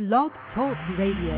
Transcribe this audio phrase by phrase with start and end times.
[0.00, 1.36] Blog Talk Radio.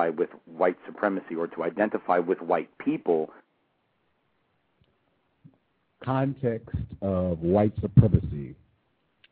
[0.00, 3.30] Identify with white supremacy or to identify with white people
[6.02, 8.54] context of white supremacy.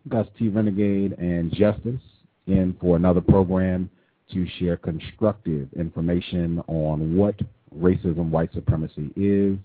[0.08, 0.48] Gus T.
[0.48, 2.00] Renegade and Justice
[2.46, 3.90] in for another program
[4.32, 7.34] to share constructive information on what
[7.74, 9.58] racism, white supremacy is,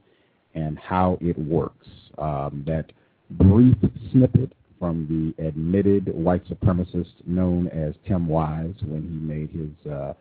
[0.56, 1.88] and how it works.
[2.18, 2.92] Um, that
[3.32, 3.76] brief
[4.12, 10.14] snippet from the admitted white supremacist known as Tim Wise when he made his uh,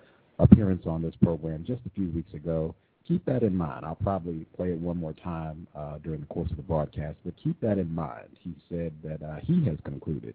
[0.42, 2.74] appearance on this program just a few weeks ago.
[3.06, 3.84] Keep that in mind.
[3.84, 7.34] I'll probably play it one more time uh, during the course of the broadcast, but
[7.42, 8.28] keep that in mind.
[8.40, 10.34] He said that uh, he has concluded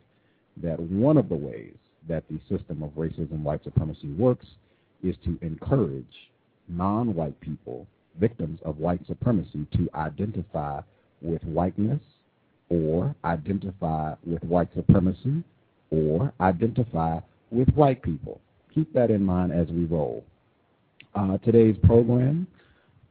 [0.61, 1.75] that one of the ways
[2.09, 4.45] that the system of racism, white supremacy works
[5.03, 6.05] is to encourage
[6.67, 7.87] non white people,
[8.19, 10.81] victims of white supremacy, to identify
[11.21, 12.01] with whiteness
[12.69, 15.43] or identify with white supremacy
[15.89, 17.19] or identify
[17.51, 18.41] with white people.
[18.77, 20.23] Keep that in mind as we roll.
[21.15, 22.45] Uh, today's program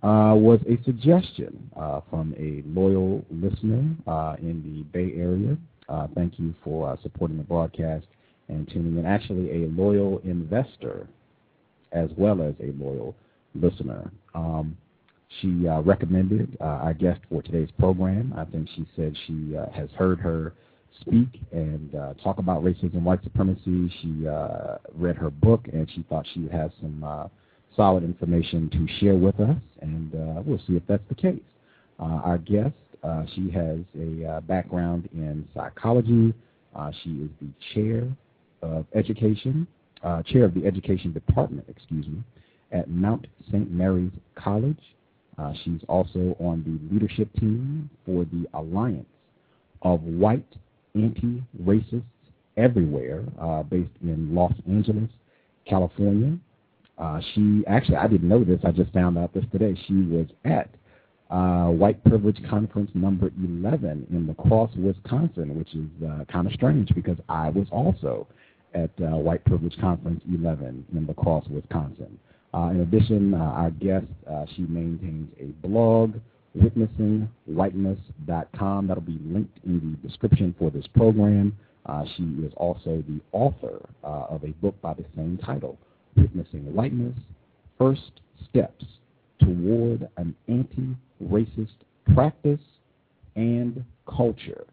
[0.04, 5.56] uh, was a suggestion uh, from a loyal listener uh, in the Bay Area.
[5.88, 8.06] Uh, thank you for uh, supporting the broadcast
[8.46, 9.06] and tuning in.
[9.06, 11.08] Actually, a loyal investor
[11.90, 13.16] as well as a loyal
[13.56, 14.12] listener.
[14.36, 14.76] Um,
[15.40, 18.32] she recommended our guest for today's program.
[18.36, 20.52] I think she said she has heard her
[21.00, 23.92] speak and uh, talk about racism, white supremacy.
[24.02, 27.28] She uh, read her book and she thought she have some uh,
[27.76, 31.40] solid information to share with us, and uh, we'll see if that's the case.
[32.00, 32.74] Uh, our guest,
[33.04, 36.34] uh, she has a uh, background in psychology.
[36.74, 38.08] Uh, she is the chair
[38.62, 39.66] of education,
[40.02, 42.22] uh, chair of the education department, excuse me,
[42.72, 43.70] at Mount St.
[43.70, 44.80] Mary's College.
[45.38, 49.06] Uh, she's also on the leadership team for the Alliance
[49.82, 50.46] of White
[50.96, 52.02] Anti-Racists
[52.56, 55.10] Everywhere, uh, based in Los Angeles,
[55.68, 56.38] California.
[56.96, 58.60] Uh, she actually, I didn't know this.
[58.64, 59.78] I just found out this today.
[59.86, 60.70] She was at
[61.28, 66.54] uh, White Privilege Conference number 11 in La Crosse, Wisconsin, which is uh, kind of
[66.54, 68.26] strange because I was also
[68.72, 72.18] at uh, White Privilege Conference 11 in La Crosse, Wisconsin.
[72.54, 76.14] Uh, in addition, uh, our guest, uh, she maintains a blog,
[76.56, 78.86] witnessingwhiteness.com.
[78.86, 81.56] That'll be linked in the description for this program.
[81.86, 85.78] Uh, she is also the author uh, of a book by the same title,
[86.16, 87.16] Witnessing Whiteness,
[87.78, 88.84] First Steps
[89.40, 91.76] Toward an Anti-Racist
[92.14, 92.60] Practice
[93.36, 94.64] and Culture.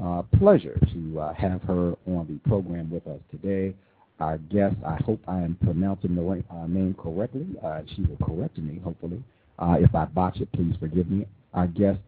[0.00, 3.74] Uh, pleasure to uh, have her on the program with us today.
[4.18, 7.46] Our guest, I hope I am pronouncing the right, uh, name correctly.
[7.62, 9.22] Uh, she will correct me, hopefully.
[9.58, 11.26] Uh, if I botch it, please forgive me.
[11.54, 12.00] Our guest,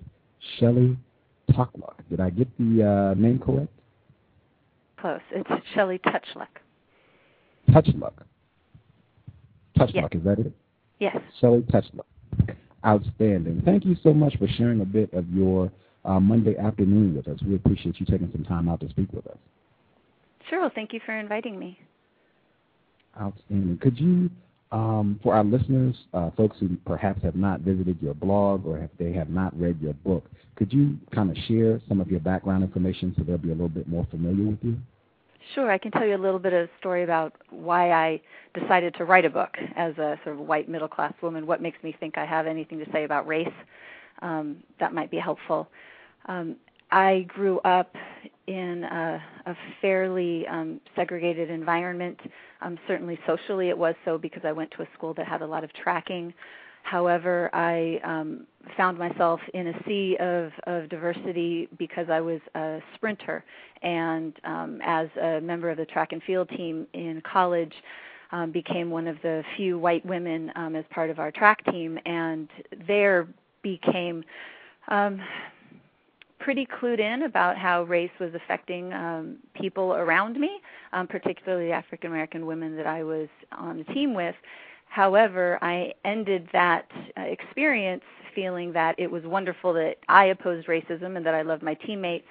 [0.58, 0.96] Shelly
[1.50, 1.94] Tuchluck.
[2.10, 3.72] Did I get the uh, name correct?
[5.00, 5.20] Close.
[5.30, 6.48] It's Shelly Tochluk.
[7.70, 8.12] Tochluk.
[9.76, 10.08] Tochluk, yes.
[10.12, 10.52] is that it?
[10.98, 11.16] Yes.
[11.40, 12.04] Shelly Tochluk.
[12.84, 13.62] Outstanding.
[13.64, 15.70] Thank you so much for sharing a bit of your
[16.04, 17.40] uh, Monday afternoon with us.
[17.42, 19.36] We appreciate you taking some time out to speak with us.
[20.48, 20.60] Sure.
[20.60, 21.78] Well, thank you for inviting me.
[23.20, 23.78] Outstanding.
[23.78, 24.30] Could you,
[24.70, 28.90] um, for our listeners, uh, folks who perhaps have not visited your blog or if
[28.98, 30.24] they have not read your book,
[30.56, 33.68] could you kind of share some of your background information so they'll be a little
[33.68, 34.76] bit more familiar with you?
[35.54, 38.20] Sure, I can tell you a little bit of a story about why I
[38.58, 41.46] decided to write a book as a sort of white middle class woman.
[41.46, 43.48] What makes me think I have anything to say about race?
[44.20, 45.68] Um, that might be helpful.
[46.26, 46.56] Um,
[46.90, 47.94] I grew up
[48.46, 52.18] in a, a fairly um, segregated environment.
[52.60, 55.46] Um, certainly socially, it was so because I went to a school that had a
[55.46, 56.32] lot of tracking.
[56.82, 62.80] However, I um, found myself in a sea of, of diversity because I was a
[62.94, 63.44] sprinter.
[63.82, 67.74] And um, as a member of the track and field team in college,
[68.32, 71.98] um, became one of the few white women um, as part of our track team,
[72.04, 72.48] and
[72.86, 73.26] there
[73.62, 74.22] became
[74.88, 75.20] um,
[76.48, 80.62] pretty clued in about how race was affecting um, people around me,
[80.94, 84.34] um, particularly African American women that I was on the team with.
[84.88, 86.86] However, I ended that
[87.18, 88.02] uh, experience
[88.34, 92.28] feeling that it was wonderful that I opposed racism and that I loved my teammates,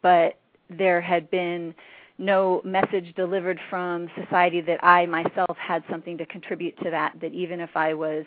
[0.00, 0.38] but
[0.70, 1.74] there had been
[2.16, 7.34] no message delivered from society that I myself had something to contribute to that, that
[7.34, 8.24] even if I was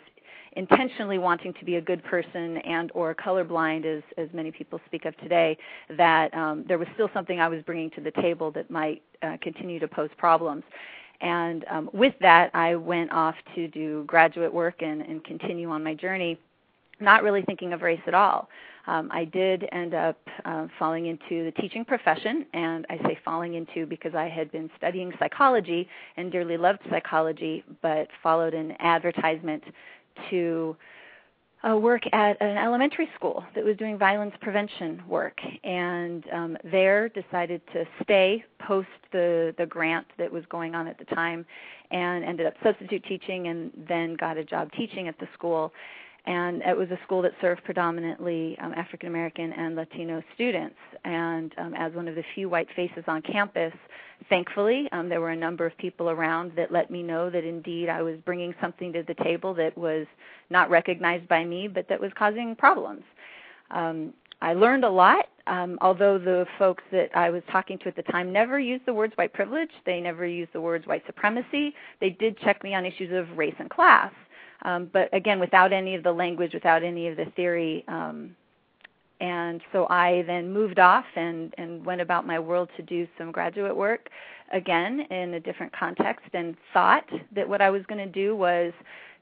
[0.56, 5.04] intentionally wanting to be a good person and or colorblind as as many people speak
[5.04, 5.56] of today
[5.96, 9.36] that um, there was still something I was bringing to the table that might uh,
[9.40, 10.62] continue to pose problems.
[11.20, 15.82] And um, with that I went off to do graduate work and, and continue on
[15.84, 16.38] my journey
[17.02, 18.48] not really thinking of race at all.
[18.86, 23.54] Um, I did end up uh, falling into the teaching profession, and I say falling
[23.54, 29.62] into because I had been studying psychology and dearly loved psychology, but followed an advertisement
[30.30, 30.76] to
[31.68, 37.08] uh, work at an elementary school that was doing violence prevention work, and um, there
[37.10, 41.46] decided to stay post the the grant that was going on at the time,
[41.90, 45.72] and ended up substitute teaching, and then got a job teaching at the school
[46.24, 50.76] and it was a school that served predominantly um, African American and Latino students.
[51.04, 53.72] And um, as one of the few white faces on campus,
[54.28, 57.88] thankfully, um, there were a number of people around that let me know that indeed
[57.88, 60.06] I was bringing something to the table that was
[60.48, 63.02] not recognized by me, but that was causing problems.
[63.72, 67.96] Um, I learned a lot, um, although the folks that I was talking to at
[67.96, 71.74] the time never used the words white privilege, they never used the words white supremacy.
[72.00, 74.12] They did check me on issues of race and class
[74.62, 77.84] um, but again, without any of the language, without any of the theory.
[77.88, 78.36] Um,
[79.20, 83.30] and so I then moved off and, and went about my world to do some
[83.30, 84.08] graduate work
[84.52, 88.72] again in a different context and thought that what I was going to do was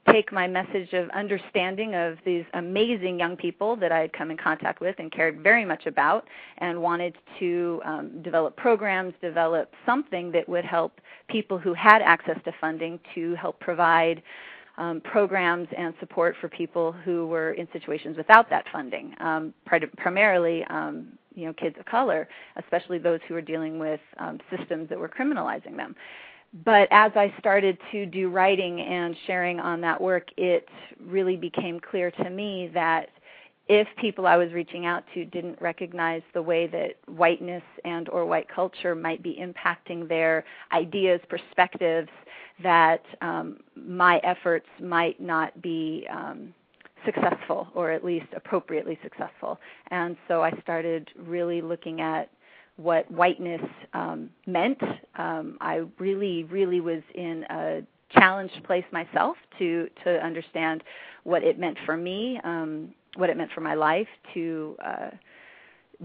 [0.09, 4.37] take my message of understanding of these amazing young people that I had come in
[4.37, 6.27] contact with and cared very much about,
[6.57, 10.99] and wanted to um, develop programs, develop something that would help
[11.29, 14.23] people who had access to funding to help provide
[14.77, 19.53] um, programs and support for people who were in situations without that funding, um,
[19.97, 22.27] primarily um, you know kids of color,
[22.57, 25.95] especially those who were dealing with um, systems that were criminalizing them.
[26.65, 30.67] But as I started to do writing and sharing on that work, it
[30.99, 33.09] really became clear to me that
[33.67, 38.25] if people I was reaching out to didn't recognize the way that whiteness and or
[38.25, 42.09] white culture might be impacting their ideas, perspectives,
[42.63, 46.53] that um, my efforts might not be um,
[47.05, 49.59] successful or at least appropriately successful.
[49.89, 52.29] And so I started really looking at
[52.77, 53.61] what whiteness
[53.93, 54.81] um, meant.
[55.15, 57.81] Um, I really, really was in a
[58.13, 60.83] challenged place myself to to understand
[61.23, 65.09] what it meant for me, um, what it meant for my life, to uh,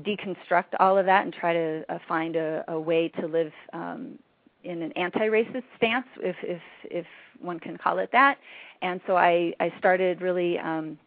[0.02, 4.18] deconstruct all of that and try to uh, find a, a way to live um,
[4.64, 7.06] in an anti-racist stance, if if if
[7.40, 8.38] one can call it that.
[8.82, 10.98] And so I I started really um,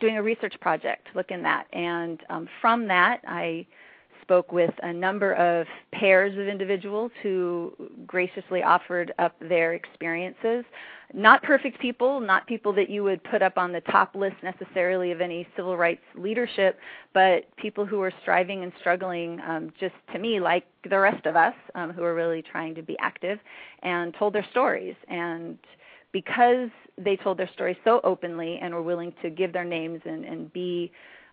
[0.00, 3.66] doing a research project looking that, and um, from that I
[4.22, 7.74] spoke with a number of pairs of individuals who
[8.06, 10.64] graciously offered up their experiences
[11.14, 15.12] not perfect people, not people that you would put up on the top list necessarily
[15.12, 16.78] of any civil rights leadership,
[17.12, 21.36] but people who are striving and struggling, um, just to me, like the rest of
[21.36, 23.38] us, um, who are really trying to be active,
[23.82, 24.96] and told their stories.
[25.08, 25.56] And
[26.10, 26.68] because
[26.98, 30.52] they told their stories so openly and were willing to give their names and, and
[30.52, 30.90] be,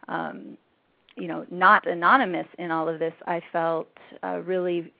[0.08, 0.58] um,
[1.16, 3.90] you know, not anonymous in all of this, I felt
[4.24, 4.94] uh, really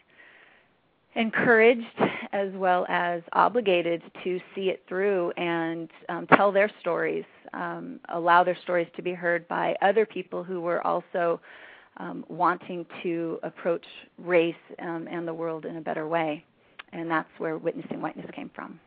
[1.16, 1.86] encouraged
[2.32, 8.44] as well as obligated to see it through and um, tell their stories, um, allow
[8.44, 11.42] their stories to be heard by other people who were also
[11.98, 13.86] um, wanting to approach
[14.18, 16.44] race um, and the world in a better way.
[16.94, 18.80] And that's where Witnessing Whiteness came from.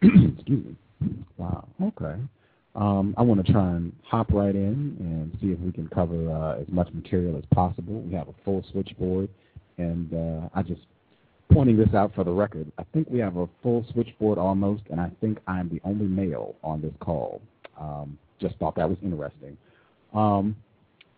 [0.02, 0.76] Excuse me.
[1.36, 1.66] Wow.
[1.82, 2.16] Okay.
[2.80, 6.30] Um, I want to try and hop right in and see if we can cover
[6.32, 8.00] uh, as much material as possible.
[8.00, 9.28] We have a full switchboard,
[9.76, 10.80] and uh, I just
[11.52, 12.72] pointing this out for the record.
[12.78, 16.54] I think we have a full switchboard almost, and I think I'm the only male
[16.64, 17.42] on this call.
[17.78, 19.58] Um, just thought that was interesting.
[20.14, 20.56] Um,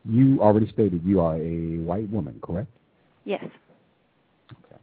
[0.05, 2.71] you already stated you are a white woman, correct?
[3.25, 3.45] Yes.
[4.51, 4.81] Okay.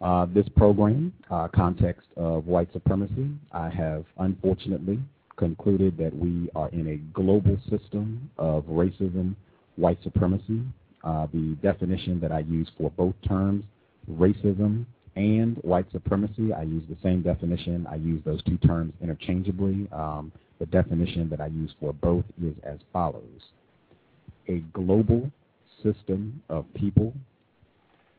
[0.00, 5.00] Uh, this program, uh, context of white supremacy, I have unfortunately
[5.36, 9.34] concluded that we are in a global system of racism,
[9.76, 10.62] white supremacy.
[11.04, 13.64] Uh, the definition that I use for both terms,
[14.10, 14.86] racism
[15.16, 17.86] and white supremacy, I use the same definition.
[17.90, 19.88] I use those two terms interchangeably.
[19.92, 23.40] Um, the definition that I use for both is as follows
[24.48, 25.30] a global
[25.82, 27.12] system of people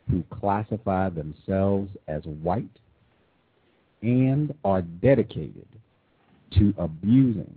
[0.09, 2.65] who classify themselves as white
[4.01, 5.67] and are dedicated
[6.57, 7.55] to abusing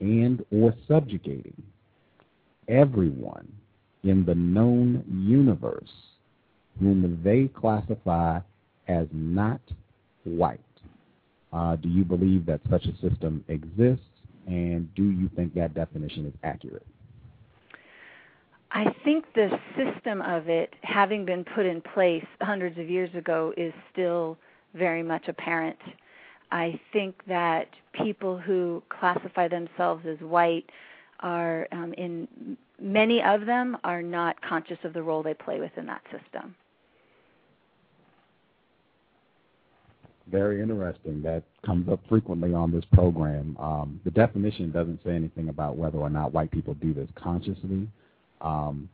[0.00, 1.62] and or subjugating
[2.68, 3.50] everyone
[4.02, 5.90] in the known universe
[6.78, 8.40] whom they classify
[8.88, 9.60] as not
[10.24, 10.60] white.
[11.52, 14.04] Uh, do you believe that such a system exists,
[14.46, 16.86] and do you think that definition is accurate?
[18.72, 23.54] I think the system of it, having been put in place hundreds of years ago,
[23.56, 24.36] is still
[24.74, 25.78] very much apparent.
[26.54, 30.70] I think that people who classify themselves as white
[31.18, 35.84] are, um, in many of them, are not conscious of the role they play within
[35.86, 36.54] that system.
[40.30, 41.22] Very interesting.
[41.22, 43.56] That comes up frequently on this program.
[43.58, 47.88] Um, the definition doesn't say anything about whether or not white people do this consciously.
[48.40, 48.88] Um,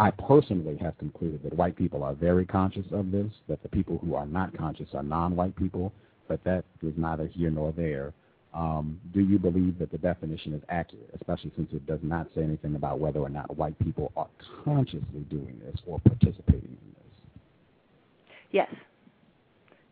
[0.00, 3.96] I personally have concluded that white people are very conscious of this, that the people
[3.98, 5.92] who are not conscious are non white people,
[6.28, 8.12] but that is neither here nor there.
[8.54, 12.42] Um, do you believe that the definition is accurate, especially since it does not say
[12.42, 14.28] anything about whether or not white people are
[14.64, 18.32] consciously doing this or participating in this?
[18.52, 18.68] Yes.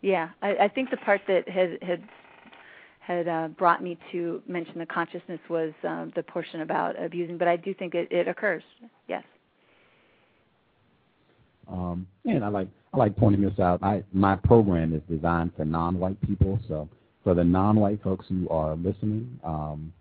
[0.00, 2.02] Yeah, I, I think the part that had had
[3.00, 7.48] had uh, brought me to mention the consciousness was uh, the portion about abusing, but
[7.48, 8.62] I do think it, it occurs.
[9.08, 9.24] Yes.
[11.70, 13.82] Um, and I like I like pointing this out.
[13.82, 16.88] I my program is designed for non-white people, so
[17.22, 19.92] for the non-white folks who are listening, um,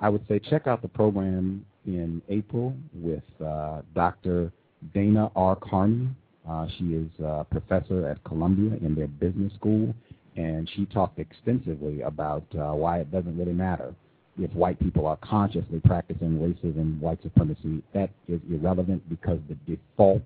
[0.00, 4.52] I would say check out the program in April with uh, Dr.
[4.94, 5.56] Dana R.
[5.56, 6.08] Carney.
[6.48, 9.94] Uh, she is a professor at Columbia in their business school,
[10.36, 13.94] and she talked extensively about uh, why it doesn't really matter
[14.38, 17.82] if white people are consciously practicing racism, white supremacy.
[17.92, 20.22] That is irrelevant because the default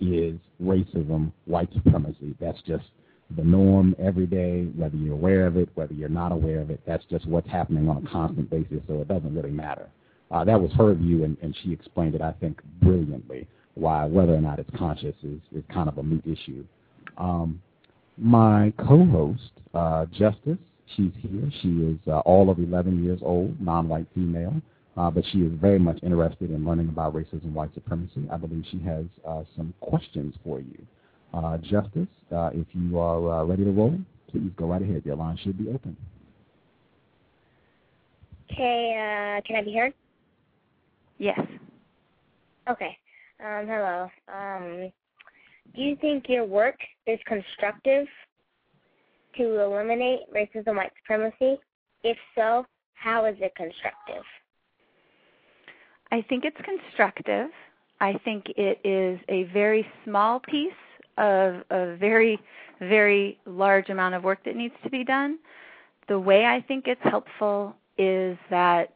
[0.00, 2.34] is racism, white supremacy.
[2.40, 2.84] That's just
[3.36, 6.80] the norm every day, whether you're aware of it, whether you're not aware of it.
[6.86, 9.88] That's just what's happening on a constant basis, so it doesn't really matter.
[10.30, 14.34] Uh, that was her view, and, and she explained it, I think, brilliantly, why whether
[14.34, 16.64] or not it's conscious is, is kind of a moot issue.
[17.16, 17.62] Um,
[18.16, 20.58] my co-host, uh, Justice,
[20.96, 21.50] she's here.
[21.62, 24.60] She is uh, all of 11 years old, non-white female
[24.98, 28.28] uh, but she is very much interested in learning about racism, white supremacy.
[28.32, 30.86] I believe she has uh, some questions for you.
[31.32, 33.98] Uh, Justice, uh, if you are uh, ready to roll,
[34.30, 35.02] please go right ahead.
[35.04, 35.96] Your line should be open.
[38.50, 39.94] Okay, uh, can I be heard?
[41.18, 41.38] Yes.
[42.68, 42.96] Okay.
[43.44, 44.10] Um, hello.
[44.34, 44.90] Um,
[45.76, 46.76] do you think your work
[47.06, 48.06] is constructive
[49.36, 51.60] to eliminate racism, white supremacy?
[52.02, 54.24] If so, how is it constructive?
[56.10, 57.50] I think it's constructive.
[58.00, 60.72] I think it is a very small piece
[61.16, 62.38] of a very,
[62.80, 65.38] very large amount of work that needs to be done.
[66.08, 68.94] The way I think it's helpful is that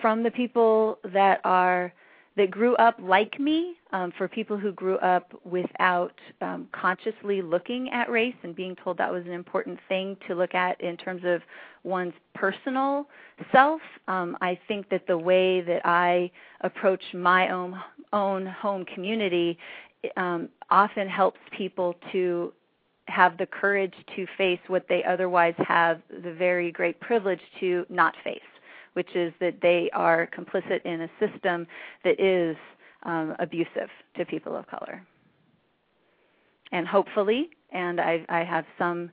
[0.00, 1.92] from the people that are
[2.36, 7.90] that grew up like me, um, for people who grew up without um, consciously looking
[7.90, 11.22] at race and being told that was an important thing to look at in terms
[11.24, 11.42] of
[11.84, 13.06] one's personal
[13.52, 16.30] self, um, I think that the way that I
[16.62, 17.80] approach my own
[18.12, 19.58] own home community
[20.16, 22.52] um, often helps people to
[23.06, 28.14] have the courage to face what they otherwise have the very great privilege to not
[28.24, 28.40] face
[28.94, 31.66] which is that they are complicit in a system
[32.02, 32.56] that is
[33.04, 35.02] um, abusive to people of color.
[36.72, 39.10] And hopefully, and I, I have some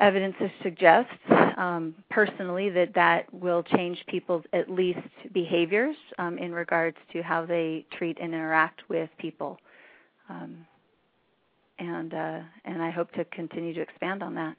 [0.00, 1.10] evidence to suggest
[1.56, 5.00] um, personally that that will change people's at least
[5.32, 9.58] behaviors um, in regards to how they treat and interact with people.
[10.28, 10.66] Um,
[11.78, 14.56] and uh, and I hope to continue to expand on that.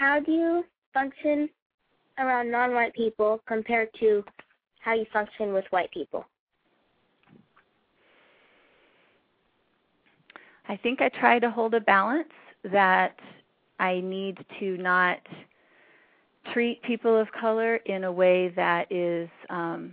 [0.00, 0.64] How do you
[0.94, 1.46] function
[2.18, 4.24] around non-white people compared to
[4.78, 6.24] how you function with white people?
[10.66, 12.32] I think I try to hold a balance
[12.72, 13.14] that
[13.78, 15.18] I need to not
[16.54, 19.92] treat people of color in a way that is um,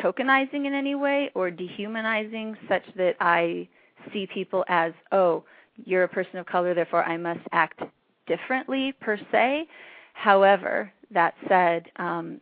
[0.00, 3.66] tokenizing in any way or dehumanizing, such that I
[4.12, 5.42] see people as, oh,
[5.84, 7.82] you're a person of color, therefore I must act
[8.28, 9.66] differently per se.
[10.12, 12.40] However, that said, um,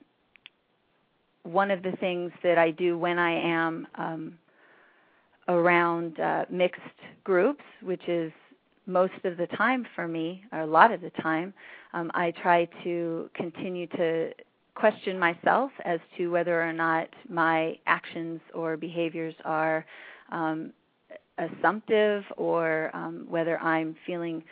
[1.45, 4.39] one of the things that I do when I am um,
[5.49, 6.81] around uh, mixed
[7.25, 8.33] groups, which is
[8.87, 11.53] most of the time for me, or a lot of the time,
[11.93, 14.31] um, I try to continue to
[14.75, 19.85] question myself as to whether or not my actions or behaviors are
[20.31, 20.73] um,
[21.39, 24.43] assumptive or um, whether I'm feeling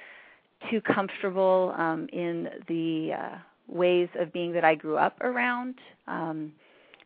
[0.71, 5.77] too comfortable um, in the uh, ways of being that I grew up around.
[6.07, 6.53] Um,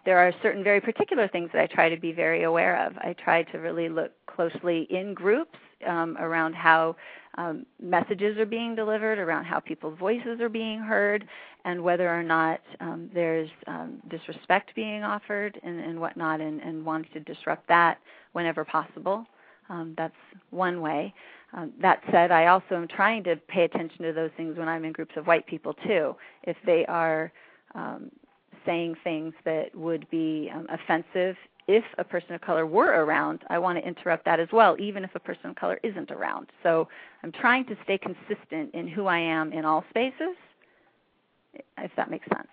[0.05, 2.97] there are certain very particular things that I try to be very aware of.
[2.99, 6.97] I try to really look closely in groups um, around how
[7.37, 11.27] um, messages are being delivered, around how people's voices are being heard,
[11.65, 16.85] and whether or not um, there's um, disrespect being offered and, and whatnot, and, and
[16.85, 17.99] wanting to disrupt that
[18.33, 19.27] whenever possible.
[19.69, 20.15] Um, that's
[20.51, 21.15] one way.
[21.53, 24.85] Um, that said, I also am trying to pay attention to those things when I'm
[24.85, 26.15] in groups of white people too.
[26.45, 27.33] If they are
[27.75, 28.11] um,
[28.67, 31.37] saying things that would be um, offensive
[31.69, 35.05] if a person of color were around, I want to interrupt that as well, even
[35.05, 36.49] if a person of color isn't around.
[36.63, 36.89] So
[37.23, 40.35] I'm trying to stay consistent in who I am in all spaces,
[41.77, 42.49] if that makes sense.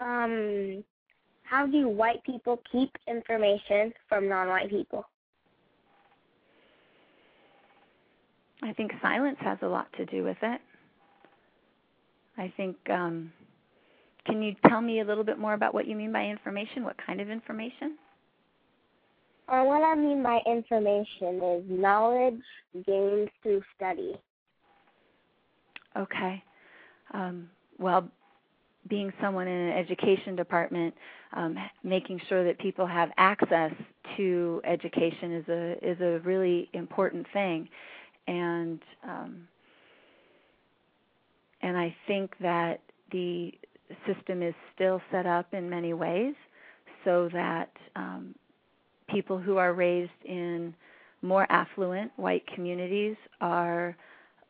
[0.00, 0.84] Um,
[1.54, 5.04] how do white people keep information from non-white people?
[8.64, 10.60] I think silence has a lot to do with it.
[12.36, 12.76] I think.
[12.90, 13.32] Um,
[14.26, 16.82] can you tell me a little bit more about what you mean by information?
[16.82, 17.98] What kind of information?
[19.46, 22.40] Uh, what I mean by information is knowledge
[22.86, 24.16] gained through study.
[25.96, 26.42] Okay.
[27.12, 28.08] Um, well,
[28.88, 30.94] being someone in an education department,
[31.32, 33.72] um, making sure that people have access
[34.16, 37.68] to education is a is a really important thing,
[38.26, 39.48] and um,
[41.62, 43.52] and I think that the
[44.06, 46.34] system is still set up in many ways
[47.04, 48.34] so that um,
[49.08, 50.74] people who are raised in
[51.22, 53.96] more affluent white communities are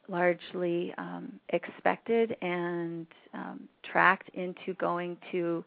[0.08, 5.64] largely um, expected and um, tracked into going to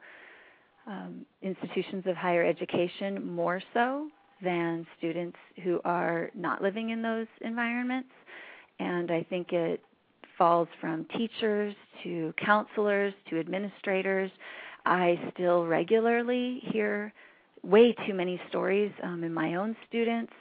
[0.88, 4.08] um, institutions of higher education more so
[4.42, 8.10] than students who are not living in those environments.
[8.80, 9.82] And I think it
[10.38, 14.32] falls from teachers to counselors to administrators.
[14.86, 17.12] I still regularly hear
[17.64, 20.32] way too many stories um, in my own students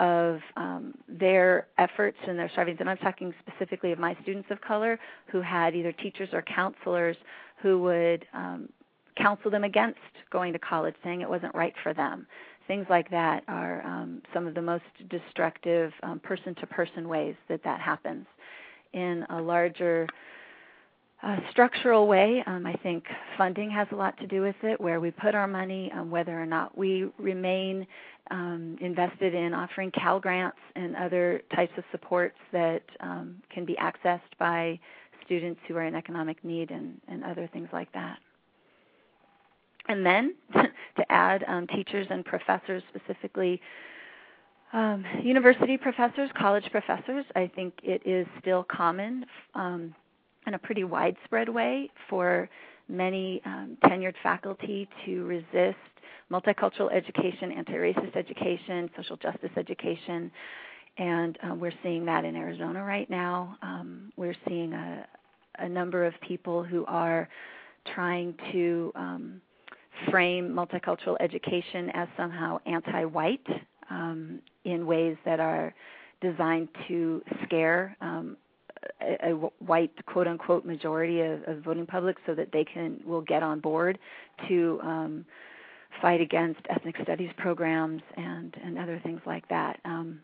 [0.00, 4.60] of um, their efforts and their strivings, and I'm talking specifically of my students of
[4.60, 7.16] color who had either teachers or counselors
[7.62, 8.68] who would um,
[9.16, 9.98] counsel them against
[10.30, 12.26] going to college, saying it wasn't right for them.
[12.66, 17.62] Things like that are um, some of the most destructive person to person ways that
[17.64, 18.26] that happens.
[18.92, 20.06] In a larger
[21.22, 23.04] uh, structural way, um, I think
[23.38, 26.40] funding has a lot to do with it, where we put our money, um, whether
[26.40, 27.86] or not we remain
[28.30, 33.74] um, invested in offering Cal grants and other types of supports that um, can be
[33.76, 34.78] accessed by
[35.24, 38.18] students who are in economic need and, and other things like that.
[39.88, 43.60] And then to add um, teachers and professors, specifically
[44.72, 49.24] um, university professors, college professors, I think it is still common
[49.54, 49.94] um,
[50.46, 52.48] in a pretty widespread way for
[52.88, 55.76] many um, tenured faculty to resist
[56.30, 60.30] multicultural education, anti-racist education, social justice education,
[60.98, 63.56] and uh, we're seeing that in Arizona right now.
[63.62, 65.06] Um, we're seeing a,
[65.58, 67.28] a, number of people who are
[67.94, 69.40] trying to um,
[70.10, 73.46] frame multicultural education as somehow anti-white
[73.90, 75.74] um, in ways that are
[76.20, 78.36] designed to scare um,
[79.00, 83.22] a, a white quote unquote majority of, of voting public so that they can will
[83.22, 83.98] get on board
[84.48, 85.24] to um,
[86.00, 89.80] fight against ethnic studies programs and and other things like that.
[89.84, 90.20] Um,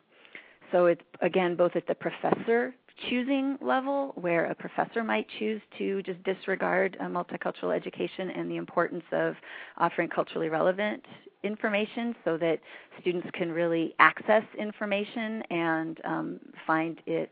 [0.71, 2.75] so it's again both at the professor
[3.09, 9.05] choosing level where a professor might choose to just disregard multicultural education and the importance
[9.13, 9.35] of
[9.79, 11.03] offering culturally relevant
[11.43, 12.61] information so that
[13.01, 17.31] students can really access information and um, find it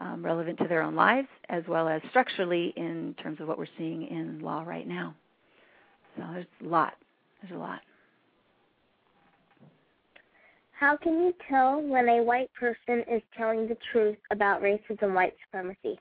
[0.00, 3.66] um, relevant to their own lives, as well as structurally in terms of what we're
[3.78, 5.14] seeing in law right now.
[6.16, 6.94] So there's a lot.
[7.42, 7.80] There's a lot.
[10.72, 15.14] How can you tell when a white person is telling the truth about racism, and
[15.14, 15.98] white supremacy?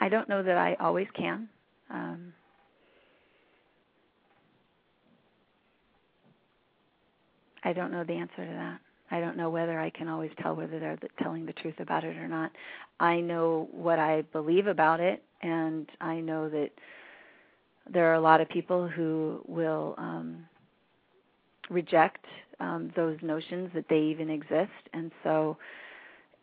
[0.00, 1.48] I don't know that I always can.
[1.90, 2.32] Um,
[7.64, 8.80] I don't know the answer to that.
[9.10, 12.16] I don't know whether I can always tell whether they're telling the truth about it
[12.16, 12.52] or not.
[13.00, 16.70] I know what I believe about it, and I know that
[17.90, 20.44] there are a lot of people who will um,
[21.70, 22.24] reject
[22.60, 24.70] um, those notions that they even exist.
[24.92, 25.56] And so,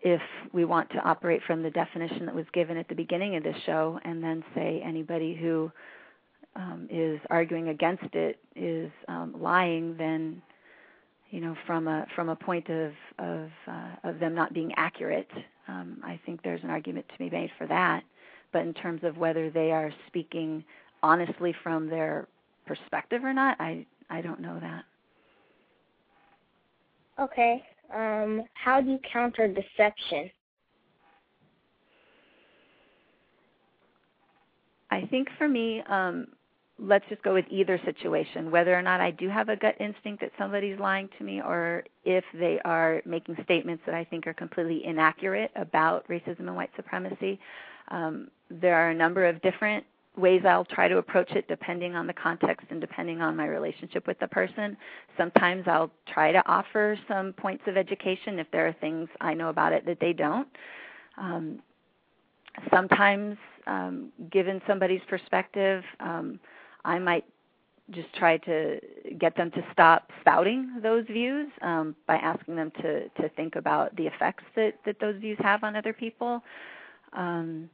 [0.02, 0.22] if
[0.54, 3.56] we want to operate from the definition that was given at the beginning of this
[3.66, 5.72] show, and then say anybody who
[6.56, 10.42] um, is arguing against it is um, lying, then
[11.32, 15.30] you know, from a from a point of of uh, of them not being accurate,
[15.68, 18.04] um, I think there's an argument to be made for that.
[18.54, 20.64] But in terms of whether they are speaking
[21.04, 22.28] honestly from their
[22.66, 24.84] perspective or not, I I don't know that.
[27.20, 27.64] Okay.
[27.94, 30.30] Um, how do you counter deception?
[34.92, 36.28] I think for me, um,
[36.78, 40.22] let's just go with either situation, whether or not I do have a gut instinct
[40.22, 44.34] that somebody's lying to me, or if they are making statements that I think are
[44.34, 47.40] completely inaccurate about racism and white supremacy.
[47.90, 49.86] Um, there are a number of different
[50.18, 54.08] ways I'll try to approach it depending on the context and depending on my relationship
[54.08, 54.78] with the person.
[55.18, 59.50] Sometimes I'll try to offer some points of education if there are things I know
[59.50, 60.48] about it that they don't.
[61.18, 61.60] Um,
[62.72, 66.40] sometimes, um, given somebody's perspective, um,
[66.86, 67.26] I might
[67.92, 68.80] just try to
[69.20, 73.96] get them to stop spouting those views um, by asking them to to think about
[73.96, 76.42] the effects that that those views have on other people.
[77.14, 77.70] Um,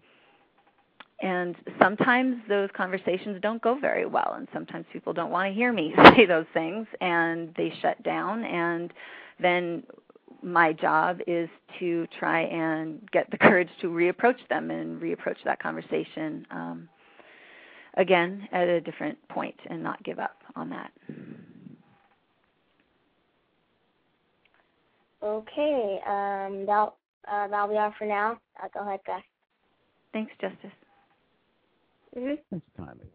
[1.21, 5.71] and sometimes those conversations don't go very well, and sometimes people don't want to hear
[5.71, 8.43] me say those things, and they shut down.
[8.43, 8.91] And
[9.39, 9.83] then
[10.41, 11.47] my job is
[11.79, 16.45] to try and get the courage to reapproach them and reapproach that conversation.
[16.49, 16.89] Um,
[17.95, 20.91] again at a different point and not give up on that.
[25.23, 26.95] Okay, um, that'll,
[27.31, 28.39] uh, that'll be all for now.
[28.61, 29.21] I'll go ahead, Gus.
[30.13, 30.71] Thanks, Justice.
[32.17, 32.33] Mm-hmm.
[32.49, 33.05] Thanks kindly.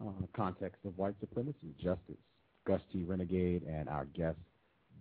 [0.00, 2.16] Uh, the context of white supremacy, Justice,
[2.66, 3.04] Gus T.
[3.04, 4.36] Renegade, and our guest,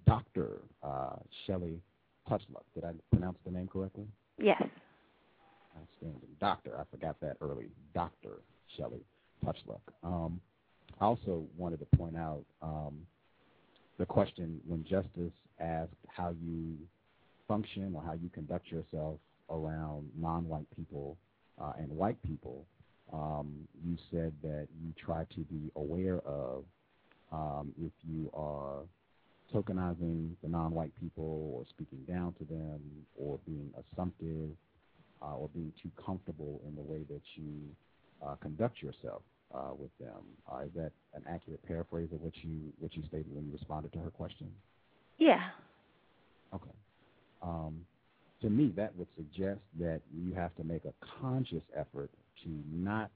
[0.08, 0.62] Dr.
[0.82, 1.82] Uh, Shelly
[2.30, 2.64] Tochluk.
[2.74, 4.06] Did I pronounce the name correctly?
[4.38, 4.64] Yes.
[5.78, 6.30] Outstanding.
[6.40, 7.68] Doctor, I forgot that early.
[7.94, 8.42] Dr.
[8.78, 9.02] Shelly
[9.44, 9.82] Tochluk.
[10.04, 10.40] Um,
[11.00, 13.00] I also wanted to point out um,
[13.98, 16.78] the question when Justice asked how you
[17.48, 19.18] function or how you conduct yourself
[19.50, 21.18] around non-white people
[21.62, 22.66] uh, and white people.
[23.12, 26.64] Um, you said that you try to be aware of
[27.32, 28.82] um, if you are
[29.54, 32.80] tokenizing the non-white people or speaking down to them
[33.16, 34.50] or being assumptive
[35.24, 37.62] uh, or being too comfortable in the way that you
[38.26, 40.24] uh, conduct yourself uh, with them.
[40.52, 43.94] Uh, is that an accurate paraphrase of what you what you stated when you responded
[43.94, 44.52] to her question?
[45.20, 45.50] Yeah.
[46.54, 46.72] Okay.
[47.42, 47.86] Um,
[48.42, 52.12] to me, that would suggest that you have to make a conscious effort
[52.44, 53.12] to not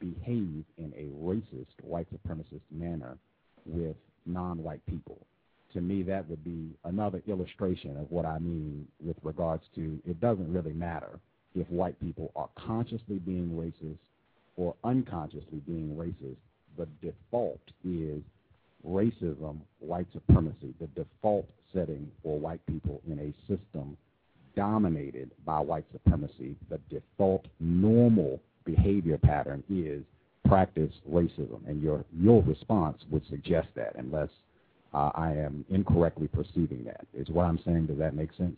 [0.00, 3.18] behave in a racist, white supremacist manner
[3.66, 5.26] with non-white people
[5.74, 10.20] to me, that would be another illustration of what I mean with regards to it
[10.20, 11.18] doesn't really matter
[11.54, 13.98] if white people are consciously being racist
[14.56, 16.36] or unconsciously being racist.
[16.78, 18.22] The default is
[18.86, 23.96] racism, white supremacy, the default setting for white people in a system
[24.56, 26.56] dominated by white supremacy.
[26.70, 30.02] The default normal behavior pattern is
[30.46, 34.28] practice racism, and your your response would suggest that, unless
[34.94, 37.06] uh, I am incorrectly perceiving that.
[37.14, 37.86] Is what I'm saying.
[37.86, 38.56] Does that make sense?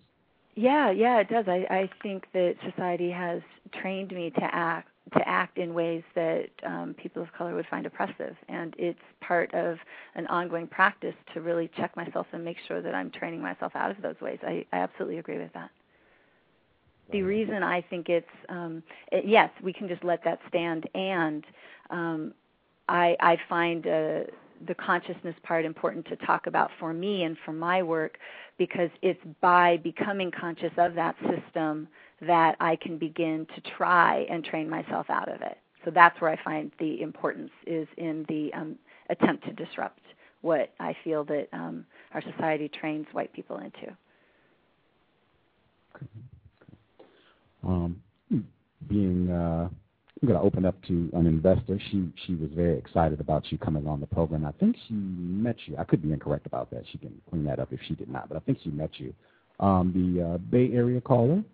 [0.56, 1.46] Yeah, yeah, it does.
[1.48, 3.42] I, I think that society has
[3.72, 7.84] trained me to act to act in ways that um, people of color would find
[7.84, 8.36] oppressive.
[8.48, 9.76] And it's part of
[10.14, 13.90] an ongoing practice to really check myself and make sure that I'm training myself out
[13.90, 14.38] of those ways.
[14.42, 15.70] I, I absolutely agree with that.
[17.12, 21.44] The reason I think it's um, it, yes, we can just let that stand, and
[21.90, 22.32] um,
[22.88, 24.20] I, I find uh,
[24.66, 28.18] the consciousness part important to talk about for me and for my work
[28.58, 31.88] because it's by becoming conscious of that system
[32.20, 35.58] that I can begin to try and train myself out of it.
[35.84, 38.76] So that's where I find the importance is in the um,
[39.10, 40.00] attempt to disrupt
[40.40, 43.96] what I feel that um, our society trains white people into.
[47.66, 48.02] Um,
[48.88, 49.68] being, uh,
[50.24, 51.78] I'm going to open up to an investor.
[51.90, 54.46] She she was very excited about you coming on the program.
[54.46, 55.76] I think she met you.
[55.76, 56.84] I could be incorrect about that.
[56.90, 59.12] She can clean that up if she did not, but I think she met you.
[59.60, 61.44] Um, the uh, Bay Area caller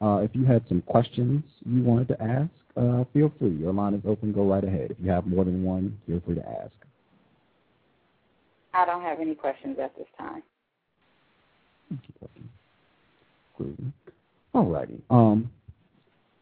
[0.00, 3.50] uh, if you had some questions you wanted to ask, uh, feel free.
[3.50, 4.32] Your line is open.
[4.32, 4.92] Go right ahead.
[4.92, 6.72] If you have more than one, feel free to ask.
[8.72, 10.42] I don't have any questions at this time.
[14.54, 15.02] All righty.
[15.10, 15.50] Um,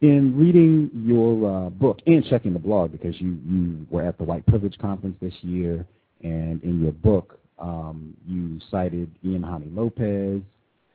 [0.01, 4.23] in reading your uh, book and checking the blog, because you, you were at the
[4.23, 5.85] White Privilege Conference this year,
[6.23, 10.41] and in your book, um, you cited Ian Haney Lopez,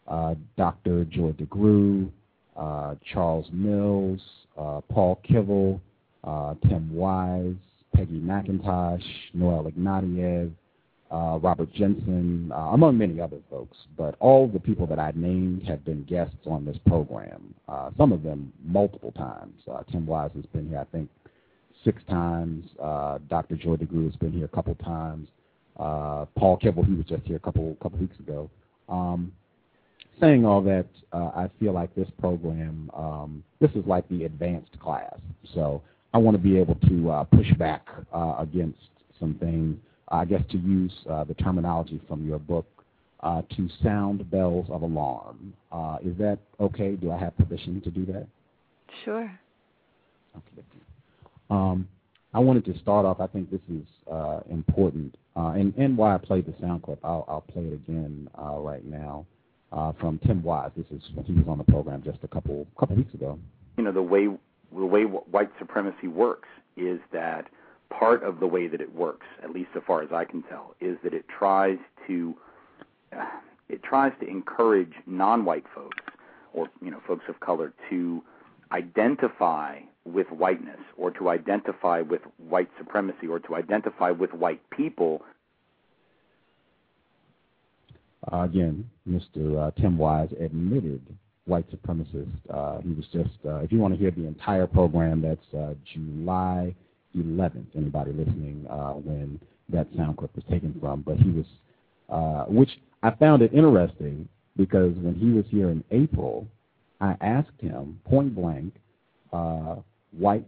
[0.08, 1.04] uh, Dr.
[1.04, 2.10] Joy DeGruy,
[2.56, 4.20] uh, Charles Mills,
[4.58, 5.80] uh, Paul Kivel,
[6.22, 7.54] uh, Tim Wise,
[7.94, 10.52] Peggy McIntosh, Noel Ignatiev,
[11.14, 13.76] uh, Robert Jensen, uh, among many other folks.
[13.96, 18.10] But all the people that I named have been guests on this program, uh, some
[18.10, 19.54] of them multiple times.
[19.70, 21.08] Uh, Tim Wise has been here, I think,
[21.84, 22.68] six times.
[22.82, 23.54] Uh, Dr.
[23.54, 25.28] Joy DeGruy has been here a couple times.
[25.78, 28.50] Uh, Paul Kivel, he was just here a couple couple weeks ago.
[28.88, 29.32] Um,
[30.20, 35.14] saying all that, I feel like this program, um, this is like the advanced class.
[35.54, 37.88] So I want to be able to push back
[38.38, 38.78] against
[39.20, 39.76] some things.
[40.08, 42.66] I guess to use uh, the terminology from your book,
[43.20, 45.54] uh, to sound bells of alarm.
[45.72, 46.94] Uh, is that okay?
[46.94, 48.26] Do I have permission to do that?
[49.04, 49.40] Sure.
[50.36, 50.62] Okay.
[51.50, 51.88] Um,
[52.34, 53.20] I wanted to start off.
[53.20, 53.86] I think this is
[54.50, 56.98] important, and and why I played the sound clip.
[57.04, 59.24] I'll I'll play it again right now
[59.74, 60.70] uh, from Tim Wise.
[60.76, 63.38] This is when he was on the program just a couple couple weeks ago.
[63.76, 64.28] You know the way
[64.74, 67.46] the way white supremacy works is that
[67.90, 70.74] part of the way that it works, at least so far as I can tell,
[70.80, 72.34] is that it tries to
[73.12, 73.24] uh,
[73.68, 76.02] it tries to encourage non-white folks
[76.52, 78.22] or you know folks of color to
[78.72, 85.22] identify with whiteness or to identify with white supremacy or to identify with white people
[88.32, 89.68] uh, again, Mr.
[89.68, 91.02] Uh, Tim Wise admitted
[91.44, 92.30] white supremacist.
[92.48, 95.74] Uh, he was just, uh, if you want to hear the entire program, that's uh,
[95.92, 96.74] July
[97.16, 97.66] 11th.
[97.76, 101.46] Anybody listening uh, when that sound clip was taken from, but he was,
[102.10, 102.70] uh, which
[103.02, 106.46] I found it interesting because when he was here in April,
[107.00, 108.74] I asked him point blank,
[109.32, 109.76] uh,
[110.12, 110.46] white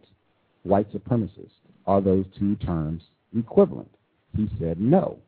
[0.63, 1.51] white supremacist,
[1.87, 3.03] are those two terms
[3.37, 3.91] equivalent?
[4.37, 5.19] He said no.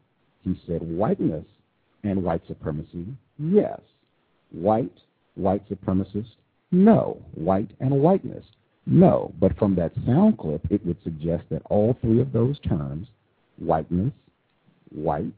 [0.42, 1.44] He said whiteness
[2.04, 3.06] and white supremacy?
[3.38, 3.80] Yes.
[4.50, 4.98] White,
[5.34, 6.30] white supremacist?
[6.70, 7.22] No.
[7.34, 8.44] White and whiteness?
[8.88, 9.32] No.
[9.38, 13.08] But from that sound clip, it would suggest that all three of those terms,
[13.58, 14.12] whiteness,
[14.90, 15.34] white,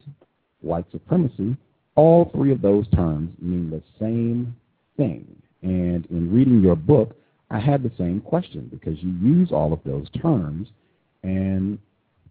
[0.61, 1.57] white supremacy,
[1.97, 4.55] all three of those terms mean the same
[4.97, 5.27] thing.
[5.63, 7.17] And in reading your book,
[7.51, 10.69] I had the same question because you use all of those terms,
[11.25, 11.79] and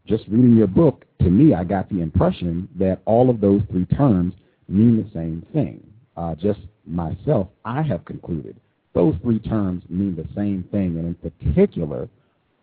[0.07, 3.85] just reading your book, to me, I got the impression that all of those three
[3.85, 4.33] terms
[4.69, 5.85] mean the same thing.
[6.15, 8.55] Uh, just myself, I have concluded
[8.99, 12.09] those three terms mean the same thing, and in particular,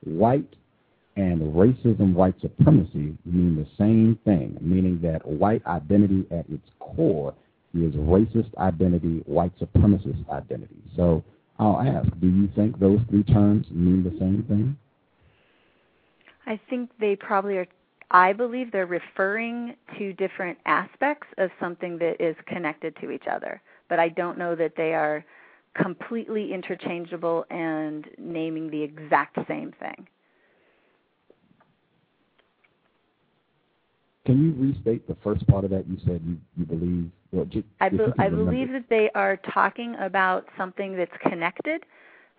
[0.04, 0.54] white
[1.16, 7.32] and racism, white supremacy mean the same thing, meaning that white identity at its core
[7.72, 10.76] is racist identity, white supremacist identity.
[10.94, 11.24] So
[11.58, 14.76] I'll ask, do you think those three terms mean the same thing?
[16.46, 17.66] I think they probably are
[18.10, 23.60] I believe they're referring to different aspects of something that is connected to each other,
[23.88, 25.24] but I don't know that they are
[25.80, 30.06] completely interchangeable and naming the exact same thing.
[34.24, 35.88] Can you restate the first part of that?
[35.88, 37.10] You said you, you believe.
[37.30, 41.84] Well, just, I, be, I believe that they are talking about something that's connected.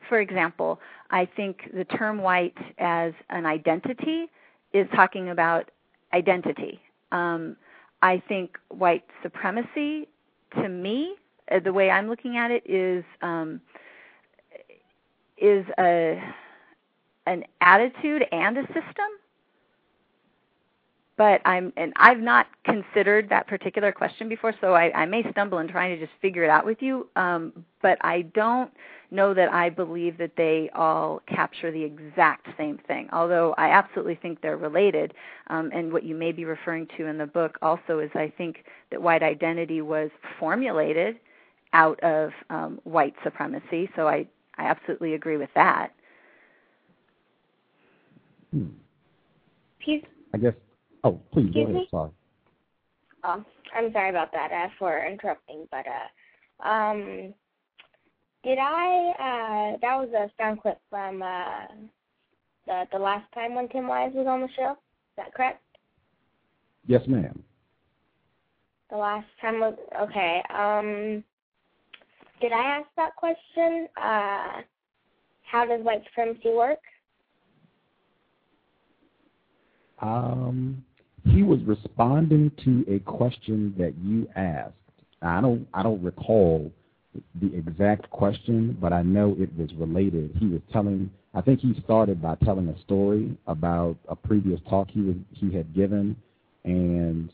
[0.10, 0.80] For example,
[1.12, 4.26] I think the term white as an identity
[4.74, 5.72] is talking about
[6.14, 6.82] identity.
[7.12, 7.56] Um,
[8.02, 10.10] I think white supremacy,
[10.56, 11.16] to me,
[11.64, 13.62] the way I'm looking at it, is um,
[15.38, 16.22] is a
[17.26, 19.10] an attitude and a system
[21.18, 25.58] but I'm and I've not considered that particular question before, so I, I may stumble
[25.58, 27.08] in trying to just figure it out with you.
[27.16, 28.72] Um, but I don't
[29.10, 33.10] know that I believe that they all capture the exact same thing.
[33.12, 35.14] Although I absolutely think they're related.
[35.48, 38.66] Um, and what you may be referring to in the book also is I think
[38.92, 41.20] that white identity was formulated
[41.74, 43.90] out of um, white supremacy.
[43.96, 44.28] So I
[44.58, 45.92] I absolutely agree with that.
[48.52, 48.68] Hmm.
[50.34, 50.54] I guess
[51.04, 51.76] Oh, please Excuse go ahead.
[51.76, 51.88] Me?
[51.90, 52.12] Sorry.
[53.24, 57.34] Oh, I'm sorry about that uh, for interrupting, but uh, um,
[58.44, 59.14] did I?
[59.18, 61.68] Uh, that was a sound clip from uh,
[62.66, 64.72] the the last time when Tim Wise was on the show.
[64.72, 65.64] Is that correct?
[66.88, 67.42] Yes, ma'am.
[68.90, 70.44] The last time was okay.
[70.50, 71.24] Um,
[72.42, 73.88] did I ask that question?
[74.02, 74.62] Uh,
[75.44, 76.80] how does white supremacy work?
[80.00, 80.84] Um,
[81.26, 84.74] he was responding to a question that you asked.
[85.22, 86.72] I don't I don't recall
[87.42, 90.36] the exact question, but I know it was related.
[90.40, 94.90] He was telling I think he started by telling a story about a previous talk
[94.92, 96.16] he was he had given
[96.64, 97.32] and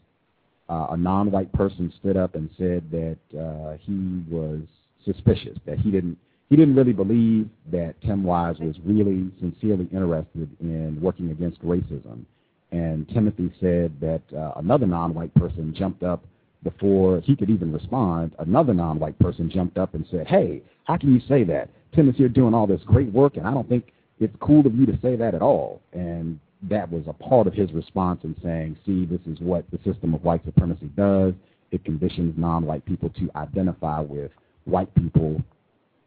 [0.69, 4.61] uh, a non-white person stood up and said that uh, he was
[5.05, 6.17] suspicious, that he didn't
[6.49, 12.25] he didn't really believe that Tim Wise was really sincerely interested in working against racism
[12.73, 16.25] and Timothy said that uh, another non-white person jumped up
[16.63, 18.33] before he could even respond.
[18.39, 21.69] Another non-white person jumped up and said, "Hey, how can you say that?
[21.93, 24.73] Tim is here doing all this great work, and I don't think it's cool of
[24.73, 28.35] you to say that at all." And that was a part of his response in
[28.41, 31.35] saying, "See, this is what the system of white supremacy does.
[31.69, 34.31] It conditions non-white people to identify with
[34.65, 35.41] white people,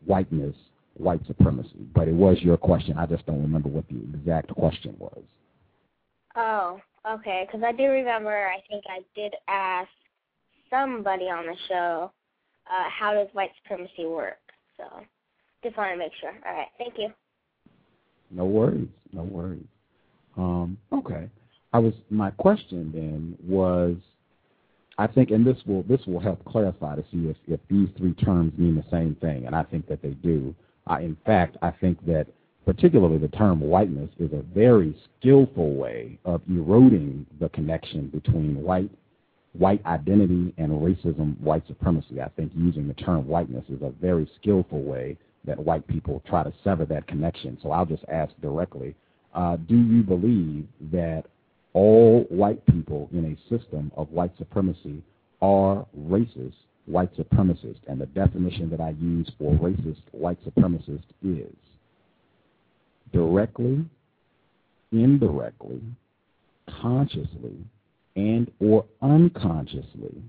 [0.05, 0.55] whiteness,
[0.95, 2.97] white supremacy." But it was your question.
[2.99, 5.23] I just don't remember what the exact question was.
[6.37, 7.47] Oh, okay.
[7.47, 8.49] Because I do remember.
[8.49, 9.89] I think I did ask
[10.71, 12.13] somebody on the show,
[12.71, 14.39] uh, how does white supremacy work?
[14.77, 14.85] So,
[15.63, 16.33] just want to make sure.
[16.47, 16.69] All right.
[16.79, 17.09] Thank you.
[18.31, 18.89] No worries.
[19.13, 19.65] No worries.
[20.37, 21.31] Um, okay.
[21.73, 23.97] I was my question then was
[24.99, 28.15] I think and this will this will help clarify to see if, if these three
[28.15, 30.55] terms mean the same thing, and I think that they do.
[30.89, 32.29] In fact, I think that
[32.67, 38.91] particularly the term whiteness, is a very skillful way of eroding the connection between white
[39.53, 42.21] white identity and racism, white supremacy.
[42.21, 46.43] I think using the term whiteness is a very skillful way that white people try
[46.43, 47.57] to sever that connection.
[47.63, 48.95] So I'll just ask directly,
[49.33, 51.25] uh, do you believe that
[51.77, 55.03] all white people in a system of white supremacy
[55.43, 56.55] are racist
[56.87, 57.81] white supremacists?
[57.87, 61.55] And the definition that I use for racist white supremacist is
[63.13, 63.85] directly,
[64.91, 65.83] indirectly,
[66.81, 67.59] consciously,
[68.17, 70.23] and or unconsciously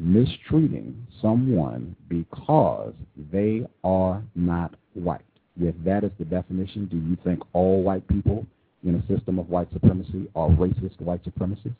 [0.00, 2.94] mistreating someone because
[3.30, 5.20] they are not white.
[5.60, 8.44] If that is the definition, do you think all white people
[8.84, 11.74] in a system of white supremacy are racist white supremacists?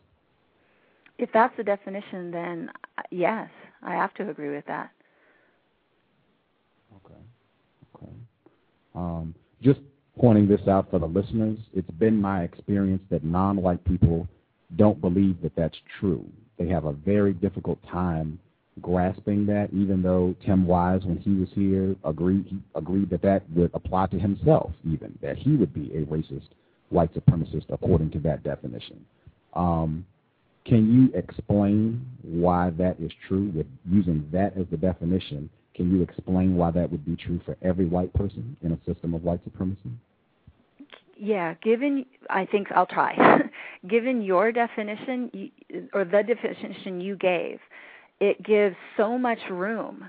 [1.18, 2.70] If that's the definition, then
[3.10, 3.48] yes,
[3.82, 4.90] I have to agree with that.
[7.04, 7.20] Okay.
[7.94, 8.12] Okay.
[8.94, 9.80] Um, just
[10.18, 14.28] pointing this out for the listeners, it's been my experience that non-white people
[14.76, 16.24] don't believe that that's true.
[16.58, 18.38] They have a very difficult time
[18.80, 23.42] grasping that, even though Tim Wise, when he was here, agreed he agreed that that
[23.50, 26.48] would apply to himself, even that he would be a racist
[26.90, 29.04] white supremacist according to that definition.
[29.54, 30.06] Um,
[30.64, 33.50] can you explain why that is true?
[33.54, 37.56] With using that as the definition, can you explain why that would be true for
[37.62, 39.90] every white person in a system of white supremacy?
[41.16, 43.16] Yeah, given I think I'll try.
[43.88, 45.50] given your definition
[45.92, 47.58] or the definition you gave,
[48.20, 50.04] it gives so much room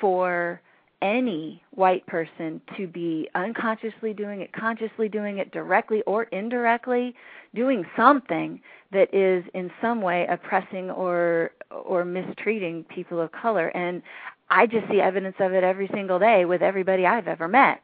[0.00, 0.60] for
[1.02, 7.14] any white person to be unconsciously doing it, consciously doing it, directly or indirectly,
[7.54, 8.60] doing something
[8.92, 13.68] that is in some way oppressing or or mistreating people of color.
[13.68, 14.02] And
[14.50, 17.82] I just see evidence of it every single day with everybody I've ever met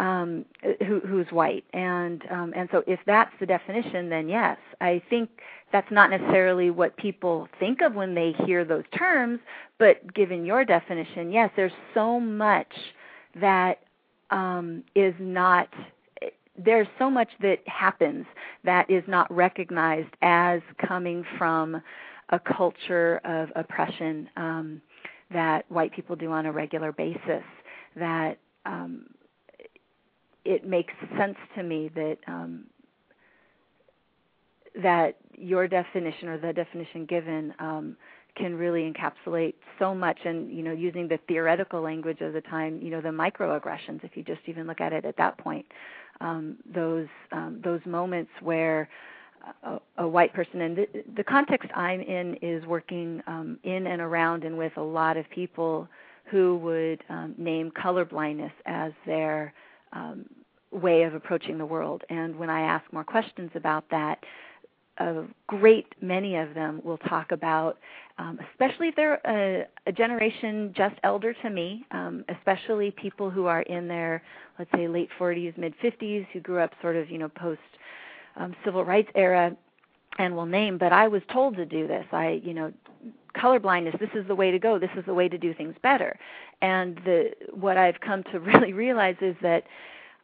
[0.00, 0.46] um,
[0.86, 5.28] who, who's white, and um, and so if that's the definition, then yes, I think
[5.72, 9.40] that's not necessarily what people think of when they hear those terms.
[9.78, 12.72] But given your definition, yes, there's so much
[13.38, 13.80] that
[14.30, 15.68] um, is not.
[16.56, 18.24] There's so much that happens
[18.64, 21.80] that is not recognized as coming from
[22.30, 24.80] a culture of oppression um,
[25.30, 27.44] that white people do on a regular basis.
[27.96, 29.06] That um,
[30.44, 32.64] it makes sense to me that um,
[34.82, 37.96] that your definition or the definition given um,
[38.36, 42.80] can really encapsulate so much and you know using the theoretical language of the time
[42.80, 45.66] you know the microaggressions if you just even look at it at that point
[46.20, 48.88] um, those um, those moments where
[49.64, 50.86] a, a white person and the,
[51.16, 55.28] the, context I'm in is working um, in and around and with a lot of
[55.30, 55.88] people
[56.26, 59.52] who would um, name color blindness as their
[59.92, 60.24] um,
[60.70, 64.24] way of approaching the world and when I ask more questions about that
[65.00, 67.78] a great many of them will talk about,
[68.18, 73.46] um, especially if they're a, a, generation just elder to me, um, especially people who
[73.46, 74.22] are in their,
[74.58, 77.60] let's say, late 40s, mid 50s, who grew up sort of, you know, post
[78.36, 79.56] um, civil rights era,
[80.18, 80.76] and will name.
[80.76, 82.04] But I was told to do this.
[82.12, 82.72] I, you know,
[83.32, 83.94] color blindness.
[83.98, 84.78] This is the way to go.
[84.78, 86.18] This is the way to do things better.
[86.62, 89.64] And the what I've come to really realize is that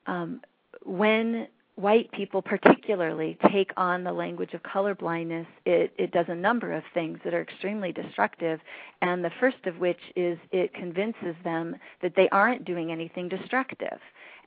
[0.06, 0.40] um,
[0.84, 6.34] when white people particularly take on the language of color blindness, it, it does a
[6.34, 8.60] number of things that are extremely destructive.
[9.02, 13.98] And the first of which is it convinces them that they aren't doing anything destructive.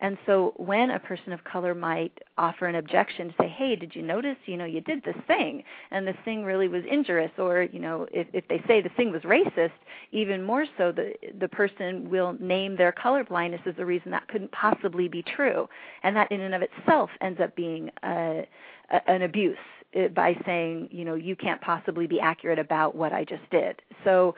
[0.01, 3.95] And so when a person of color might offer an objection to say, "Hey, did
[3.95, 7.63] you notice, you know, you did this thing and this thing really was injurious," or,
[7.63, 9.71] you know, if if they say the thing was racist,
[10.11, 14.27] even more so the the person will name their color blindness as the reason that
[14.27, 15.67] couldn't possibly be true.
[16.03, 18.47] And that in and of itself ends up being a,
[18.91, 19.57] a, an abuse
[19.93, 23.81] eh, by saying, you know, you can't possibly be accurate about what I just did.
[24.05, 24.35] So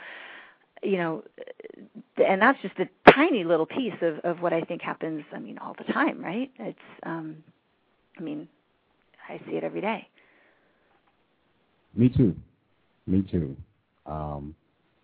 [0.83, 1.23] you know,
[2.17, 5.23] and that's just a tiny little piece of of what I think happens.
[5.33, 6.51] I mean, all the time, right?
[6.59, 7.37] It's, um,
[8.17, 8.47] I mean,
[9.29, 10.07] I see it every day.
[11.95, 12.35] Me too.
[13.07, 13.55] Me too.
[14.05, 14.55] Um,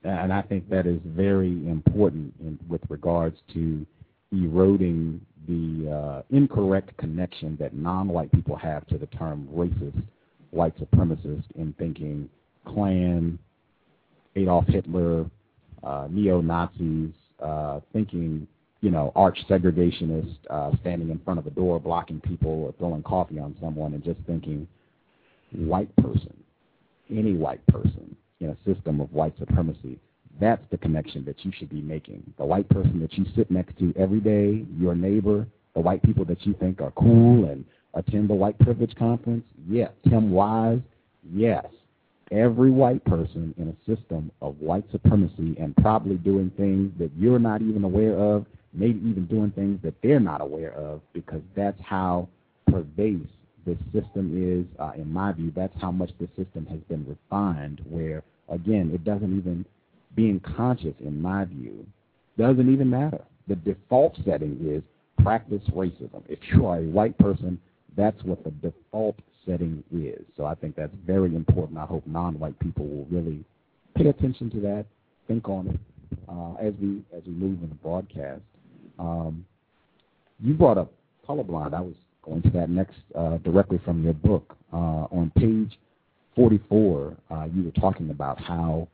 [0.03, 3.85] and I think that is very important in, with regards to
[4.31, 10.01] eroding the uh, incorrect connection that non-white people have to the term racist,
[10.51, 12.29] white supremacist, in thinking
[12.65, 13.39] Klan,
[14.35, 15.25] Adolf Hitler,
[15.83, 17.11] uh, neo-Nazis,
[17.41, 18.47] uh, thinking,
[18.81, 23.03] you know, arch segregationists, uh, standing in front of a door blocking people or throwing
[23.03, 24.67] coffee on someone and just thinking
[25.51, 26.35] white person,
[27.09, 29.99] any white person in a system of white supremacy.
[30.39, 32.23] That's the connection that you should be making.
[32.37, 36.25] The white person that you sit next to every day, your neighbor, the white people
[36.25, 37.65] that you think are cool and
[37.95, 39.91] attend the white privilege conference, yes.
[40.07, 40.81] Tim Wise,
[41.33, 41.65] yes
[42.31, 47.39] every white person in a system of white supremacy and probably doing things that you're
[47.39, 51.79] not even aware of, maybe even doing things that they're not aware of, because that's
[51.81, 52.27] how
[52.69, 53.27] pervasive
[53.65, 54.65] this system is.
[54.79, 59.03] Uh, in my view, that's how much the system has been refined, where, again, it
[59.03, 59.65] doesn't even,
[60.15, 61.85] being conscious, in my view,
[62.37, 63.23] doesn't even matter.
[63.47, 64.83] The default setting is
[65.23, 66.21] practice racism.
[66.27, 67.59] If you are a white person,
[67.95, 69.15] that's what the default
[69.47, 70.23] setting is.
[70.35, 71.79] So I think that's very important.
[71.79, 73.43] I hope non-white people will really
[73.95, 74.85] pay attention to that,
[75.27, 75.79] think on it
[76.29, 78.41] uh, as we as we move in the broadcast.
[78.99, 79.45] Um,
[80.39, 80.91] you brought up
[81.27, 81.73] colorblind.
[81.73, 84.55] I was going to that next uh, directly from your book.
[84.71, 85.79] Uh, on page
[86.35, 88.87] 44, uh, you were talking about how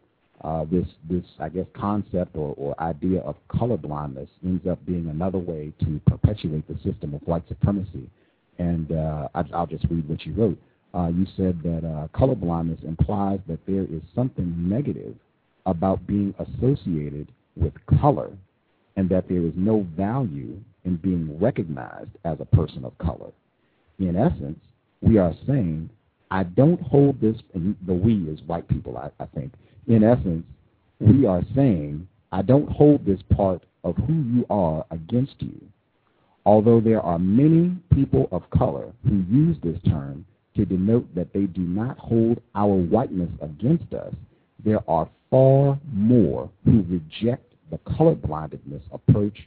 [0.44, 5.40] uh, this this I guess concept or, or idea of colorblindness ends up being another
[5.40, 8.10] way to perpetuate the system of white supremacy
[8.60, 10.60] and uh, I, I'll just read what you wrote.
[10.94, 15.16] Uh, you said that uh, colorblindness implies that there is something negative
[15.66, 18.30] about being associated with color,
[18.96, 23.32] and that there is no value in being recognized as a person of color.
[24.00, 24.60] In essence,
[25.02, 25.90] we are saying,
[26.30, 29.54] I don't hold this, and the we is white people, I, I think.
[29.88, 30.46] In essence,
[31.00, 35.60] we are saying, I don't hold this part of who you are against you
[36.46, 40.26] although there are many people of color who use this term
[40.56, 44.14] to denote that they do not hold our whiteness against us,
[44.64, 49.38] there are far more who reject the colorblindedness approach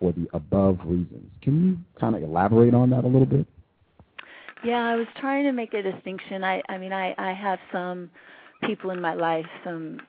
[0.00, 1.30] for the above reasons.
[1.42, 3.46] Can you kind of elaborate on that a little bit?
[4.64, 6.42] Yeah, I was trying to make a distinction.
[6.42, 8.10] I, I mean, I, I have some
[8.66, 10.00] people in my life, some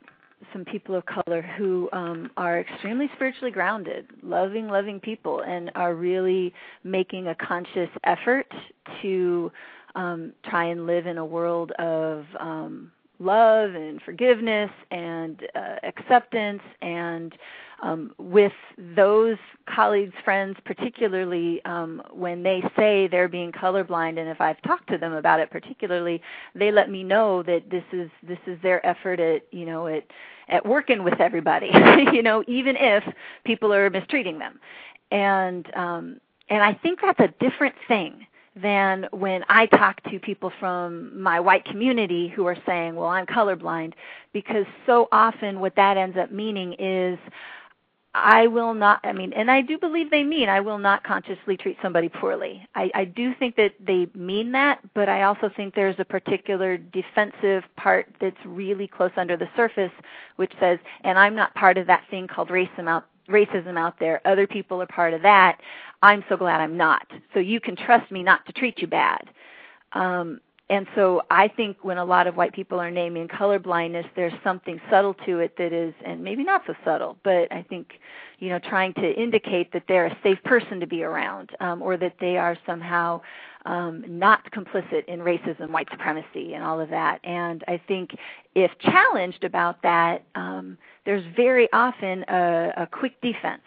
[0.52, 5.96] some people of color who um, are extremely spiritually grounded, loving, loving people, and are
[5.96, 8.48] really making a conscious effort
[9.02, 9.52] to
[9.96, 16.62] um, try and live in a world of um, love and forgiveness and uh, acceptance
[16.82, 17.34] and
[17.84, 18.54] um, with
[18.96, 19.38] those
[19.70, 24.98] colleagues, friends, particularly um, when they say they're being colorblind, and if I've talked to
[24.98, 26.22] them about it, particularly,
[26.54, 30.06] they let me know that this is this is their effort at you know at
[30.48, 31.70] at working with everybody,
[32.14, 33.04] you know, even if
[33.46, 34.60] people are mistreating them,
[35.12, 38.26] and um, and I think that's a different thing
[38.56, 43.26] than when I talk to people from my white community who are saying, well, I'm
[43.26, 43.94] colorblind,
[44.34, 47.20] because so often what that ends up meaning is
[48.18, 51.58] I will not, I mean, and I do believe they mean I will not consciously
[51.58, 52.66] treat somebody poorly.
[52.74, 56.78] I, I do think that they mean that, but I also think there's a particular
[56.78, 59.92] defensive part that's really close under the surface,
[60.38, 64.22] which says, and I'm not part of that thing called racism out, racism out there.
[64.26, 65.60] Other people are part of that.
[66.02, 67.08] I'm so glad I'm not.
[67.34, 69.30] So you can trust me not to treat you bad.
[69.94, 74.06] Um, and so I think when a lot of white people are naming color blindness,
[74.16, 78.00] there's something subtle to it that is, and maybe not so subtle, but I think,
[78.40, 81.98] you know, trying to indicate that they're a safe person to be around, um, or
[81.98, 83.22] that they are somehow
[83.66, 87.20] um, not complicit in racism, white supremacy, and all of that.
[87.24, 88.16] And I think
[88.56, 93.62] if challenged about that, um, there's very often a, a quick defense.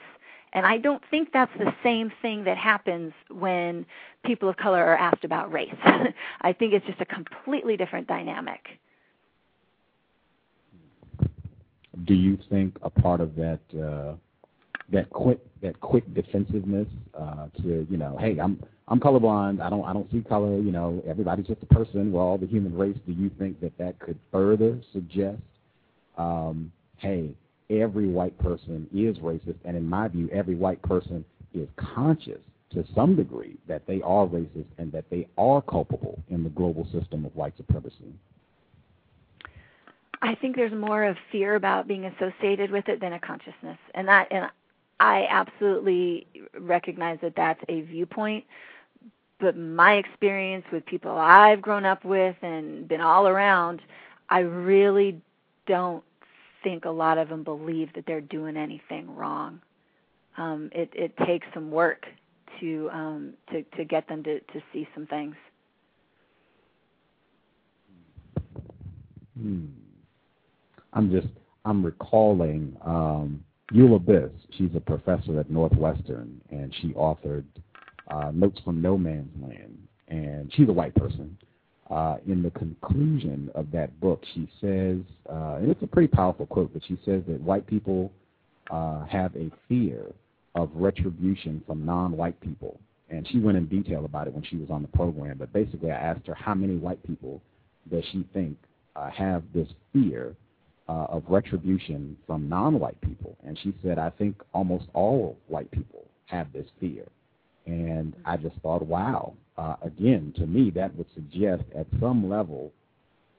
[0.52, 3.84] And I don't think that's the same thing that happens when
[4.24, 5.74] people of color are asked about race.
[6.40, 8.60] I think it's just a completely different dynamic.
[12.04, 14.14] Do you think a part of that uh,
[14.90, 16.88] that quick that quick defensiveness
[17.18, 19.60] uh, to you know, hey, I'm I'm colorblind.
[19.60, 20.58] I don't I don't see color.
[20.58, 22.12] You know, everybody's just a person.
[22.12, 22.96] We're all the human race.
[23.06, 25.42] Do you think that that could further suggest,
[26.16, 27.34] um, hey,
[27.70, 32.40] every white person is racist, and in my view, every white person is conscious
[32.70, 36.86] to some degree that they are racist and that they are culpable in the global
[36.92, 38.12] system of white supremacy?
[40.20, 44.08] I think there's more of fear about being associated with it than a consciousness, and
[44.08, 44.50] that and
[45.00, 46.26] I absolutely
[46.58, 48.44] recognize that that's a viewpoint.
[49.38, 53.80] But my experience with people I've grown up with and been all around,
[54.28, 55.20] I really
[55.66, 56.02] don't
[56.62, 59.60] think a lot of them believe that they're doing anything wrong.
[60.36, 62.06] Um, it, it takes some work
[62.60, 65.34] to um, to to get them to to see some things.
[69.40, 69.66] Hmm.
[70.92, 71.28] I'm just
[71.64, 74.30] I'm recalling um, Eula Biss.
[74.56, 77.44] She's a professor at Northwestern, and she authored
[78.10, 79.78] uh, Notes from No Man's Land,
[80.08, 81.36] and she's a white person.
[81.90, 84.98] Uh, in the conclusion of that book, she says,
[85.30, 88.12] uh, and it's a pretty powerful quote, but she says that white people
[88.70, 90.04] uh, have a fear
[90.54, 92.78] of retribution from non-white people.
[93.08, 95.38] And she went in detail about it when she was on the program.
[95.38, 97.40] But basically, I asked her how many white people
[97.90, 98.58] does she think
[98.94, 100.36] uh, have this fear
[100.88, 103.36] uh, of retribution from non-white people.
[103.46, 107.04] And she said, I think almost all white people have this fear.
[107.68, 109.34] And I just thought, wow.
[109.58, 112.72] Uh, again, to me, that would suggest at some level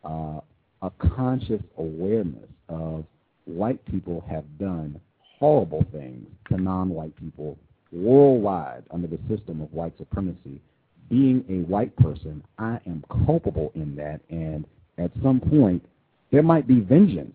[0.04, 0.40] uh,
[0.82, 3.06] a conscious awareness of
[3.46, 5.00] white people have done
[5.40, 7.58] horrible things to non-white people
[7.92, 10.62] worldwide under the system of white supremacy.
[11.10, 14.66] Being a white person, I am culpable in that, and
[15.00, 15.84] at some point,
[16.32, 17.34] there might be vengeance.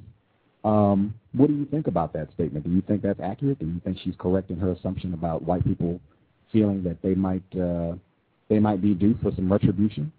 [0.62, 2.64] Um, what do you think about that statement?
[2.64, 3.59] Do you think that's accurate?
[3.59, 5.99] Do you think she's correct in her assumption about white people
[6.55, 7.92] feeling that they might uh,
[8.48, 10.11] they might be due for some retribution?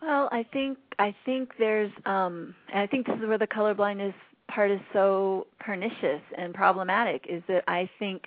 [0.00, 4.14] Well, I think I think there's um, and I think this is where the colorblindness
[4.48, 8.24] part is so pernicious and problematic is that I think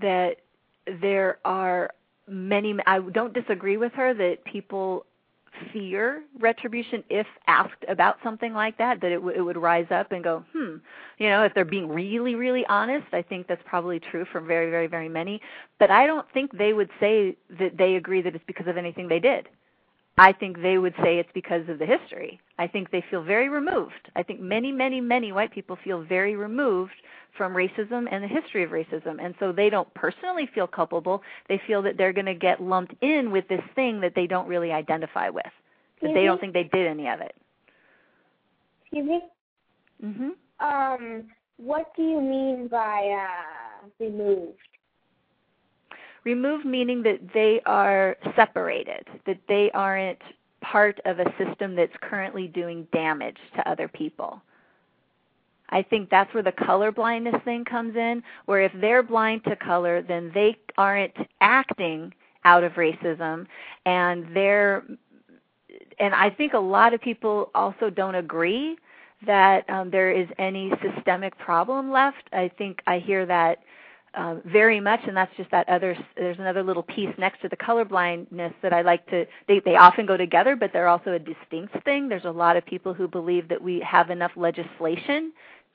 [0.00, 0.36] that
[1.00, 1.90] there are
[2.28, 5.06] many I don't disagree with her that people
[5.72, 10.12] fear retribution if asked about something like that that it, w- it would rise up
[10.12, 10.76] and go hmm
[11.18, 14.70] you know if they're being really really honest i think that's probably true for very
[14.70, 15.40] very very many.
[15.78, 19.08] But i don't think they would say that they agree that it's because of anything
[19.08, 19.48] they did
[20.18, 22.40] I think they would say it's because of the history.
[22.58, 24.10] I think they feel very removed.
[24.16, 26.92] I think many, many, many white people feel very removed
[27.36, 29.22] from racism and the history of racism.
[29.24, 31.22] And so they don't personally feel culpable.
[31.48, 34.46] They feel that they're going to get lumped in with this thing that they don't
[34.46, 35.46] really identify with.
[36.02, 37.34] That they don't think they did any of it.
[38.82, 39.20] Excuse me?
[40.02, 40.30] Mhm.
[40.60, 41.24] Um,
[41.56, 44.58] what do you mean by uh, removed?
[46.24, 50.20] Removed meaning that they are separated, that they aren't
[50.60, 54.42] part of a system that's currently doing damage to other people.
[55.70, 59.56] I think that's where the color blindness thing comes in, where if they're blind to
[59.56, 62.12] color, then they aren't acting
[62.44, 63.46] out of racism
[63.86, 64.84] and they're
[65.98, 68.76] and I think a lot of people also don't agree
[69.26, 72.28] that um, there is any systemic problem left.
[72.32, 73.58] I think I hear that
[74.14, 75.96] uh, very much, and that's just that other.
[76.16, 79.26] There's another little piece next to the colorblindness that I like to.
[79.46, 82.08] They they often go together, but they're also a distinct thing.
[82.08, 85.32] There's a lot of people who believe that we have enough legislation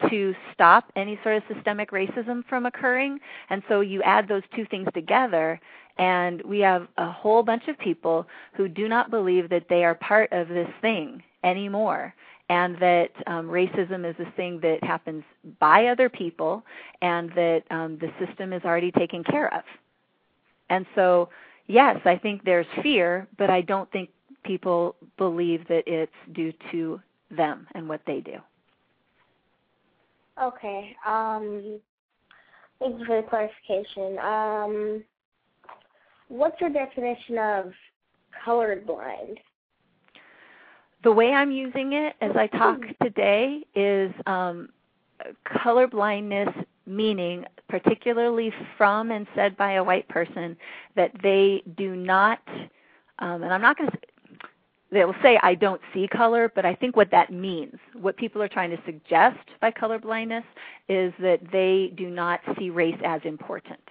[0.09, 3.19] to stop any sort of systemic racism from occurring.
[3.49, 5.59] And so you add those two things together,
[5.97, 9.95] and we have a whole bunch of people who do not believe that they are
[9.95, 12.13] part of this thing anymore
[12.49, 15.23] and that um, racism is a thing that happens
[15.59, 16.63] by other people
[17.01, 19.63] and that um, the system is already taken care of.
[20.69, 21.29] And so,
[21.67, 24.09] yes, I think there's fear, but I don't think
[24.43, 27.01] people believe that it's due to
[27.35, 28.37] them and what they do.
[30.41, 30.95] Okay.
[31.07, 31.79] Um,
[32.79, 34.19] thank you for the clarification.
[34.19, 35.03] Um,
[36.27, 37.71] what's your definition of
[38.45, 39.37] colorblind?
[41.05, 44.69] The way I'm using it as I talk today is um,
[45.43, 46.49] color blindness
[46.87, 50.57] meaning particularly from and said by a white person
[50.95, 52.39] that they do not
[53.19, 54.49] um, and i'm not going to say,
[54.91, 58.41] they will say I don't see color, but I think what that means, what people
[58.41, 60.43] are trying to suggest by color blindness,
[60.89, 63.81] is that they do not see race as important.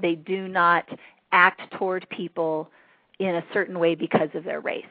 [0.00, 0.86] They do not
[1.32, 2.70] act toward people
[3.18, 4.84] in a certain way because of their race.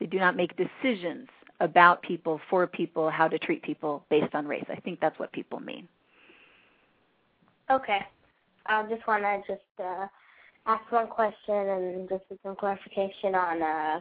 [0.00, 1.28] They do not make decisions
[1.60, 4.64] about people, for people, how to treat people based on race.
[4.68, 5.86] I think that's what people mean.
[7.70, 8.00] Okay.
[8.66, 10.06] I just want to just uh,
[10.66, 14.00] ask one question and just some clarification on uh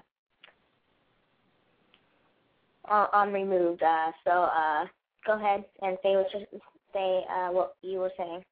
[2.85, 3.83] on, on removed.
[3.83, 4.85] Uh, so uh,
[5.25, 6.59] go ahead and say what you
[6.93, 8.43] say uh, what you were saying.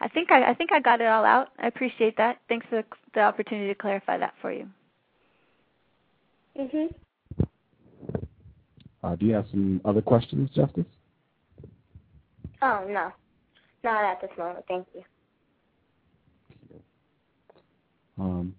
[0.00, 1.48] I think I, I think I got it all out.
[1.58, 2.38] I appreciate that.
[2.48, 2.84] Thanks for the,
[3.14, 4.68] the opportunity to clarify that for you.
[6.56, 6.94] Mhm.
[9.02, 10.84] Uh, do you have some other questions, Justice?
[12.62, 13.12] Oh no.
[13.84, 15.04] Not at this moment, thank you.
[18.18, 18.54] Um,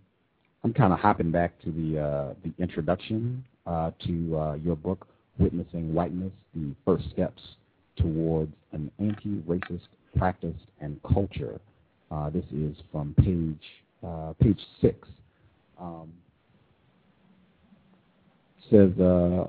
[0.64, 5.08] I'm kind of hopping back to the uh, the introduction uh, to uh, your book,
[5.38, 7.42] Witnessing Whiteness: The First Steps
[7.98, 9.88] Towards an Anti-Racist
[10.18, 11.60] Practice and Culture.
[12.12, 13.62] Uh, this is from page
[14.06, 15.08] uh, page six.
[15.80, 16.12] Um,
[18.70, 19.48] says, uh,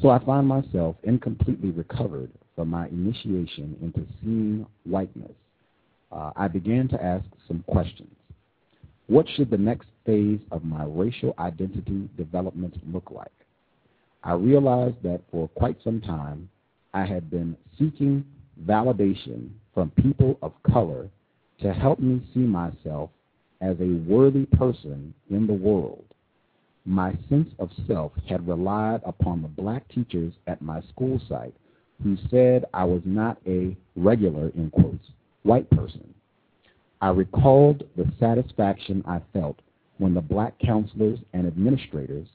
[0.00, 5.32] so I find myself incompletely recovered from my initiation into seeing whiteness,
[6.10, 8.10] uh, I began to ask some questions.
[9.08, 13.30] What should the next phase of my racial identity development look like?
[14.24, 16.48] I realized that for quite some time
[16.92, 18.24] I had been seeking
[18.64, 21.08] validation from people of color
[21.60, 23.10] to help me see myself
[23.60, 26.04] as a worthy person in the world.
[26.84, 31.54] My sense of self had relied upon the black teachers at my school site
[32.02, 35.08] who said I was not a regular, in quotes,
[35.42, 36.14] white person.
[37.00, 39.58] I recalled the satisfaction I felt
[39.98, 42.28] when the black counselors and administrators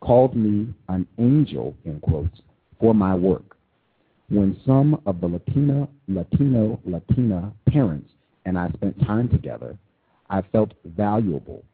[0.00, 2.40] called me an angel, in quotes,
[2.80, 3.57] for my work.
[4.28, 8.10] When some of the Latina, Latino, Latina parents
[8.44, 9.78] and I spent time together,
[10.28, 11.64] I felt valuable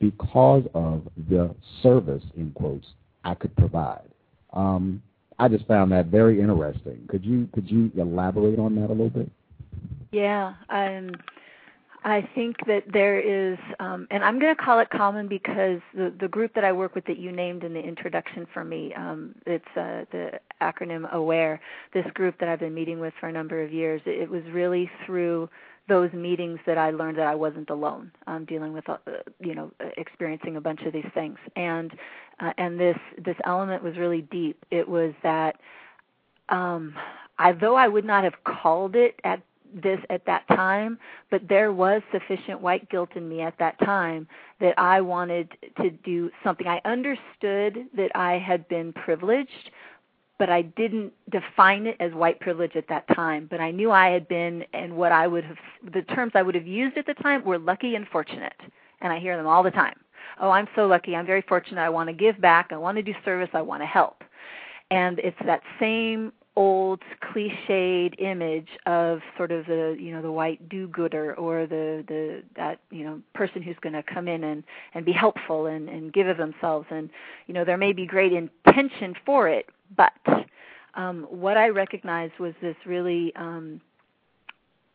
[0.00, 2.86] because of the service, in quotes,
[3.24, 4.08] I could provide.
[4.52, 5.02] Um,
[5.38, 7.06] I just found that very interesting.
[7.08, 9.30] Could you could you elaborate on that a little bit?
[10.12, 11.10] Yeah, um,
[12.06, 16.12] I think that there is, um, and I'm going to call it common because the
[16.20, 19.34] the group that I work with that you named in the introduction for me, um,
[19.46, 21.58] it's uh, the acronym AWARE.
[21.94, 24.02] This group that I've been meeting with for a number of years.
[24.04, 25.48] It, was really through
[25.88, 28.98] those meetings that I learned that I wasn't alone um, dealing with, uh,
[29.40, 31.38] you know, experiencing a bunch of these things.
[31.56, 31.90] And
[32.38, 34.62] uh, and this this element was really deep.
[34.70, 35.56] It was that
[36.50, 36.94] um,
[37.38, 39.40] I, though I would not have called it at
[39.74, 40.98] this at that time,
[41.30, 44.26] but there was sufficient white guilt in me at that time
[44.60, 45.50] that I wanted
[45.80, 46.66] to do something.
[46.66, 49.70] I understood that I had been privileged,
[50.38, 53.46] but I didn't define it as white privilege at that time.
[53.50, 55.56] But I knew I had been, and what I would have,
[55.92, 58.54] the terms I would have used at the time were lucky and fortunate.
[59.00, 59.96] And I hear them all the time.
[60.40, 61.14] Oh, I'm so lucky.
[61.14, 61.80] I'm very fortunate.
[61.80, 62.68] I want to give back.
[62.70, 63.50] I want to do service.
[63.52, 64.24] I want to help.
[64.90, 70.68] And it's that same old cliched image of sort of the you know the white
[70.68, 74.62] do-gooder or the the that you know person who's going to come in and
[74.94, 76.86] and be helpful and and give of themselves.
[76.90, 77.10] And
[77.46, 80.12] you know there may be great intention for it but
[80.94, 83.80] um, what I recognized was this really, um,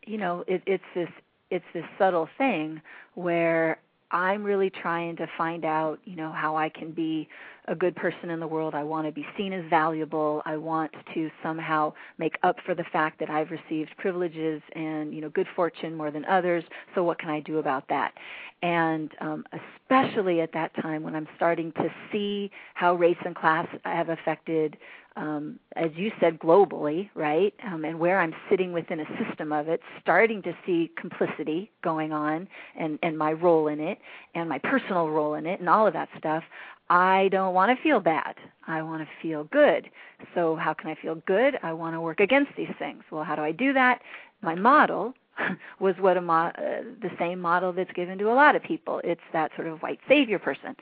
[0.05, 1.09] you know, it, it's this
[1.51, 2.81] it's this subtle thing
[3.15, 3.79] where
[4.11, 7.27] I'm really trying to find out, you know, how I can be
[7.69, 8.73] a good person in the world.
[8.73, 10.41] I want to be seen as valuable.
[10.45, 15.21] I want to somehow make up for the fact that I've received privileges and you
[15.21, 16.63] know good fortune more than others.
[16.95, 18.13] So what can I do about that?
[18.61, 23.67] And um, especially at that time when I'm starting to see how race and class
[23.85, 24.75] have affected
[25.19, 27.53] um, as you said, globally, right?
[27.67, 32.13] Um, and where I'm sitting within a system of it, starting to see complicity going
[32.13, 32.47] on
[32.79, 33.97] and, and my role in it
[34.33, 36.43] and my personal role in it and all of that stuff,
[36.89, 38.35] I don't want to feel bad.
[38.67, 39.89] I want to feel good.
[40.33, 41.57] So, how can I feel good?
[41.63, 43.03] I want to work against these things.
[43.11, 44.01] Well, how do I do that?
[44.41, 45.13] My model
[45.79, 49.01] was what a mo- uh, the same model that's given to a lot of people.
[49.03, 50.75] It's that sort of white savior person,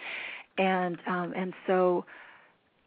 [0.58, 2.06] and um, and so,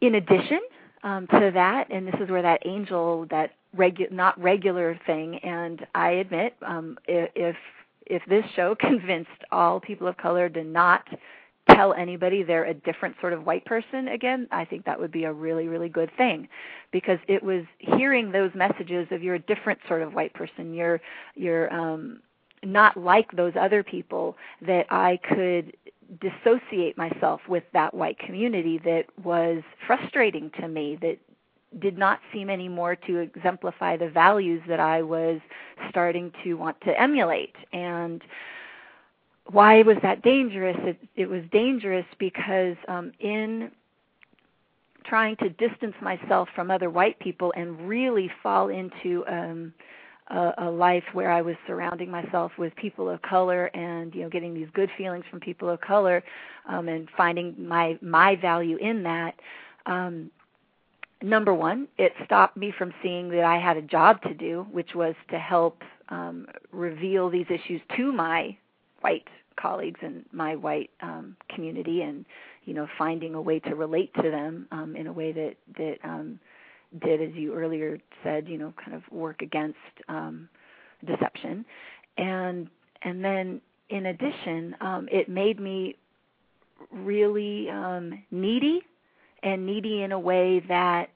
[0.01, 0.61] in addition,
[1.03, 5.87] um, to that, and this is where that angel, that regu- not regular thing, and
[5.95, 7.57] I admit, um, if
[8.07, 11.07] if this show convinced all people of color to not
[11.75, 15.25] tell anybody they're a different sort of white person again, I think that would be
[15.25, 16.49] a really, really good thing,
[16.93, 21.01] because it was hearing those messages of you're a different sort of white person, you're
[21.35, 22.21] you're um,
[22.62, 25.77] not like those other people that I could
[26.21, 31.18] dissociate myself with that white community that was frustrating to me that
[31.79, 35.41] did not seem anymore to exemplify the values that I was
[35.89, 37.55] starting to want to emulate.
[37.73, 38.23] And
[39.51, 43.71] why was that dangerous it, it was dangerous because um in
[45.05, 49.73] trying to distance myself from other white people and really fall into um
[50.31, 54.29] a, a life where I was surrounding myself with people of color and you know
[54.29, 56.23] getting these good feelings from people of color
[56.69, 59.35] um, and finding my my value in that.
[59.87, 60.31] Um,
[61.23, 64.95] number one, it stopped me from seeing that I had a job to do, which
[64.95, 68.57] was to help um, reveal these issues to my
[69.01, 69.27] white
[69.61, 72.25] colleagues and my white um, community, and
[72.65, 75.97] you know finding a way to relate to them um, in a way that that
[76.05, 76.39] um,
[77.03, 79.79] did, as you earlier said, you know, kind of work against
[80.09, 80.49] um,
[81.07, 81.65] deception,
[82.17, 82.69] and
[83.03, 85.97] and then in addition, um, it made me
[86.93, 88.81] really um, needy,
[89.43, 91.11] and needy in a way that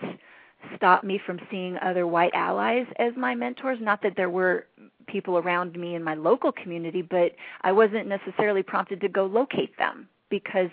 [0.76, 3.78] stopped me from seeing other white allies as my mentors.
[3.80, 4.66] Not that there were
[5.14, 9.78] people around me in my local community, but I wasn't necessarily prompted to go locate
[9.78, 10.70] them because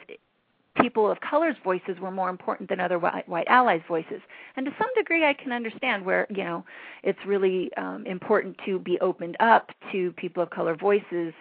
[0.81, 4.19] people of color's voices were more important than other white, white allies' voices.
[4.55, 6.65] And to some degree, I can understand where you know
[7.03, 11.35] it's really um, important to be opened up to people of color voices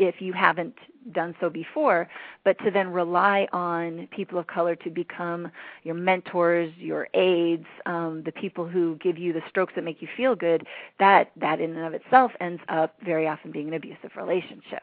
[0.00, 0.74] if you haven't
[1.12, 2.08] done so before,
[2.44, 5.50] but to then rely on people of color to become
[5.82, 10.08] your mentors, your aides, um, the people who give you the strokes that make you
[10.16, 10.66] feel good,
[10.98, 14.82] that that in and of itself ends up very often being an abusive relationship.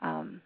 [0.00, 0.40] Um,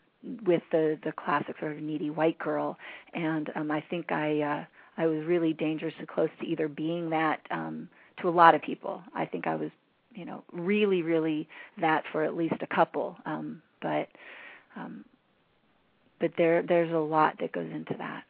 [0.45, 2.77] with the the classic sort of needy white girl,
[3.15, 4.65] and um, I think I uh,
[5.01, 7.89] I was really dangerously close to either being that um,
[8.21, 9.03] to a lot of people.
[9.15, 9.71] I think I was
[10.15, 11.49] you know really really
[11.81, 14.09] that for at least a couple, um, but
[14.81, 15.05] um,
[16.21, 18.25] but there there's a lot that goes into that.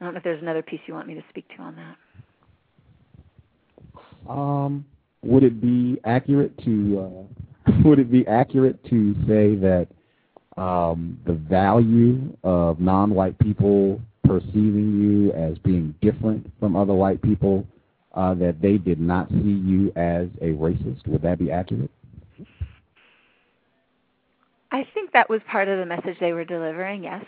[0.00, 1.96] I don't know if there's another piece you want me to speak to on that.
[4.30, 4.86] Um,
[5.22, 7.26] would it be accurate to
[7.68, 9.88] uh, would it be accurate to say that
[10.56, 17.66] um, the value of non-white people perceiving you as being different from other white people,
[18.14, 21.06] uh, that they did not see you as a racist.
[21.06, 21.90] Would that be accurate?
[24.70, 27.24] I think that was part of the message they were delivering, yes.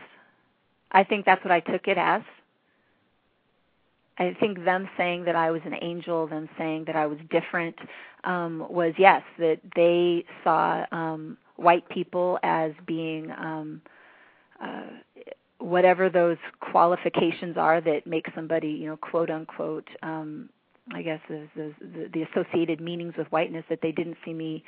[0.92, 2.22] I think that's what I took it as.
[4.18, 7.76] I think them saying that I was an angel, them saying that I was different,
[8.24, 13.80] um, was yes, that they saw um, white people as being um,
[14.62, 14.82] uh,
[15.58, 20.50] whatever those qualifications are that make somebody, you know, quote unquote, um,
[20.92, 24.64] I guess the, the, the associated meanings with whiteness that they didn't see me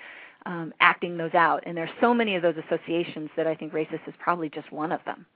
[0.46, 1.62] um, acting those out.
[1.66, 4.92] And there's so many of those associations that I think racist is probably just one
[4.92, 5.26] of them.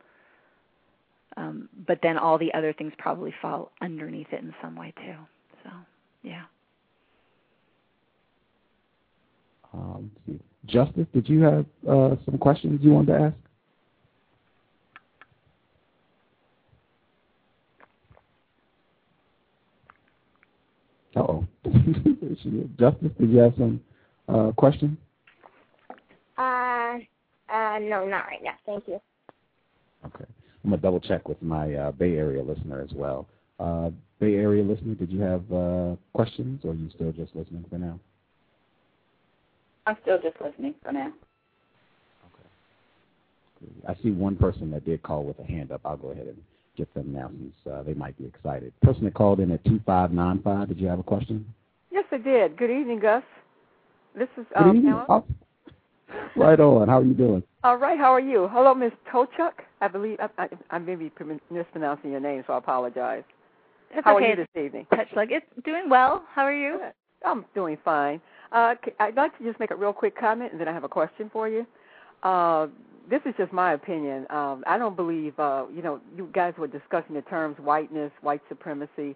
[1.36, 5.14] Um, but then all the other things probably fall underneath it in some way too.
[5.62, 5.70] So,
[6.22, 6.42] yeah.
[9.74, 10.10] Um,
[10.64, 13.36] Justice, did you have uh, some questions you wanted to ask?
[21.16, 21.46] Uh-oh.
[22.78, 23.80] Justice, did you have some
[24.28, 24.96] uh, questions?
[26.38, 26.98] Uh,
[27.48, 28.54] uh, no, not right now.
[28.64, 29.00] Thank you.
[30.04, 30.24] Okay.
[30.64, 33.26] I'm going to double check with my uh, Bay Area listener as well.
[33.58, 37.64] Uh, Bay Area listener, did you have uh, questions or are you still just listening
[37.70, 37.98] for now?
[39.86, 41.12] I'm still just listening for now.
[43.62, 43.72] Okay.
[43.88, 45.80] I see one person that did call with a hand up.
[45.84, 46.42] I'll go ahead and
[46.76, 48.72] get them now since uh, they might be excited.
[48.82, 51.46] Person that called in at 2595, did you have a question?
[51.90, 52.56] Yes, I did.
[52.56, 53.22] Good evening, Gus.
[54.16, 54.84] This is Good um.
[54.84, 55.06] Helen.
[55.08, 55.24] Oh,
[56.36, 56.88] right on.
[56.88, 57.42] How are you doing?
[57.62, 58.48] All right, how are you?
[58.52, 59.52] Hello, Miss Tochuk.
[59.80, 61.12] I believe I, I, I may be
[61.50, 63.24] mispronouncing your name, so I apologize.
[63.90, 64.26] It's how okay.
[64.26, 64.86] are you this evening?
[64.94, 66.24] Touch like it's doing well.
[66.32, 66.78] How are you?
[66.78, 66.92] Good.
[67.24, 68.20] I'm doing fine.
[68.52, 70.84] Uh, c- I'd like to just make a real quick comment, and then I have
[70.84, 71.66] a question for you.
[72.22, 72.68] Uh,
[73.10, 74.26] this is just my opinion.
[74.30, 78.42] Um, I don't believe, uh, you know, you guys were discussing the terms whiteness, white
[78.48, 79.14] supremacy,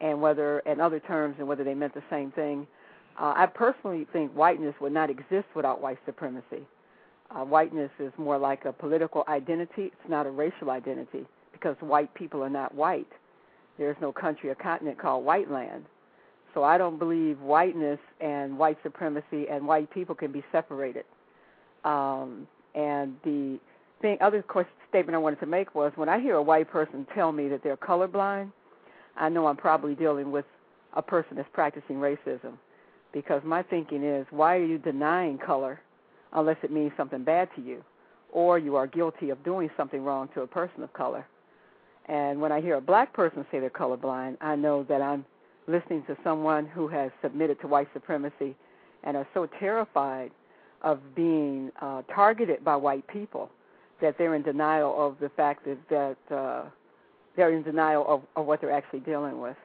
[0.00, 2.66] and whether and other terms and whether they meant the same thing.
[3.18, 6.66] Uh, I personally think whiteness would not exist without white supremacy.
[7.30, 9.86] Uh, whiteness is more like a political identity.
[9.86, 13.10] It's not a racial identity because white people are not white.
[13.78, 15.84] There's no country or continent called white land.
[16.54, 21.04] So I don't believe whiteness and white supremacy and white people can be separated.
[21.84, 23.58] Um, and the
[24.00, 27.06] thing, other course, statement I wanted to make was when I hear a white person
[27.14, 28.52] tell me that they're colorblind,
[29.16, 30.44] I know I'm probably dealing with
[30.94, 32.54] a person that's practicing racism.
[33.14, 35.80] Because my thinking is, why are you denying color
[36.32, 37.82] unless it means something bad to you,
[38.32, 41.24] or you are guilty of doing something wrong to a person of color?
[42.06, 45.24] And when I hear a black person say they're colorblind, I know that I'm
[45.68, 48.56] listening to someone who has submitted to white supremacy
[49.04, 50.32] and are so terrified
[50.82, 53.48] of being uh, targeted by white people
[54.02, 56.64] that they're in denial of the fact that, that uh,
[57.36, 59.56] they're in denial of, of what they're actually dealing with.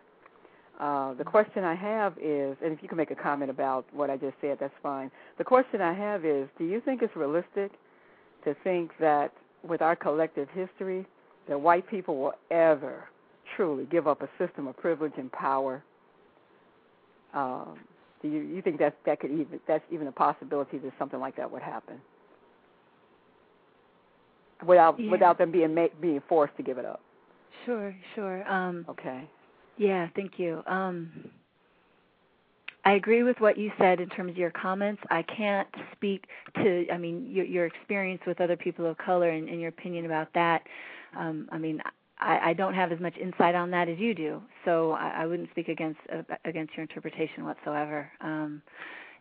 [0.80, 4.10] Uh, the question I have is, and if you can make a comment about what
[4.10, 5.12] I just said, that's fine.
[5.38, 7.72] The question I have is, do you think it's realistic
[8.46, 9.34] to think that
[9.68, 11.06] with our collective history,
[11.50, 13.10] that white people will ever
[13.58, 15.84] truly give up a system of privilege and power?
[17.34, 17.78] Um,
[18.22, 21.36] do you, you think that that could even that's even a possibility that something like
[21.38, 22.00] that would happen
[24.66, 25.12] without Yeah.
[25.12, 27.02] without them being ma- being forced to give it up?
[27.66, 28.50] Sure, sure.
[28.52, 29.30] Um, Okay.
[29.80, 30.64] Yeah, thank you.
[30.68, 31.12] Um,
[32.86, 35.02] I agree with what you said in terms of your comments.
[35.12, 36.26] I can't speak
[36.58, 40.06] to, I mean, your, your experience with other people of color and, and your opinion
[40.06, 40.64] about that.
[41.18, 41.82] Um, I mean,
[42.20, 45.28] I, I don't have as much insight on that as you do, so I, I
[45.28, 48.10] wouldn't speak against uh, against your interpretation whatsoever.
[48.22, 48.62] Um,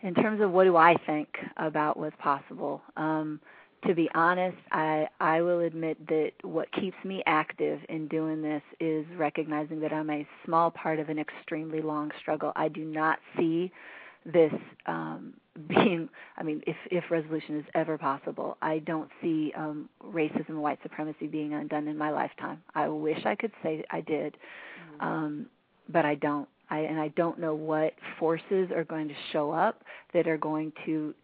[0.03, 3.41] in terms of what do I think about what's possible, um,
[3.87, 8.62] to be honest, I I will admit that what keeps me active in doing this
[8.81, 12.53] is recognizing that I'm a small part of an extremely long struggle.
[12.57, 13.70] I do not see
[14.26, 14.53] this
[14.87, 15.35] um
[15.68, 20.62] being I mean if if resolution is ever possible, I don't see um racism and
[20.62, 22.62] white supremacy being undone in my lifetime.
[22.74, 24.37] I wish I could say I did.
[25.01, 25.47] Um
[25.89, 26.49] but I don't.
[26.70, 30.72] I and I don't know what forces are going to show up that are going
[30.85, 31.14] to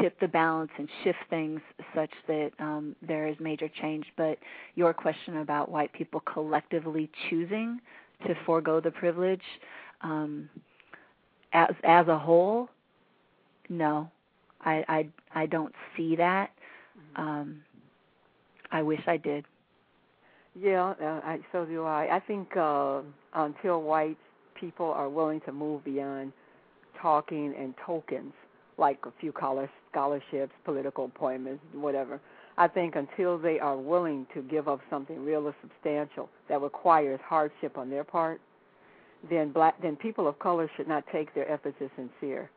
[0.00, 1.60] tip the balance and shift things
[1.94, 4.04] such that um, there is major change.
[4.16, 4.38] But
[4.74, 7.80] your question about white people collectively choosing
[8.26, 9.42] to forego the privilege
[10.02, 10.48] um,
[11.52, 12.68] as as a whole,
[13.68, 14.10] no,
[14.64, 15.08] I I
[15.42, 16.50] I don't see that.
[17.16, 17.60] Um,
[18.70, 19.44] I wish I did.
[20.60, 22.16] Yeah, uh, I, so do I.
[22.16, 23.00] I think uh,
[23.34, 24.18] until white
[24.58, 26.32] people are willing to move beyond
[27.00, 28.32] talking and tokens,
[28.78, 32.20] like a few college scholarships, political appointments, whatever,
[32.56, 37.20] I think until they are willing to give up something real or substantial that requires
[37.24, 38.40] hardship on their part,
[39.30, 42.50] then black then people of color should not take their efforts as sincere.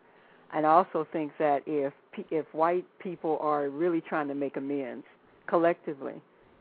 [0.54, 1.94] And I also think that if
[2.30, 5.06] if white people are really trying to make amends
[5.48, 6.16] collectively,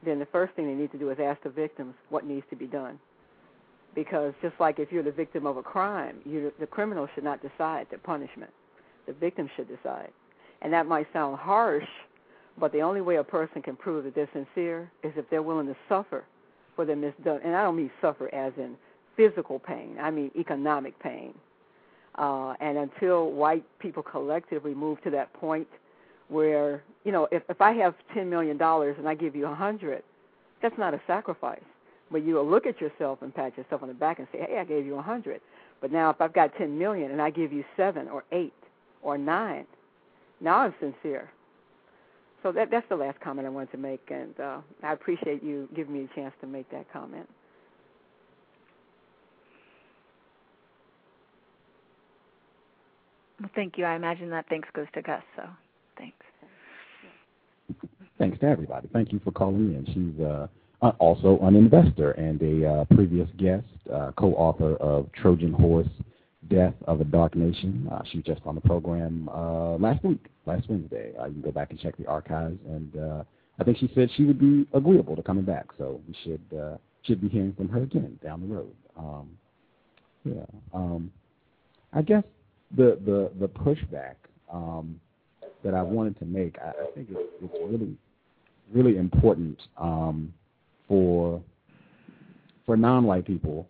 [0.05, 2.57] then the first thing they need to do is ask the victims what needs to
[2.57, 2.99] be done.
[3.95, 7.41] Because just like if you're the victim of a crime, you the criminal should not
[7.43, 8.51] decide the punishment.
[9.07, 10.11] The victim should decide.
[10.62, 11.88] And that might sound harsh,
[12.59, 15.66] but the only way a person can prove that they're sincere is if they're willing
[15.66, 16.24] to suffer
[16.76, 17.40] for their misdone.
[17.44, 18.76] And I don't mean suffer as in
[19.16, 19.96] physical pain.
[20.01, 21.34] I mean economic pain.
[22.16, 25.68] Uh, and until white people collectively move to that point
[26.28, 30.03] where, you know, if, if I have $10 million and I give you a 100
[30.62, 31.62] that's not a sacrifice.
[32.11, 34.59] But you will look at yourself and pat yourself on the back and say, hey,
[34.59, 35.40] I gave you a 100
[35.80, 38.53] But now if I've got 10 million and I give you 7 or 8
[39.03, 39.66] or 9
[40.40, 41.30] now I'm sincere.
[42.42, 45.68] So that that's the last comment I wanted to make, and uh, I appreciate you
[45.76, 47.28] giving me a chance to make that comment.
[53.40, 53.84] Well, thank you.
[53.84, 55.22] I imagine that thanks goes to Gus.
[55.36, 55.42] So
[55.98, 56.16] thanks.
[58.18, 58.88] Thanks to everybody.
[58.92, 59.86] Thank you for calling in.
[59.86, 60.46] She's uh,
[60.82, 65.88] uh, also an investor and a uh, previous guest, uh, co-author of Trojan Horse,
[66.51, 67.88] Death of a Dark Nation.
[67.90, 71.12] Uh, she was just on the program uh, last week, last Wednesday.
[71.18, 73.22] Uh, you can go back and check the archives, and uh,
[73.59, 75.66] I think she said she would be agreeable to coming back.
[75.78, 78.74] So we should uh, should be hearing from her again down the road.
[78.98, 79.30] Um,
[80.24, 80.44] yeah.
[80.74, 81.12] Um,
[81.92, 82.24] I guess
[82.76, 84.16] the the the pushback
[84.53, 85.01] um,
[85.64, 87.96] that I wanted to make, I, I think it's, it's really
[88.72, 90.34] really important um,
[90.88, 91.40] for
[92.66, 93.68] for non-white people.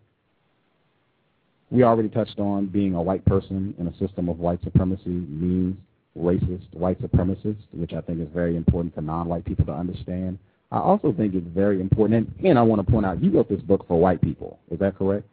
[1.71, 5.77] We already touched on being a white person in a system of white supremacy means
[6.19, 10.39] racist white supremacist, which I think is very important for non-white people to understand.
[10.73, 13.49] I also think it's very important, and, and I want to point out, you wrote
[13.49, 14.59] this book for white people.
[14.71, 15.27] Is that correct?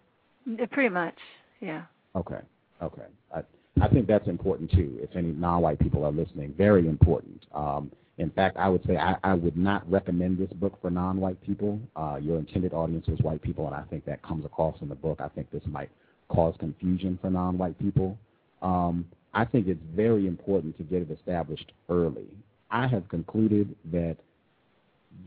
[0.71, 1.15] Pretty much,
[1.59, 1.83] yeah.
[2.15, 2.39] Okay,
[2.81, 3.03] okay.
[3.35, 3.41] I,
[3.81, 4.97] I think that's important too.
[5.01, 7.45] If any non-white people are listening, very important.
[7.53, 11.39] Um, in fact, I would say I, I would not recommend this book for non-white
[11.43, 11.79] people.
[11.95, 14.95] Uh, your intended audience is white people, and I think that comes across in the
[14.95, 15.19] book.
[15.21, 15.89] I think this might
[16.29, 18.17] cause confusion for non-white people.
[18.61, 22.27] Um, I think it's very important to get it established early.
[22.71, 24.17] I have concluded that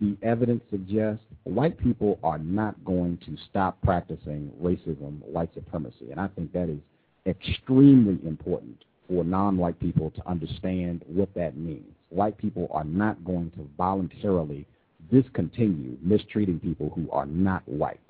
[0.01, 6.20] the evidence suggests white people are not going to stop practicing racism, white supremacy, and
[6.20, 6.80] I think that is
[7.26, 11.92] extremely important for non-white people to understand what that means.
[12.11, 14.66] White people are not going to voluntarily
[15.11, 18.01] discontinue mistreating people who are not white.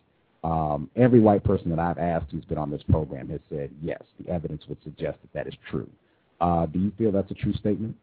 [0.43, 4.03] Um, every white person that I've asked who's been on this program has said yes.
[4.18, 5.88] The evidence would suggest that that is true.
[6.41, 7.95] Uh, do you feel that's a true statement?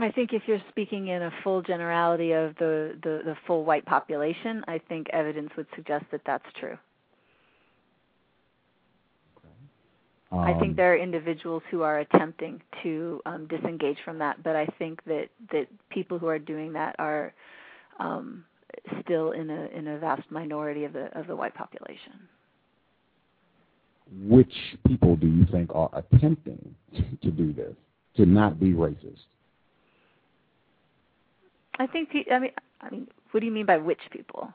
[0.00, 3.84] I think if you're speaking in a full generality of the, the, the full white
[3.84, 6.76] population, I think evidence would suggest that that's true.
[10.32, 14.56] Um, I think there are individuals who are attempting to um, disengage from that, but
[14.56, 17.32] I think that that people who are doing that are
[18.00, 18.44] um,
[19.02, 22.28] still in a in a vast minority of the of the white population.
[24.26, 24.52] Which
[24.86, 26.74] people do you think are attempting
[27.22, 27.74] to do this
[28.16, 29.24] to not be racist?
[31.78, 32.50] I think I mean
[32.80, 34.52] I mean what do you mean by which people?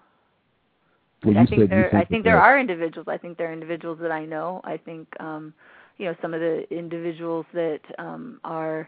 [1.26, 3.08] Well, I think there think I think that there are individuals.
[3.10, 4.62] I think there are individuals that I know.
[4.64, 5.54] I think um
[5.98, 8.88] you know some of the individuals that um are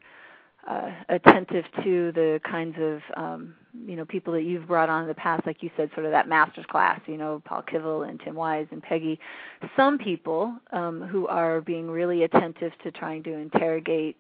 [0.68, 3.55] uh, attentive to the kinds of um,
[3.86, 6.12] you know people that you've brought on in the past, like you said, sort of
[6.12, 6.99] that master's class.
[7.07, 9.20] You know, Paul Kivel and Tim Wise and Peggy.
[9.76, 14.18] Some people um, who are being really attentive to trying to interrogate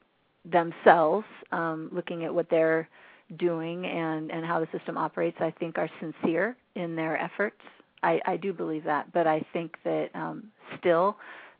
[0.51, 2.89] themselves, um, looking at what they're
[3.37, 5.37] doing and and how the system operates.
[5.39, 7.61] I think are sincere in their efforts.
[8.03, 10.45] I, I do believe that, but I think that um,
[10.79, 11.17] still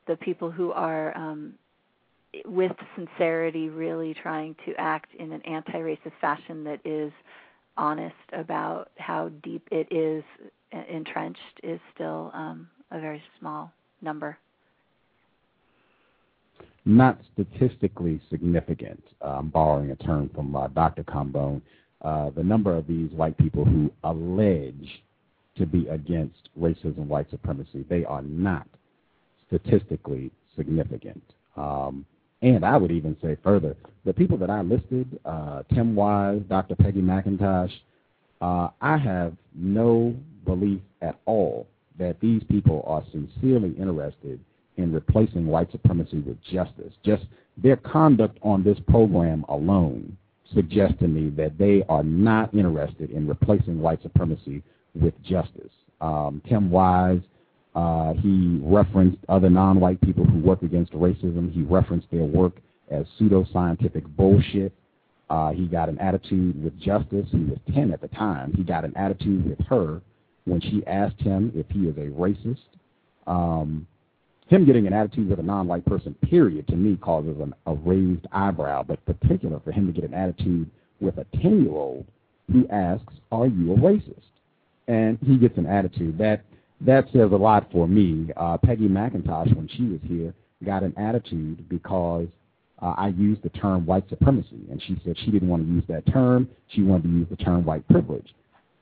[0.07, 1.53] the people who are um,
[2.45, 7.11] with sincerity really trying to act in an anti-racist fashion that is
[7.77, 10.23] honest about how deep it is
[10.89, 13.71] entrenched is still um, a very small
[14.01, 14.38] number.
[16.86, 21.03] Not statistically significant, um, borrowing a term from uh, Dr.
[21.03, 21.61] Kambon,
[22.01, 25.03] uh, the number of these white people who allege
[25.57, 28.67] to be against racism, white supremacy, they are not
[29.47, 31.21] statistically significant.
[31.55, 32.05] Um,
[32.41, 33.75] and I would even say further,
[34.05, 36.75] the people that I listed, uh, Tim Wise, Dr.
[36.75, 37.71] Peggy McIntosh,
[38.41, 40.15] uh, I have no
[40.45, 41.67] belief at all
[41.99, 44.39] that these people are sincerely interested
[44.77, 46.93] in replacing white supremacy with justice.
[47.05, 47.25] Just
[47.57, 50.17] their conduct on this program alone
[50.53, 54.63] suggests to me that they are not interested in replacing white supremacy
[54.99, 55.71] with justice.
[56.01, 57.21] Um, Tim Wise,
[57.76, 61.51] uh, he referenced other non-white people who work against racism.
[61.51, 62.53] He referenced their work
[62.89, 64.74] as pseudoscientific bullshit.
[65.30, 67.28] Uh, he got an attitude with Justice.
[67.32, 68.53] He was 10 at the time.
[68.53, 70.01] He got an attitude with her
[70.43, 72.57] when she asked him if he is a racist.
[73.28, 73.88] Um,
[74.47, 78.28] him getting an attitude with a non-white person, period, to me causes an, a raised
[78.34, 80.69] eyebrow, but particular for him to get an attitude
[80.99, 82.05] with a 10-year-old
[82.51, 84.19] who asks, are you a racist?
[84.89, 86.17] And he gets an attitude.
[86.17, 86.43] That
[86.86, 88.29] that says a lot for me.
[88.36, 90.34] Uh, Peggy McIntosh, when she was here,
[90.65, 92.27] got an attitude because
[92.82, 95.84] uh, I used the term white supremacy, and she said she didn't want to use
[95.88, 96.49] that term.
[96.69, 98.34] She wanted to use the term white privilege,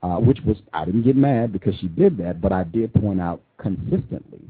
[0.02, 3.20] uh, which was I didn't get mad because she did that, but I did point
[3.20, 4.41] out consistently.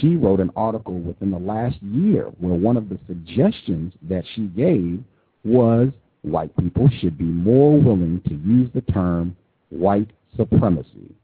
[0.00, 4.46] She wrote an article within the last year where one of the suggestions that she
[4.46, 5.02] gave
[5.44, 5.90] was
[6.22, 9.36] white people should be more willing to use the term
[9.68, 11.14] white supremacy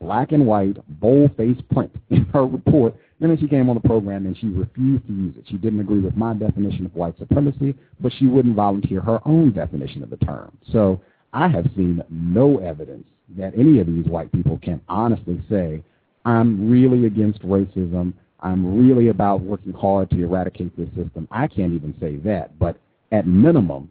[0.00, 2.94] black and white, bold-faced print in her report.
[3.20, 5.44] And then she came on the program and she refused to use it.
[5.48, 9.52] She didn't agree with my definition of white supremacy, but she wouldn't volunteer her own
[9.52, 10.56] definition of the term.
[10.72, 11.00] So
[11.32, 13.04] I have seen no evidence
[13.36, 15.82] that any of these white people can honestly say,
[16.24, 18.14] I'm really against racism.
[18.40, 21.28] I'm really about working hard to eradicate this system.
[21.30, 22.58] I can't even say that.
[22.58, 22.78] But
[23.12, 23.90] at minimum,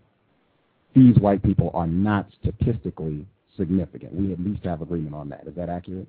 [0.96, 3.26] these white people are not statistically
[3.60, 4.14] significant.
[4.16, 5.46] We at least have agreement on that.
[5.46, 6.08] Is that accurate?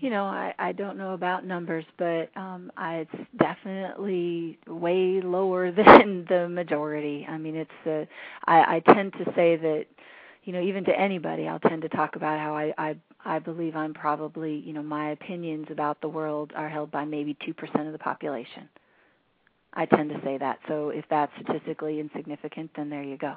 [0.00, 5.70] You know, I I don't know about numbers, but um I, it's definitely way lower
[5.72, 7.26] than the majority.
[7.28, 8.04] I mean, it's uh,
[8.46, 9.86] I I tend to say that
[10.44, 13.76] you know, even to anybody, I'll tend to talk about how I I I believe
[13.76, 17.92] I'm probably, you know, my opinions about the world are held by maybe 2% of
[17.92, 18.68] the population.
[19.74, 20.58] I tend to say that.
[20.68, 23.36] So if that's statistically insignificant, then there you go.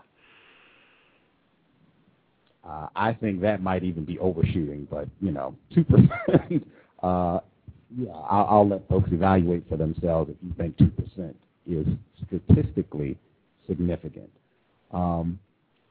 [2.68, 6.68] Uh, I think that might even be overshooting, but you know, two percent.
[7.04, 7.40] uh,
[7.96, 11.36] yeah, I'll, I'll let folks evaluate for themselves if you think two percent
[11.68, 11.88] is
[12.28, 13.18] statistically
[13.68, 14.30] significant.
[14.92, 15.40] Um,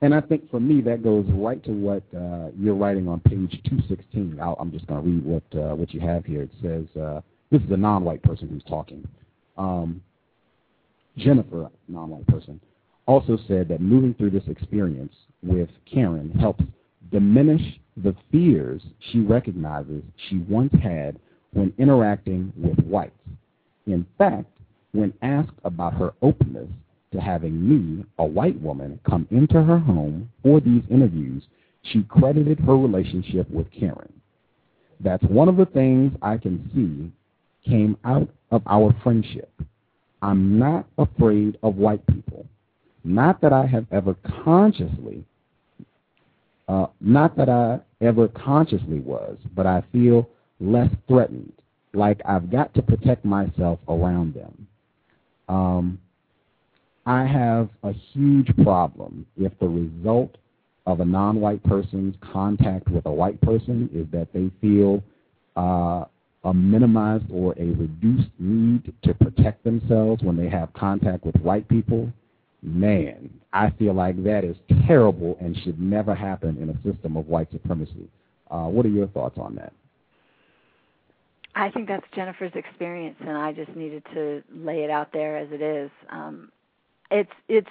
[0.00, 3.60] and I think for me that goes right to what uh, you're writing on page
[3.64, 4.38] 216.
[4.40, 6.42] i am just going to read what uh, what you have here.
[6.42, 7.20] It says uh,
[7.50, 9.06] this is a non-white person who's talking.
[9.56, 10.02] Um,
[11.16, 12.60] Jennifer, non-white person,
[13.06, 16.64] also said that moving through this experience with Karen helps
[17.10, 17.62] diminish
[17.96, 18.82] the fears
[19.12, 21.18] she recognizes she once had
[21.52, 23.12] when interacting with whites.
[23.86, 24.50] In fact,
[24.92, 26.68] when asked about her openness
[27.12, 31.44] to having me, a white woman, come into her home for these interviews,
[31.82, 34.12] she credited her relationship with Karen.
[35.00, 37.12] That's one of the things I can see
[37.68, 39.50] came out of our friendship.
[40.22, 42.46] I'm not afraid of white people.
[43.04, 45.24] Not that I have ever consciously,
[46.68, 50.28] uh, not that I ever consciously was, but I feel
[50.58, 51.52] less threatened,
[51.92, 54.66] like I've got to protect myself around them.
[55.48, 55.98] Um,
[57.04, 60.36] I have a huge problem if the result
[60.86, 65.02] of a non-white person's contact with a white person is that they feel
[65.56, 66.04] uh,
[66.44, 71.68] a minimized or a reduced need to protect themselves when they have contact with white
[71.68, 72.10] people
[72.64, 74.56] man, I feel like that is
[74.86, 78.08] terrible and should never happen in a system of white supremacy.
[78.50, 79.72] Uh, what are your thoughts on that?
[81.54, 85.48] I think that's Jennifer's experience, and I just needed to lay it out there as
[85.52, 85.90] it is.
[86.10, 86.50] Um,
[87.10, 87.68] it's it's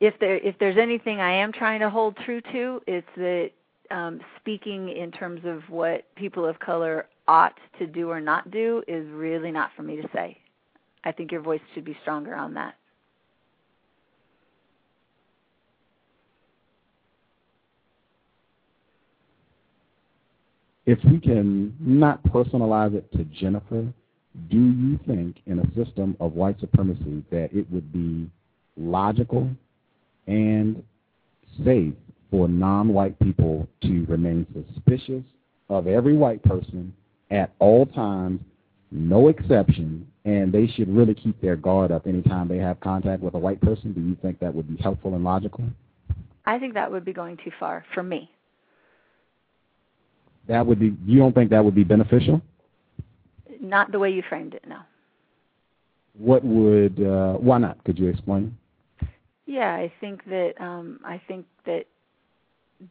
[0.00, 3.50] if there if there's anything I am trying to hold true to, it's that
[3.90, 8.82] um, speaking in terms of what people of color ought to do or not do
[8.86, 10.38] is really not for me to say.
[11.04, 12.74] I think your voice should be stronger on that.
[20.86, 23.86] If we can not personalize it to Jennifer,
[24.48, 28.30] do you think in a system of white supremacy that it would be
[28.76, 29.50] logical
[30.26, 30.82] and
[31.64, 31.94] safe
[32.30, 35.24] for non-white people to remain suspicious
[35.68, 36.94] of every white person
[37.30, 38.40] at all times,
[38.92, 43.34] no exception, and they should really keep their guard up anytime they have contact with
[43.34, 43.92] a white person?
[43.92, 45.64] Do you think that would be helpful and logical?
[46.44, 48.30] I think that would be going too far for me
[50.48, 52.40] that would be you don't think that would be beneficial?
[53.60, 54.78] Not the way you framed it, no.
[56.18, 57.82] What would uh, why not?
[57.84, 58.56] Could you explain?
[59.46, 61.86] Yeah, I think that um, I think that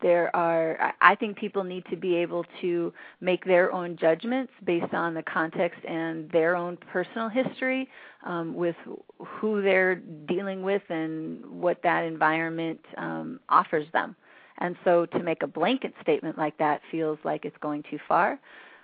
[0.02, 2.92] there are I think people need to be able to
[3.22, 7.88] make their own judgments based on the context and their own personal history
[8.26, 8.76] um, with
[9.20, 14.16] who they're dealing with and what that environment um, offers them.
[14.60, 18.40] And so to make a blanket statement like that feels like it's going too far.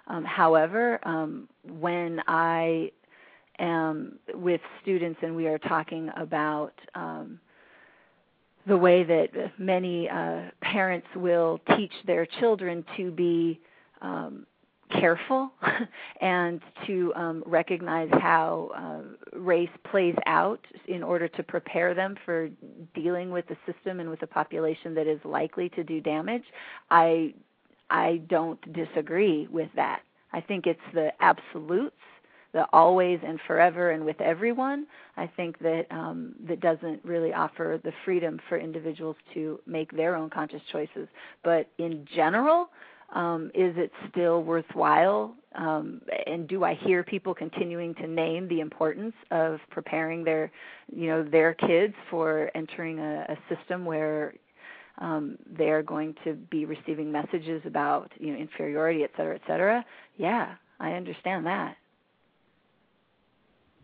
[0.08, 2.92] Um, however, um, when I
[3.60, 7.40] am with students and we are talking about um,
[8.68, 13.60] the way that many uh, parents will teach their children to be
[14.02, 14.46] um,
[15.00, 15.52] careful
[16.22, 22.50] and to um, recognize how uh, race plays out in order to prepare them for
[22.94, 26.44] dealing with the system and with a population that is likely to do damage.
[26.90, 27.34] I
[27.90, 30.02] I don't disagree with that.
[30.34, 31.96] I think it's the absolutes,
[32.54, 34.88] the always and forever and with everyone.
[35.18, 40.16] I think that um, that doesn't really offer the freedom for individuals to make their
[40.16, 41.08] own conscious choices.
[41.44, 42.70] But in general,
[43.14, 45.36] um, is it still worthwhile?
[45.56, 50.50] Um, and do I hear people continuing to name the importance of preparing their,
[50.94, 54.34] you know, their kids for entering a, a system where
[55.00, 59.42] um, they are going to be receiving messages about, you know, inferiority, et cetera, et
[59.46, 59.86] cetera?
[60.16, 61.76] Yeah, I understand that.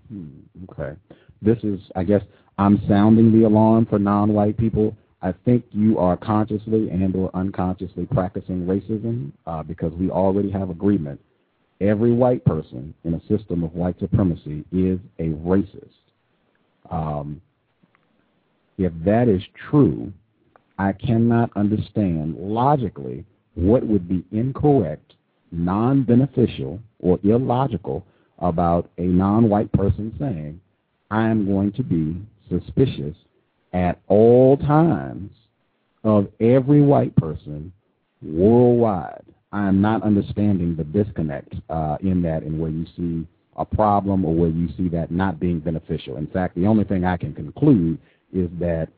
[0.10, 0.30] Hmm,
[0.70, 0.98] okay.
[1.42, 2.22] This is, I guess,
[2.58, 8.06] I'm sounding the alarm for non-white people I think you are consciously and or unconsciously
[8.06, 11.20] practicing racism uh, because we already have agreement.
[11.82, 15.90] Every white person in a system of white supremacy is a racist.
[16.90, 17.42] Um,
[18.78, 20.14] If that is true,
[20.78, 23.26] I cannot understand logically
[23.56, 25.16] what would be incorrect,
[25.52, 28.06] non beneficial, or illogical
[28.38, 30.62] about a non white person saying,
[31.10, 33.16] I am going to be suspicious
[33.78, 35.30] at all times
[36.04, 37.72] of every white person
[38.24, 39.24] worldwide.
[39.52, 44.26] I am not understanding the disconnect uh, in that and where you see a problem
[44.26, 46.18] or where you see that not being beneficial.
[46.18, 48.00] In fact, the only thing I can conclude
[48.34, 48.90] is that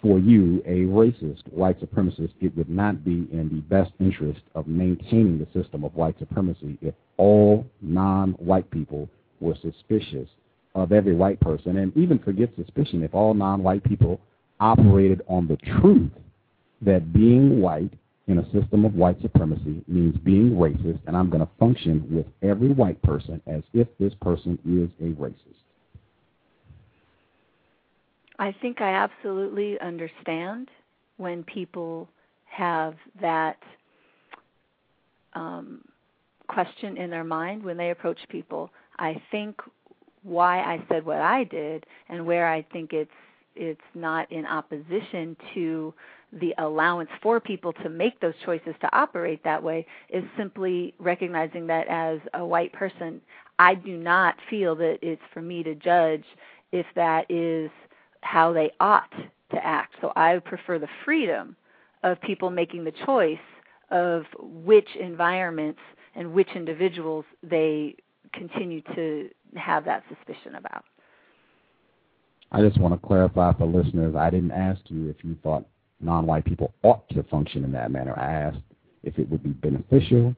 [0.00, 4.68] for you, a racist white supremacist, it would not be in the best interest of
[4.68, 9.08] maintaining the system of white supremacy if all non-white people
[9.40, 10.28] were suspicious
[10.74, 14.20] of every white person, and even forget suspicion if all non-white people
[14.60, 16.10] operated on the truth
[16.80, 17.92] that being white
[18.28, 22.26] in a system of white supremacy means being racist, and I'm going to function with
[22.42, 25.36] every white person as if this person is a racist.
[28.38, 30.68] I think I absolutely understand
[31.16, 32.08] when people
[32.44, 33.58] have that
[35.34, 35.82] um,
[36.48, 38.70] question in their mind when they approach people.
[38.98, 39.56] I think
[40.22, 43.10] why I said what I did and where I think it's
[43.54, 45.92] it's not in opposition to
[46.32, 51.66] the allowance for people to make those choices to operate that way is simply recognizing
[51.66, 53.20] that as a white person,
[53.58, 56.24] I do not feel that it's for me to judge
[56.72, 57.70] if that is
[58.22, 59.12] how they ought
[59.50, 59.94] to act.
[60.00, 61.54] So I prefer the freedom
[62.02, 63.36] of people making the choice
[63.90, 65.80] of which environments
[66.14, 67.94] and which individuals they
[68.32, 70.84] continue to have that suspicion about.
[72.50, 75.64] I just want to clarify for listeners, I didn't ask you if you thought
[76.00, 78.18] non-white people ought to function in that manner.
[78.18, 78.62] I asked
[79.02, 80.34] if it would be beneficial,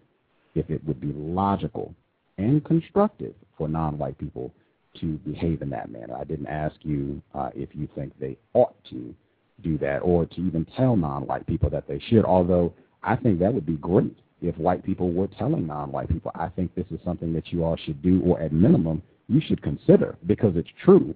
[0.54, 1.94] if it would be logical
[2.38, 4.52] and constructive for non-white people
[5.00, 6.14] to behave in that manner.
[6.16, 9.14] I didn't ask you uh, if you think they ought to
[9.62, 12.72] do that or to even tell non-white people that they should, although
[13.02, 16.74] I think that would be great if white people were telling non-white people, I think
[16.74, 20.56] this is something that you all should do, or at minimum, you should consider because
[20.56, 21.14] it's true.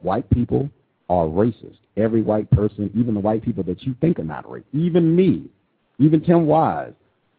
[0.00, 0.70] White people
[1.08, 1.78] are racist.
[1.96, 5.50] Every white person, even the white people that you think are not racist, even me,
[5.98, 6.92] even Tim Wise,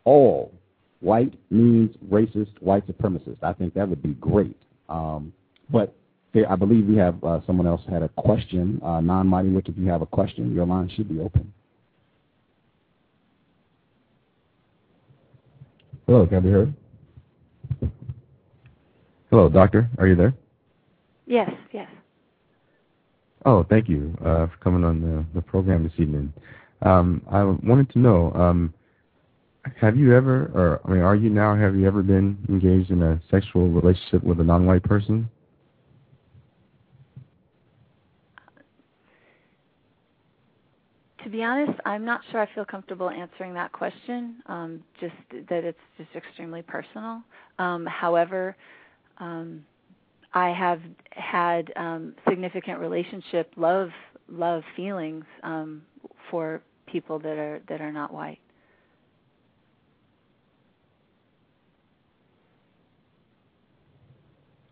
[0.04, 0.52] all
[1.00, 3.38] white means racist, white supremacist.
[3.42, 4.58] I think that would be great.
[4.90, 5.34] Um,
[5.70, 5.96] but
[6.48, 8.80] I believe we have uh, someone else had a question.
[8.84, 11.52] Uh, Non-Mighty if you have a question, your line should be open.
[16.08, 16.74] Hello, can I be heard?
[19.30, 19.90] Hello, doctor.
[19.98, 20.34] Are you there?
[21.26, 21.88] Yes, yes.
[23.46, 26.34] Oh, thank you uh, for coming on the, the program this evening.
[26.82, 28.74] Um, I wanted to know, um,
[29.80, 33.02] have you ever, or I mean, are you now, have you ever been engaged in
[33.04, 35.30] a sexual relationship with a non-white person?
[41.32, 44.38] Be honest, I'm not sure I feel comfortable answering that question.
[44.48, 45.16] Um, just
[45.50, 47.22] that it's just extremely personal.
[47.60, 48.56] Um, however,
[49.18, 49.66] um,
[50.34, 50.82] I have
[51.12, 53.90] had um, significant relationship love
[54.30, 55.82] love feelings um,
[56.30, 58.40] for people that are that are not white.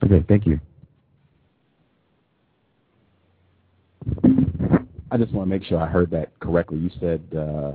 [0.03, 0.59] Okay, thank you.
[5.11, 6.77] I just want to make sure I heard that correctly.
[6.77, 7.71] You said uh,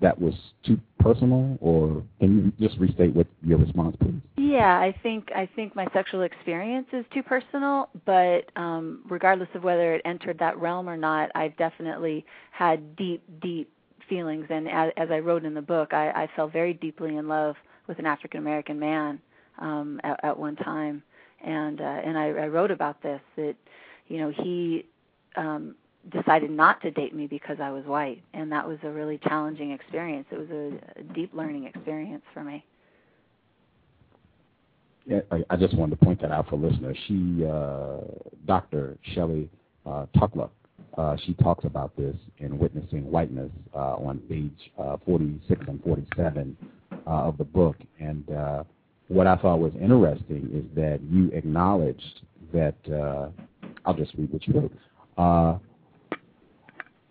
[0.00, 0.34] that was
[0.64, 4.20] too personal, or can you just restate what your response, please?
[4.36, 9.62] Yeah, I think I think my sexual experience is too personal, but um, regardless of
[9.62, 13.70] whether it entered that realm or not, I've definitely had deep, deep
[14.08, 14.46] feelings.
[14.50, 17.56] And as, as I wrote in the book, I, I fell very deeply in love
[17.86, 19.20] with an African American man
[19.58, 21.02] um, at, at one time,
[21.44, 23.54] and uh, and I, I wrote about this that
[24.08, 24.84] you know he
[25.36, 25.74] um,
[26.10, 29.72] decided not to date me because I was white, and that was a really challenging
[29.72, 30.26] experience.
[30.30, 32.64] It was a, a deep learning experience for me.
[35.06, 36.96] Yeah, I, I just wanted to point that out for listeners.
[37.06, 37.98] She, uh,
[38.44, 38.98] Dr.
[39.14, 39.48] Shelly
[39.84, 40.06] uh,
[40.98, 46.56] uh, she talks about this in Witnessing Whiteness uh, on page uh, 46 and 47
[46.92, 47.76] uh, of the book.
[48.00, 48.64] And uh,
[49.08, 52.22] what I thought was interesting is that you acknowledged
[52.52, 52.74] that,
[53.84, 55.60] I'll just read what you wrote.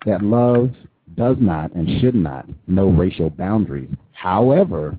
[0.04, 0.70] That love
[1.16, 3.90] does not and should not know racial boundaries.
[4.12, 4.96] However,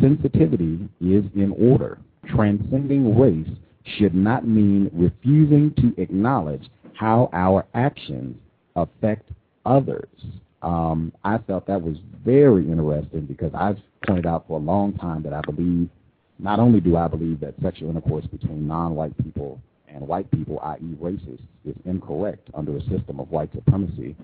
[0.00, 1.98] sensitivity is in order.
[2.26, 3.48] Transcending race
[3.98, 8.36] should not mean refusing to acknowledge how our actions
[8.76, 9.30] affect
[9.64, 10.08] others.
[10.62, 15.22] Um, I felt that was very interesting because I've pointed out for a long time
[15.22, 15.88] that I believe,
[16.38, 19.60] not only do I believe that sexual intercourse between non-white people
[19.92, 24.16] and white people, i.e., racists, is incorrect under a system of white supremacy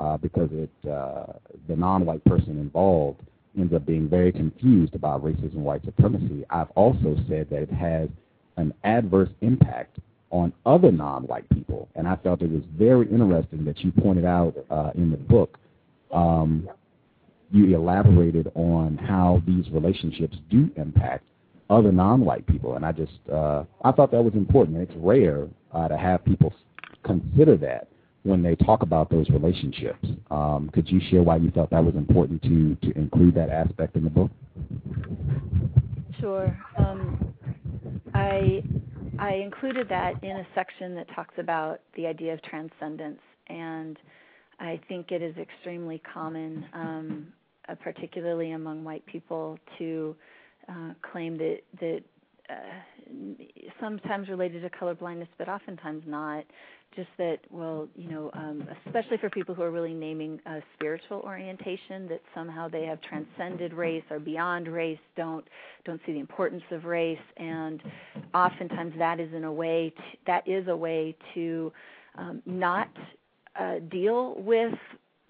[0.00, 1.26] uh, because it uh,
[1.68, 3.20] the non-white person involved
[3.58, 6.44] ends up being very confused about racism and white supremacy.
[6.50, 8.08] I've also said that it has
[8.56, 9.98] an adverse impact
[10.30, 14.54] on other non-white people, and I felt it was very interesting that you pointed out
[14.70, 15.58] uh, in the book.
[16.12, 16.68] Um,
[17.52, 21.24] you elaborated on how these relationships do impact
[21.70, 24.76] other non-white people, and I just uh, I thought that was important.
[24.76, 26.52] And it's rare uh, to have people
[27.04, 27.88] consider that
[28.24, 30.06] when they talk about those relationships.
[30.30, 33.96] Um, could you share why you felt that was important to to include that aspect
[33.96, 34.30] in the book?
[36.20, 36.58] Sure.
[36.76, 37.34] Um,
[38.12, 38.62] I
[39.18, 43.96] I included that in a section that talks about the idea of transcendence, and
[44.58, 47.26] I think it is extremely common, um,
[47.68, 50.14] uh, particularly among white people, to
[50.68, 52.00] uh, claim that that
[52.48, 52.54] uh,
[53.80, 56.44] sometimes related to color blindness, but oftentimes not.
[56.96, 61.20] Just that, well, you know, um, especially for people who are really naming a spiritual
[61.20, 65.46] orientation, that somehow they have transcended race or beyond race, don't
[65.84, 67.80] don't see the importance of race, and
[68.34, 71.72] oftentimes that is in a way to, that is a way to
[72.18, 72.90] um, not
[73.58, 74.74] uh, deal with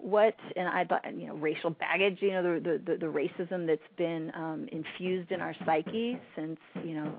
[0.01, 4.31] what and I you know racial baggage you know the the the, racism that's been
[4.35, 7.13] um, infused in our psyche since you know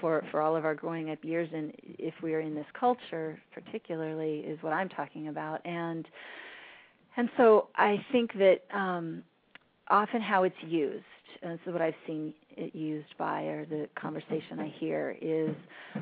[0.00, 3.40] for for all of our growing up years and if we are in this culture
[3.52, 5.64] particularly is what I'm talking about.
[5.64, 6.06] And
[7.16, 9.22] and so I think that um,
[9.88, 11.04] often how it's used
[11.42, 15.54] and this is what I've seen it used by or the conversation I hear is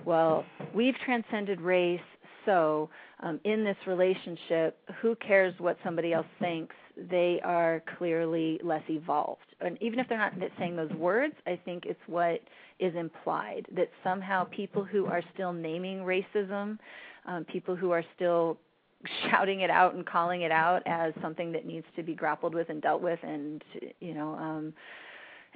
[0.04, 0.44] well
[0.74, 2.00] we've transcended race
[2.46, 2.88] so
[3.22, 6.74] um, in this relationship, who cares what somebody else thinks?
[7.10, 9.42] They are clearly less evolved.
[9.60, 12.40] And even if they're not saying those words, I think it's what
[12.78, 16.78] is implied that somehow people who are still naming racism,
[17.26, 18.56] um, people who are still
[19.30, 22.70] shouting it out and calling it out as something that needs to be grappled with
[22.70, 23.62] and dealt with and
[24.00, 24.72] you know um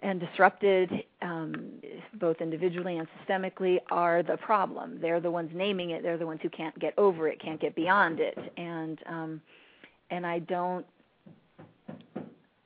[0.03, 0.91] and disrupted,
[1.23, 1.73] um,
[2.15, 4.99] both individually and systemically, are the problem.
[5.01, 6.03] They're the ones naming it.
[6.03, 9.43] They're the ones who can't get over it, can't get beyond it, and um,
[10.11, 10.87] and I don't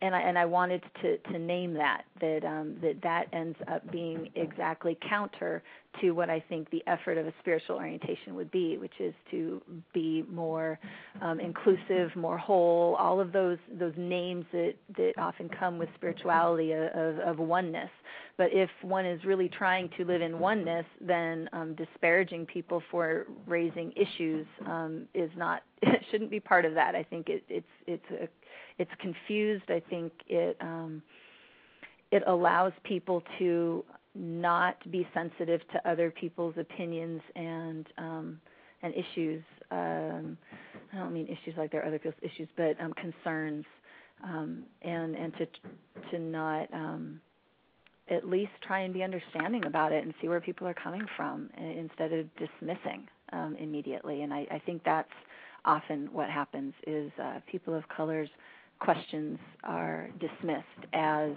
[0.05, 3.91] and I and I wanted to to name that that um, that that ends up
[3.91, 5.63] being exactly counter
[6.01, 9.63] to what I think the effort of a spiritual orientation would be, which is to
[9.93, 10.79] be more
[11.23, 12.97] um, inclusive, more whole.
[12.97, 17.91] All of those those names that that often come with spirituality of, of oneness.
[18.37, 23.27] But if one is really trying to live in oneness, then um, disparaging people for
[23.47, 25.63] raising issues um, is not
[26.11, 26.95] shouldn't be part of that.
[26.95, 28.29] I think it, it's it's a
[28.79, 29.65] it's confused.
[29.69, 31.03] I think it um,
[32.11, 33.85] it allows people to
[34.15, 38.41] not be sensitive to other people's opinions and um,
[38.83, 39.43] and issues.
[39.71, 40.39] Um,
[40.93, 43.65] I don't mean issues like they're other people's issues, but um, concerns,
[44.23, 45.47] um, and and to
[46.11, 47.21] to not um,
[48.09, 51.49] at least try and be understanding about it and see where people are coming from
[51.57, 54.23] instead of dismissing um, immediately.
[54.23, 55.09] And I, I think that's
[55.65, 58.29] often what happens is uh, people of colors
[58.85, 61.33] questions are dismissed as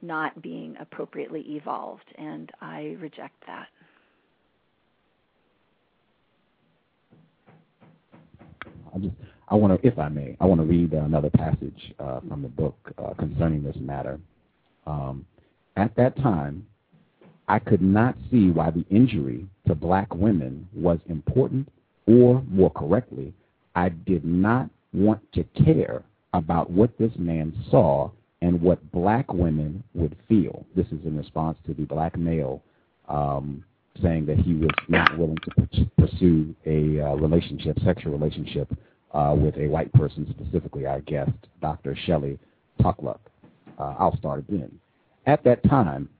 [0.00, 3.66] not being appropriately evolved, and I reject that.
[8.94, 9.14] I just,
[9.48, 12.48] I want to, if I may, I want to read another passage uh, from the
[12.48, 14.18] book uh, concerning this matter.
[14.86, 15.26] Um,
[15.76, 16.66] at that time,
[17.48, 21.68] I could not see why the injury to black women was important,
[22.06, 23.34] or more correctly,
[23.74, 26.02] I did not want to care
[26.36, 28.10] about what this man saw
[28.42, 30.66] and what black women would feel.
[30.74, 32.62] This is in response to the black male
[33.08, 33.64] um,
[34.02, 38.70] saying that he was not willing to pursue a uh, relationship, sexual relationship,
[39.12, 41.32] uh, with a white person, specifically our guest,
[41.62, 41.96] Dr.
[42.04, 42.38] Shelly
[42.82, 43.18] Tochluk.
[43.78, 44.78] Uh, I'll start again.
[45.24, 46.10] At that time,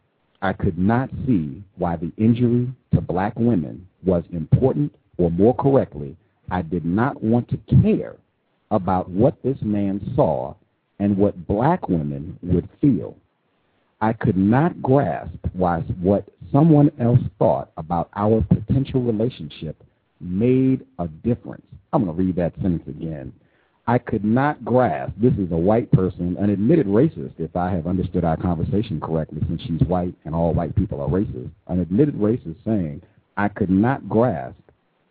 [0.40, 6.16] I could not see why the injury to black women was important, or more correctly,
[6.50, 8.14] I did not want to care
[8.70, 10.54] about what this man saw
[10.98, 13.16] and what black women would feel.
[14.00, 19.82] I could not grasp why what someone else thought about our potential relationship
[20.20, 21.64] made a difference.
[21.92, 23.32] I'm going to read that sentence again.
[23.88, 27.86] I could not grasp, this is a white person, an admitted racist, if I have
[27.86, 32.16] understood our conversation correctly, since she's white and all white people are racist, an admitted
[32.16, 33.00] racist saying,
[33.36, 34.56] I could not grasp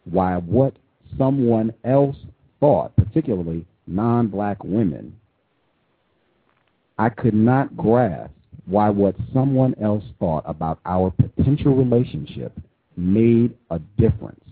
[0.03, 0.75] why what
[1.17, 2.17] someone else
[2.65, 5.15] thought, particularly non black women,
[6.97, 8.31] I could not grasp
[8.65, 12.51] why what someone else thought about our potential relationship
[12.97, 14.43] made a difference.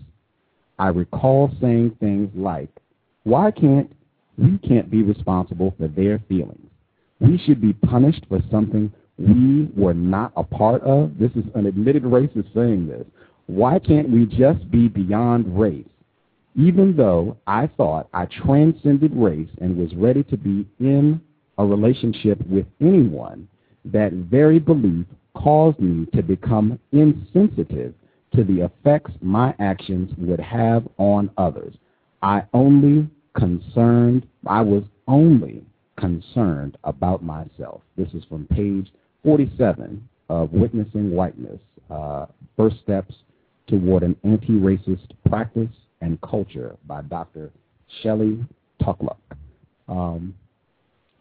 [0.78, 2.68] I recall saying things like,
[3.24, 3.90] why can't
[4.38, 6.70] we can't be responsible for their feelings?
[7.18, 11.18] We should be punished for something we were not a part of.
[11.18, 13.06] This is an admitted racist saying this.
[13.46, 15.84] Why can't we just be beyond race?
[16.56, 21.20] Even though I thought I transcended race and was ready to be in
[21.58, 23.48] a relationship with anyone,
[23.84, 25.06] that very belief
[25.36, 27.94] caused me to become insensitive
[28.34, 31.74] to the effects my actions would have on others.
[32.22, 35.64] I only concerned, I was only
[35.98, 37.82] concerned about myself.
[37.96, 38.92] This is from page
[39.24, 41.60] 47 of Witnessing Whiteness,
[41.90, 42.26] uh,
[42.56, 43.14] First Steps
[43.66, 47.50] Toward an Anti-Racist Practice and Culture by Dr.
[48.02, 48.44] Shelly
[48.80, 49.16] Tochluk.
[49.88, 50.34] Um,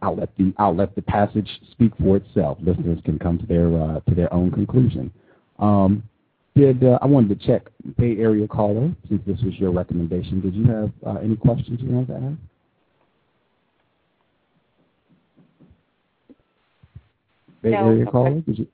[0.01, 2.57] I'll let the I'll let the passage speak for itself.
[2.61, 5.11] Listeners can come to their uh, to their own conclusion.
[5.59, 6.03] Um,
[6.55, 7.63] did uh, I wanted to check
[7.97, 10.41] Bay Area caller since this was your recommendation?
[10.41, 12.37] Did you have uh, any questions you wanted to ask?
[17.63, 18.67] Bay no, Area no caller, did you?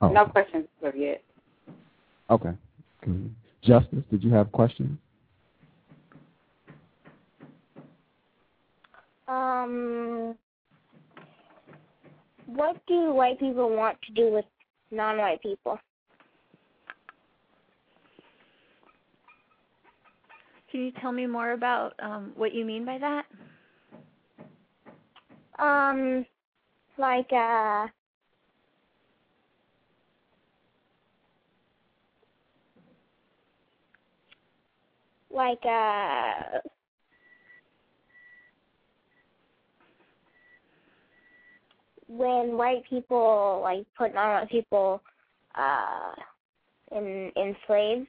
[0.00, 0.08] Oh.
[0.08, 1.22] No questions for yet.
[2.30, 2.50] Okay.
[3.62, 4.98] Justice, did you have questions?
[9.28, 10.36] Um,
[12.46, 14.44] what do white people want to do with
[14.90, 15.78] non-white people?
[20.70, 23.24] Can you tell me more about um, what you mean by that?
[25.58, 26.26] Um,
[26.98, 27.86] like uh,
[35.30, 36.58] like uh,
[42.08, 45.02] when white people like put non-white people
[45.54, 46.12] uh
[46.92, 48.06] in in slaves,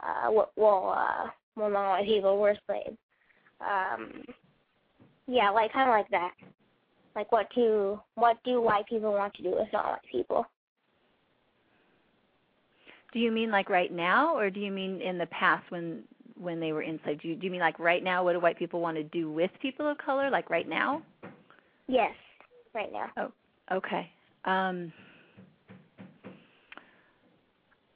[0.00, 2.96] uh, well, uh, well, non-white people were slaves.
[3.60, 4.24] Um,
[5.28, 6.32] yeah, like kind of like that.
[7.14, 10.46] Like what do what do white people want to do with non-white people?
[13.12, 16.02] Do you mean like right now, or do you mean in the past when
[16.40, 17.22] when they were enslaved?
[17.22, 18.24] Do you, do you mean like right now?
[18.24, 20.30] What do white people want to do with people of color?
[20.30, 21.02] Like right now?
[21.86, 22.14] Yes,
[22.74, 23.10] right now.
[23.16, 23.32] Oh,
[23.76, 24.10] okay.
[24.44, 24.92] Um,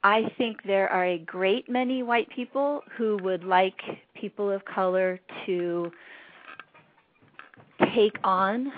[0.03, 3.79] I think there are a great many white people who would like
[4.13, 5.91] people of color to
[7.93, 8.71] take on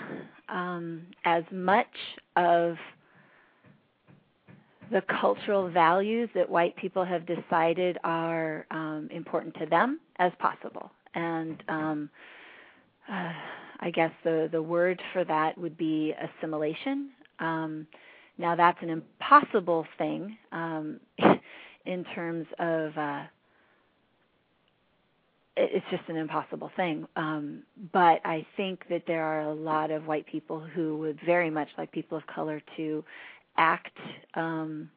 [0.48, 1.86] um, as much
[2.36, 2.76] of
[4.90, 10.90] the cultural values that white people have decided are um, important to them as possible.
[11.14, 12.10] And um,
[13.10, 13.32] uh,
[13.80, 17.10] I guess the, the word for that would be assimilation.
[17.38, 17.86] Um,
[18.38, 21.00] now, that's an impossible thing um,
[21.86, 22.96] in terms of.
[22.96, 23.22] Uh,
[25.56, 27.06] it's just an impossible thing.
[27.16, 27.62] Um,
[27.92, 31.68] but I think that there are a lot of white people who would very much
[31.76, 33.04] like people of color to
[33.56, 33.96] act
[34.34, 34.90] um,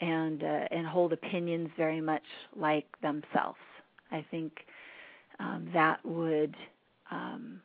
[0.00, 2.24] and uh, and hold opinions very much
[2.56, 3.58] like themselves.
[4.10, 4.52] I think
[5.40, 6.54] um, that would,
[7.10, 7.60] um,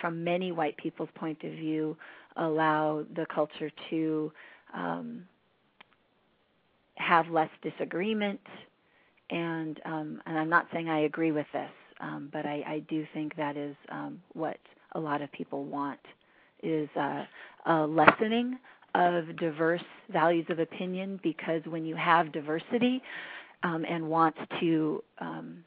[0.00, 1.96] from many white people's point of view,
[2.36, 4.32] allow the culture to
[4.74, 5.24] um,
[6.96, 8.40] have less disagreement.
[9.30, 13.06] And um, and I'm not saying I agree with this, um, but I, I do
[13.14, 14.58] think that is um, what
[14.92, 16.00] a lot of people want
[16.62, 17.24] is uh,
[17.66, 18.58] a lessening
[18.94, 23.02] of diverse values of opinion because when you have diversity
[23.62, 25.64] um, and want to um,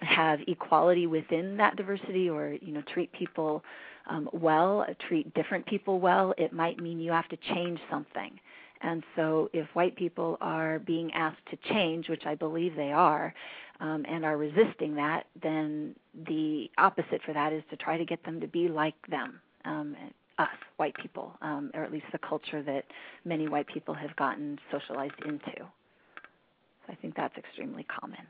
[0.00, 3.62] have equality within that diversity or you know treat people
[4.10, 8.38] um, well, treat different people well, it might mean you have to change something.
[8.82, 13.34] And so, if white people are being asked to change, which I believe they are,
[13.78, 15.94] um, and are resisting that, then
[16.26, 19.96] the opposite for that is to try to get them to be like them, um,
[20.38, 22.84] us, white people, um, or at least the culture that
[23.24, 25.52] many white people have gotten socialized into.
[25.56, 28.26] So I think that's extremely common.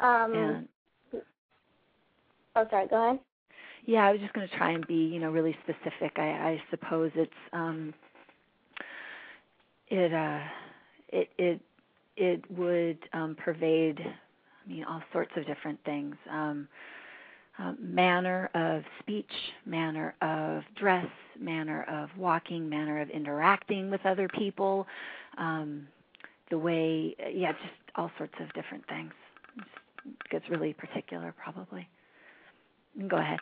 [0.00, 0.68] Um, and,
[2.56, 2.88] oh, sorry.
[2.88, 3.20] Go ahead.
[3.86, 6.12] Yeah, I was just going to try and be, you know, really specific.
[6.16, 7.94] I, I suppose it's um,
[9.88, 10.40] it uh,
[11.08, 11.60] it it
[12.16, 16.16] it would um, pervade, I mean, all sorts of different things.
[16.30, 16.68] Um,
[17.58, 19.30] uh, manner of speech,
[19.66, 21.06] manner of dress,
[21.40, 24.86] manner of walking, manner of interacting with other people,
[25.38, 25.86] um,
[26.50, 29.12] the way, yeah, just all sorts of different things.
[30.06, 31.88] It gets really particular, probably.
[33.08, 33.38] Go ahead.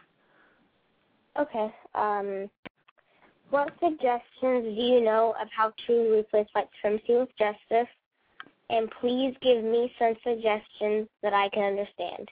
[1.38, 1.74] Okay.
[1.94, 2.50] Um,
[3.50, 7.88] what suggestions do you know of how to replace white supremacy with justice?
[8.72, 12.28] and please give me some suggestions that I can understand.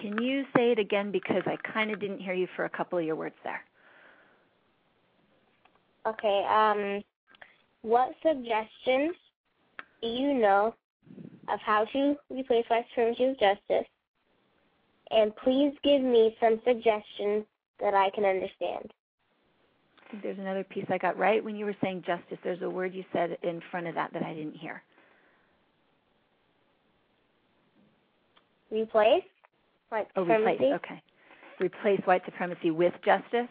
[0.00, 2.98] Can you say it again because I kind of didn't hear you for a couple
[2.98, 3.64] of your words there?
[6.06, 7.02] Okay, um,
[7.82, 9.16] what suggestions
[10.02, 10.74] do you know
[11.52, 13.86] of how to replace white supremacy with justice?
[15.10, 17.44] And please give me some suggestions
[17.80, 18.92] that I can understand.
[20.06, 22.38] I think there's another piece I got right when you were saying justice.
[22.42, 24.82] There's a word you said in front of that that I didn't hear.
[28.70, 29.22] Replace
[29.90, 30.64] white Oh, supremacy?
[30.64, 30.74] replace.
[30.74, 31.02] Okay.
[31.60, 33.48] Replace white supremacy with justice?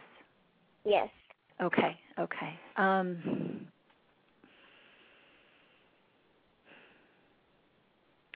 [0.86, 1.10] Yes.
[1.62, 2.60] Okay, okay.
[2.78, 3.67] Um,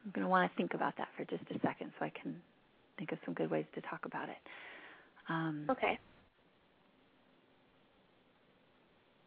[0.06, 2.36] I'm going to want to think about that for just a second so I can
[2.98, 4.38] think of some good ways to talk about it.
[5.30, 6.00] Um, Okay.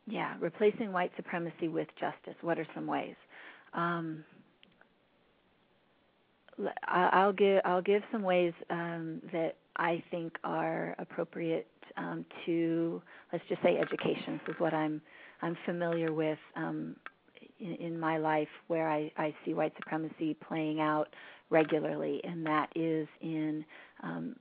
[0.06, 2.36] Yeah, replacing white supremacy with justice.
[2.42, 3.16] What are some ways?
[3.74, 4.24] Um,
[6.88, 13.02] I'll give I'll give some ways um, that I think are appropriate um, to
[13.32, 14.40] let's just say education.
[14.46, 15.00] This is what I'm
[15.42, 16.96] I'm familiar with um,
[17.60, 21.08] in, in my life where I, I see white supremacy playing out
[21.50, 23.64] regularly, and that is in
[24.02, 24.36] um,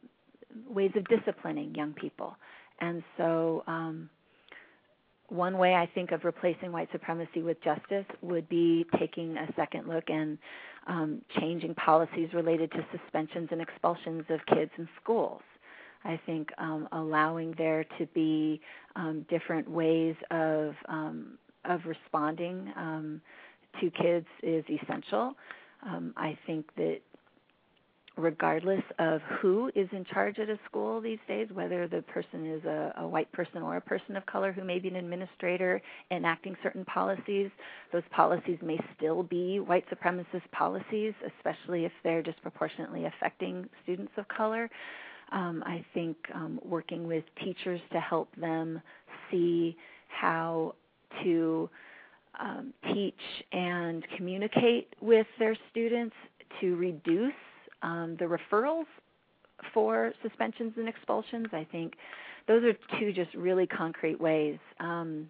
[0.68, 2.35] ways of disciplining young people.
[2.80, 4.10] And so, um,
[5.30, 9.88] one way I think of replacing white supremacy with justice would be taking a second
[9.88, 10.38] look and
[10.85, 15.41] um, changing policies related to suspensions and expulsions of kids in schools.
[16.03, 18.61] I think um, allowing there to be
[18.95, 23.22] um, different ways of um, of responding um,
[23.81, 25.34] to kids is essential.
[25.85, 26.99] Um, I think that
[28.15, 32.64] regardless of who is in charge at a school these days, whether the person is
[32.64, 35.81] a, a white person or a person of color who may be an administrator
[36.11, 37.49] enacting certain policies,
[37.91, 44.27] those policies may still be white supremacist policies, especially if they're disproportionately affecting students of
[44.27, 44.69] color.
[45.31, 48.80] Um, I think um, working with teachers to help them
[49.31, 49.76] see
[50.07, 50.76] how
[51.23, 51.69] to
[52.40, 53.14] um, teach
[53.52, 56.15] and communicate with their students
[56.61, 57.34] to reduce
[57.81, 58.85] um, the referrals
[59.73, 61.48] for suspensions and expulsions.
[61.53, 61.94] I think
[62.48, 64.57] those are two just really concrete ways.
[64.80, 65.30] Um,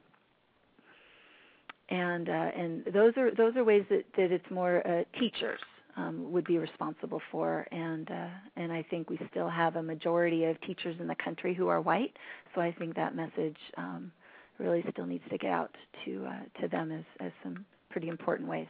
[1.89, 5.59] and uh, and those are those are ways that, that it's more uh, teachers
[5.97, 10.45] um, would be responsible for, and uh, and I think we still have a majority
[10.45, 12.13] of teachers in the country who are white,
[12.55, 14.11] so I think that message um,
[14.59, 15.75] really still needs to get out
[16.05, 18.67] to uh, to them as as some pretty important ways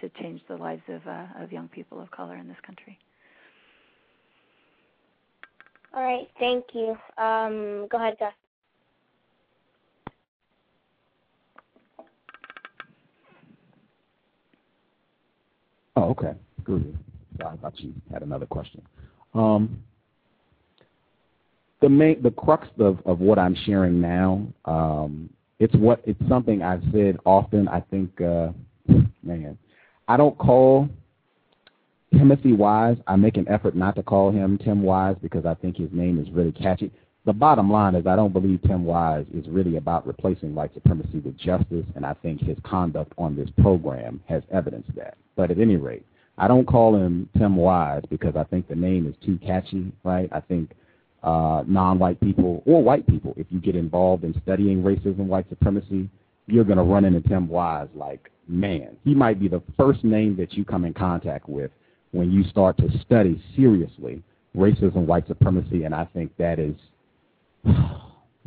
[0.00, 2.98] to change the lives of uh, of young people of color in this country.
[5.94, 6.96] All right, thank you.
[7.16, 8.32] Um, go ahead, Gus.
[15.96, 16.34] Oh, okay.
[16.64, 16.98] Good.
[17.44, 18.82] I thought you had another question.
[19.32, 19.82] Um,
[21.80, 26.62] the main, the crux of, of what I'm sharing now, um, it's what it's something
[26.62, 27.68] I've said often.
[27.68, 28.48] I think, uh,
[29.22, 29.58] man,
[30.08, 30.88] I don't call
[32.12, 32.96] Timothy Wise.
[33.06, 36.18] I make an effort not to call him Tim Wise because I think his name
[36.18, 36.90] is really catchy.
[37.24, 41.18] The bottom line is I don't believe Tim Wise is really about replacing white supremacy
[41.18, 45.16] with justice, and I think his conduct on this program has evidenced that.
[45.34, 46.06] But at any rate,
[46.38, 50.28] I don't call him Tim Wise because I think the name is too catchy, right?
[50.30, 50.70] I think
[51.26, 56.08] uh, non-white people or white people, if you get involved in studying racism, white supremacy,
[56.46, 60.36] you're going to run into Tim Wise like, man, he might be the first name
[60.36, 61.70] that you come in contact with
[62.12, 64.22] when you start to study seriously
[64.56, 66.76] racism, white supremacy, and I think that is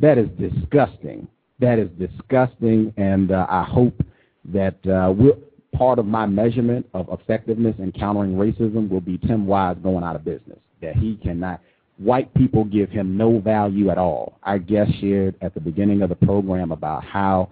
[0.00, 1.28] that is disgusting.
[1.60, 4.02] That is disgusting, and uh, I hope
[4.46, 5.38] that uh, we'll,
[5.74, 10.16] part of my measurement of effectiveness in countering racism will be Tim Wise going out
[10.16, 10.58] of business.
[10.80, 11.60] That he cannot.
[12.00, 14.38] White people give him no value at all.
[14.42, 17.50] Our guest shared at the beginning of the program about how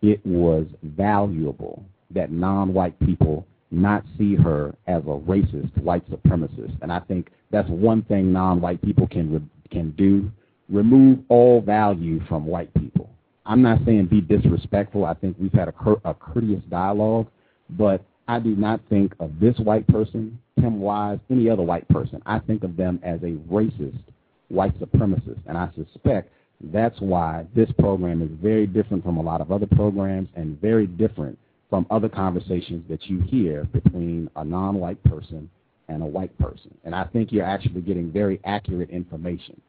[0.00, 6.76] it was valuable that non-white people not see her as a racist white supremacist.
[6.80, 10.30] And I think that's one thing non-white people can can do:
[10.70, 13.10] remove all value from white people.
[13.44, 15.04] I'm not saying be disrespectful.
[15.04, 17.26] I think we've had a, a courteous dialogue,
[17.70, 22.22] but I do not think of this white person, Tim Wise, any other white person.
[22.26, 23.98] I think of them as a racist
[24.46, 26.30] white supremacist, and I suspect
[26.72, 30.86] that's why this program is very different from a lot of other programs and very
[30.86, 31.36] different
[31.68, 35.50] from other conversations that you hear between a non-white person
[35.88, 36.72] and a white person.
[36.84, 39.60] And I think you're actually getting very accurate information.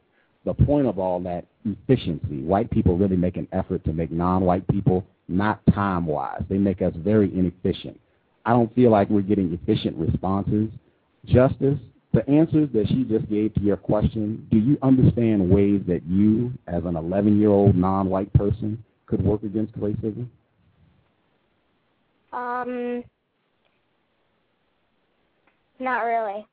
[0.46, 4.68] The point of all that efficiency, white people really make an effort to make non-white
[4.68, 6.44] people not time-wise.
[6.48, 8.00] They make us very inefficient.
[8.46, 10.70] I don't feel like we're getting efficient responses.
[11.26, 11.78] Justice,
[12.14, 16.52] the answers that she just gave to your question, do you understand ways that you,
[16.68, 20.28] as an 11 year old non white person, could work against racism?
[22.34, 23.04] Um,
[25.80, 26.46] not really.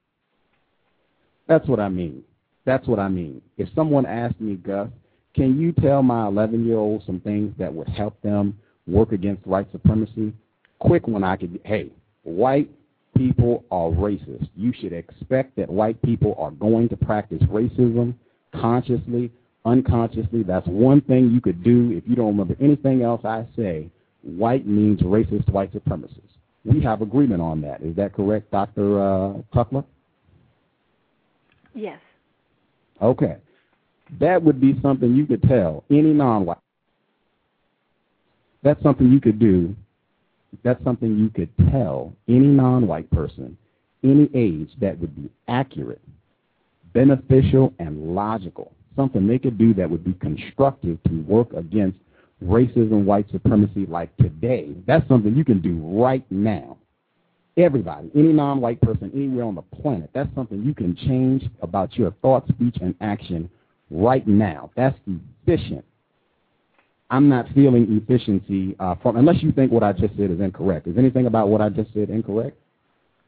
[1.47, 2.23] That's what I mean.
[2.65, 3.41] That's what I mean.
[3.57, 4.89] If someone asked me, Gus,
[5.35, 9.47] can you tell my 11 year old some things that would help them work against
[9.47, 10.33] white supremacy?
[10.81, 11.91] Quick one I could, hey,
[12.23, 12.71] white
[13.17, 14.49] people are racist.
[14.55, 18.15] You should expect that white people are going to practice racism
[18.55, 19.33] consciously,
[19.65, 20.43] unconsciously.
[20.45, 23.91] That's one thing you could do if you don't remember anything else I say.
[24.23, 26.23] White means racist white supremacists.
[26.65, 27.83] We have agreement on that.
[27.83, 29.03] Is that correct, Dr.
[29.03, 29.85] Uh, Tuckler?
[31.75, 31.99] Yes.
[33.01, 33.37] Okay.
[34.21, 36.59] That would be something you could tell any non-white.
[38.63, 39.75] That's something you could do.
[40.63, 43.57] That's something you could tell any non-white person,
[44.03, 46.01] any age, that would be accurate,
[46.93, 48.73] beneficial, and logical.
[48.97, 51.99] Something they could do that would be constructive to work against
[52.45, 54.75] racism, white supremacy like today.
[54.87, 56.79] That's something you can do right now.
[57.57, 61.97] Everybody, any non white person anywhere on the planet, that's something you can change about
[61.97, 63.51] your thought, speech, and action
[63.91, 64.71] right now.
[64.77, 64.97] That's
[65.47, 65.85] efficient.
[67.11, 70.87] I'm not feeling efficiency uh, from, unless you think what I just said is incorrect.
[70.87, 72.57] Is anything about what I just said incorrect?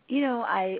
[0.08, 0.78] You know, I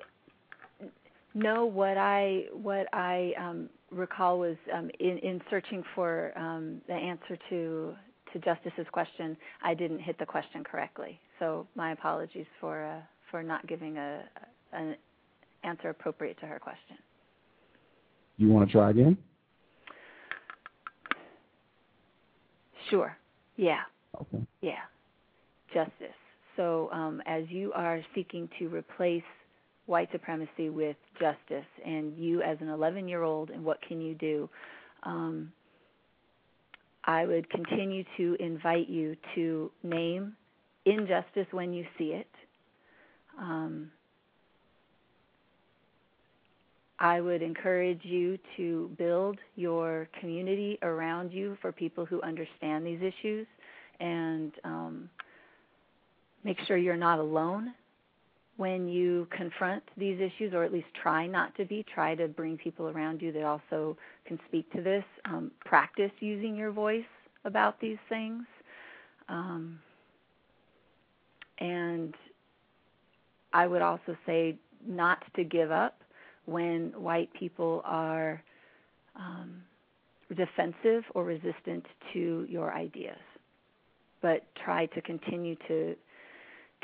[1.34, 6.94] know what I what I um, recall was um, in in searching for um, the
[6.94, 7.94] answer to
[8.32, 11.18] to Justice's question, I didn't hit the question correctly.
[11.38, 13.00] So my apologies for uh,
[13.30, 14.22] for not giving a
[14.72, 14.96] an
[15.64, 16.96] answer appropriate to her question.
[18.36, 19.18] You want to try again?
[22.90, 23.16] Sure.
[23.56, 23.80] Yeah.
[24.20, 24.44] Okay.
[24.60, 24.82] Yeah.
[25.72, 26.14] Justice.
[26.56, 29.22] So um, as you are seeking to replace
[29.86, 34.14] white supremacy with justice, and you as an 11 year old, and what can you
[34.14, 34.48] do?
[35.04, 35.52] Um,
[37.04, 40.34] I would continue to invite you to name
[40.84, 42.28] injustice when you see it.
[43.38, 43.90] Um,
[47.00, 53.00] I would encourage you to build your community around you for people who understand these
[53.00, 53.46] issues
[54.00, 55.10] and um,
[56.44, 57.72] make sure you're not alone
[58.58, 61.82] when you confront these issues, or at least try not to be.
[61.94, 63.96] Try to bring people around you that also
[64.26, 65.04] can speak to this.
[65.24, 67.02] Um, practice using your voice
[67.46, 68.42] about these things.
[69.30, 69.78] Um,
[71.58, 72.14] and
[73.54, 74.56] I would also say
[74.86, 75.99] not to give up
[76.50, 78.42] when white people are
[79.14, 79.62] um,
[80.36, 83.18] defensive or resistant to your ideas,
[84.20, 85.94] but try to continue to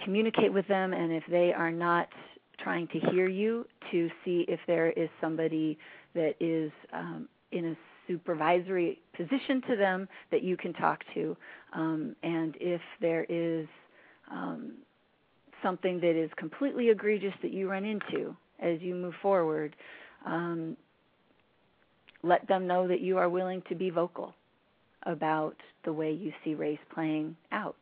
[0.03, 2.09] communicate with them, and if they are not
[2.63, 5.79] trying to hear you, to see if there is somebody
[6.15, 7.77] that is um, in a
[8.07, 11.37] supervisory position to them that you can talk to,
[11.75, 13.67] um, and if there is
[14.31, 14.75] um,
[15.63, 19.77] something that is completely egregious that you run into as you move forward,
[20.25, 20.77] um,
[22.23, 24.35] let them know that you are willing to be vocal
[25.05, 27.77] about the way you see race playing out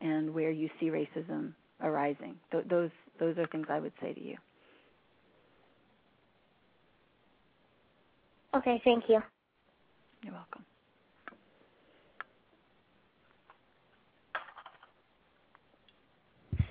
[0.00, 2.36] and where you see racism arising.
[2.52, 4.36] Th- those those are things I would say to you.
[8.56, 9.20] Okay, thank you.
[10.22, 10.64] You're welcome.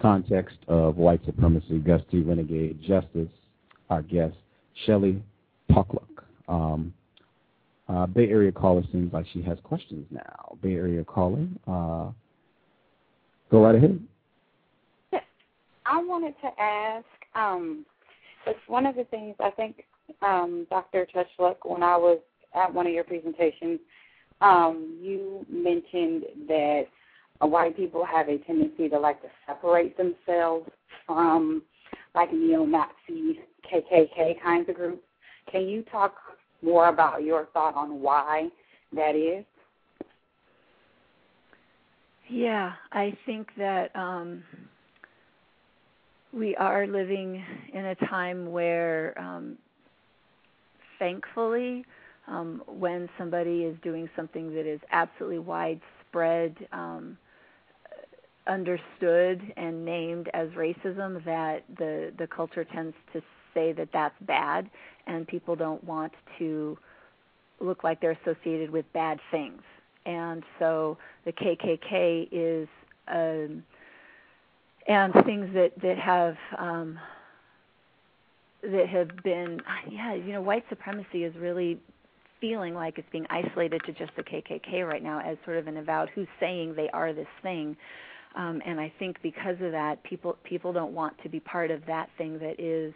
[0.03, 2.23] Context of white supremacy, Gus T.
[2.23, 3.29] Renegade, Justice,
[3.89, 4.35] our guest,
[4.85, 5.23] Shelly
[5.71, 6.25] Tochluk.
[6.49, 6.93] Um,
[7.87, 10.57] uh, Bay Area caller seems like she has questions now.
[10.61, 12.11] Bay Area caller, uh,
[13.49, 13.97] go right ahead.
[15.85, 17.85] I wanted to ask, um,
[18.45, 19.85] it's one of the things I think,
[20.21, 21.07] um, Dr.
[21.15, 22.19] Tochluk, when I was
[22.53, 23.79] at one of your presentations,
[24.41, 26.87] um, you mentioned that
[27.47, 30.69] white people have a tendency to like to separate themselves
[31.05, 31.63] from
[32.15, 33.39] like neo-Nazi,
[33.71, 35.03] KKK kinds of groups.
[35.51, 36.15] Can you talk
[36.61, 38.49] more about your thought on why
[38.95, 39.45] that is?
[42.29, 44.43] Yeah, I think that um,
[46.31, 47.43] we are living
[47.73, 49.57] in a time where, um,
[50.97, 51.85] thankfully,
[52.27, 57.17] um, when somebody is doing something that is absolutely widespread, um,
[58.47, 63.21] understood and named as racism, that the the culture tends to
[63.53, 64.69] say that that's bad,
[65.07, 66.77] and people don't want to
[67.59, 69.61] look like they're associated with bad things.
[70.05, 72.67] And so the KKK is
[73.07, 73.63] um,
[74.87, 76.99] and things that that have um,
[78.61, 81.79] that have been yeah you know white supremacy is really
[82.41, 85.77] feeling like it's being isolated to just the KKK right now as sort of an
[85.77, 87.77] avowed who's saying they are this thing.
[88.35, 91.85] Um, and I think because of that, people people don't want to be part of
[91.85, 92.93] that thing that is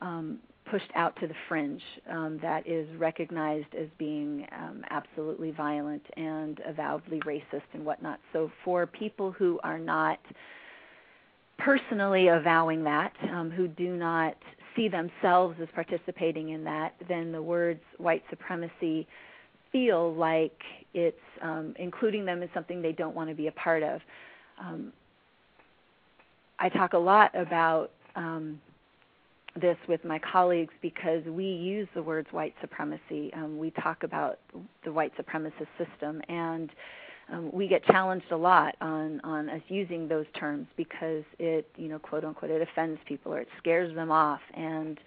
[0.00, 0.38] um,
[0.70, 6.60] pushed out to the fringe, um, that is recognized as being um, absolutely violent and
[6.66, 8.18] avowedly racist and whatnot.
[8.32, 10.18] So for people who are not
[11.58, 14.36] personally avowing that, um, who do not
[14.74, 19.06] see themselves as participating in that, then the words white supremacy
[19.70, 20.60] feel like
[20.94, 24.00] it's um, including them in something they don't want to be a part of.
[24.60, 24.92] Um,
[26.58, 28.60] I talk a lot about um,
[29.60, 33.32] this with my colleagues because we use the words white supremacy.
[33.34, 34.38] Um, we talk about
[34.84, 36.70] the white supremacist system, and
[37.32, 41.88] um, we get challenged a lot on on us using those terms because it you
[41.88, 44.98] know quote unquote it offends people or it scares them off and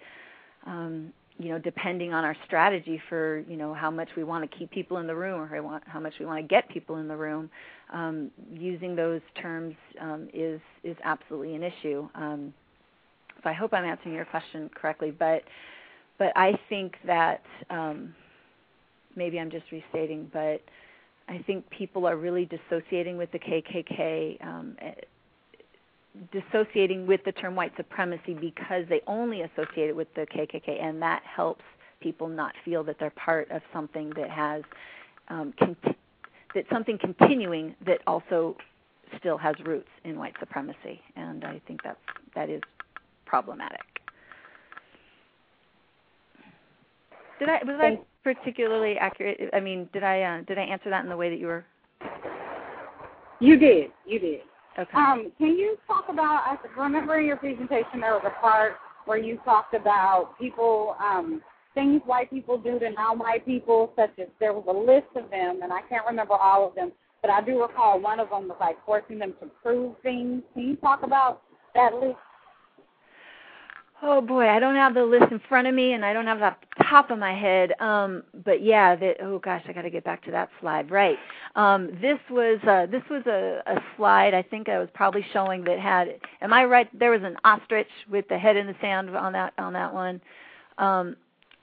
[0.66, 4.58] um, you know depending on our strategy for you know how much we want to
[4.58, 7.16] keep people in the room or how much we want to get people in the
[7.16, 7.48] room
[7.92, 12.08] um, using those terms um, is is absolutely an issue.
[12.14, 12.52] Um,
[13.42, 15.42] so I hope I'm answering your question correctly but
[16.18, 18.14] but I think that um,
[19.14, 20.60] maybe I'm just restating but
[21.28, 24.42] I think people are really dissociating with the KKK,
[26.32, 31.00] dissociating with the term white supremacy because they only associate it with the KKK, and
[31.02, 31.64] that helps
[32.00, 34.62] people not feel that they're part of something that has
[35.28, 35.96] um, cont-
[36.54, 38.56] that something continuing that also
[39.18, 41.98] still has roots in white supremacy, and I think that's
[42.34, 42.62] that is
[43.26, 43.80] problematic.
[47.38, 49.50] Did I was I particularly accurate?
[49.52, 51.64] I mean, did I uh, did I answer that in the way that you were?
[53.40, 53.90] You did.
[54.06, 54.40] You did.
[54.78, 54.96] Okay.
[54.96, 56.44] Um, can you talk about?
[56.46, 58.74] I remember in your presentation there was a part
[59.06, 61.42] where you talked about people um,
[61.74, 65.60] things white people do to non-white people, such as there was a list of them,
[65.62, 66.92] and I can't remember all of them,
[67.22, 70.42] but I do recall one of them was like forcing them to prove things.
[70.54, 71.42] Can you talk about
[71.74, 72.16] that list?
[74.00, 76.38] Oh boy, I don't have the list in front of me, and I don't have
[76.38, 77.72] it off the top of my head.
[77.80, 80.90] Um, but yeah, oh gosh, I got to get back to that slide.
[80.90, 81.18] Right.
[81.56, 84.34] Um, this was uh, this was a, a slide.
[84.34, 86.08] I think I was probably showing that had.
[86.42, 86.88] Am I right?
[86.96, 90.20] There was an ostrich with the head in the sand on that on that one.
[90.78, 91.16] Um,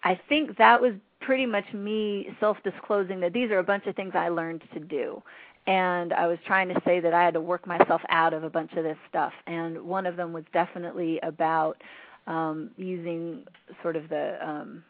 [0.03, 0.91] I think that was
[1.21, 5.23] pretty much me self-disclosing that these are a bunch of things I learned to do
[5.67, 8.49] and I was trying to say that I had to work myself out of a
[8.49, 9.33] bunch of this stuff.
[9.47, 11.81] And one of them was definitely about
[12.27, 13.43] um, using
[13.81, 14.83] sort of the um,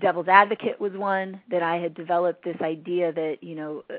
[0.00, 3.94] devil's advocate was one that I had developed this idea that you know uh,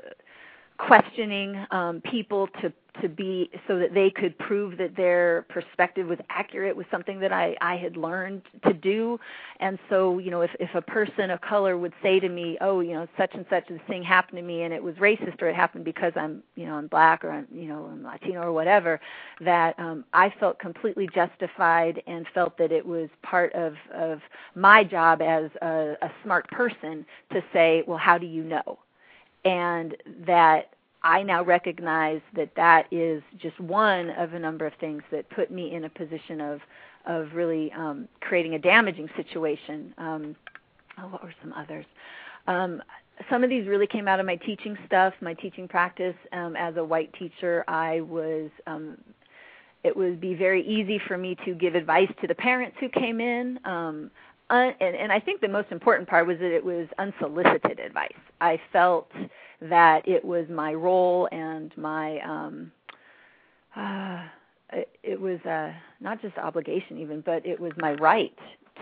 [0.78, 2.72] questioning um, people to
[3.02, 7.32] to be so that they could prove that their perspective was accurate was something that
[7.32, 9.20] I, I had learned to do.
[9.60, 12.80] And so, you know, if, if a person of color would say to me, oh,
[12.80, 15.48] you know, such and such this thing happened to me and it was racist or
[15.48, 18.52] it happened because I'm, you know, I'm black or I'm, you know, I'm Latino or
[18.52, 19.00] whatever,
[19.40, 24.20] that um, I felt completely justified and felt that it was part of, of
[24.56, 28.78] my job as a, a smart person to say, well, how do you know?
[29.44, 29.96] And
[30.26, 30.70] that
[31.02, 35.50] I now recognize that that is just one of a number of things that put
[35.50, 36.60] me in a position of
[37.06, 39.94] of really um, creating a damaging situation.
[39.96, 40.36] Um,
[40.98, 41.86] oh, what were some others?
[42.46, 42.82] Um,
[43.30, 46.14] some of these really came out of my teaching stuff, my teaching practice.
[46.32, 48.98] Um, as a white teacher, I was um,
[49.84, 53.20] it would be very easy for me to give advice to the parents who came
[53.20, 53.58] in.
[53.64, 54.10] Um,
[54.50, 58.12] un- and, and I think the most important part was that it was unsolicited advice.
[58.40, 59.10] I felt
[59.62, 62.72] that it was my role and my um
[63.76, 64.24] uh,
[64.72, 68.36] it, it was uh not just obligation even but it was my right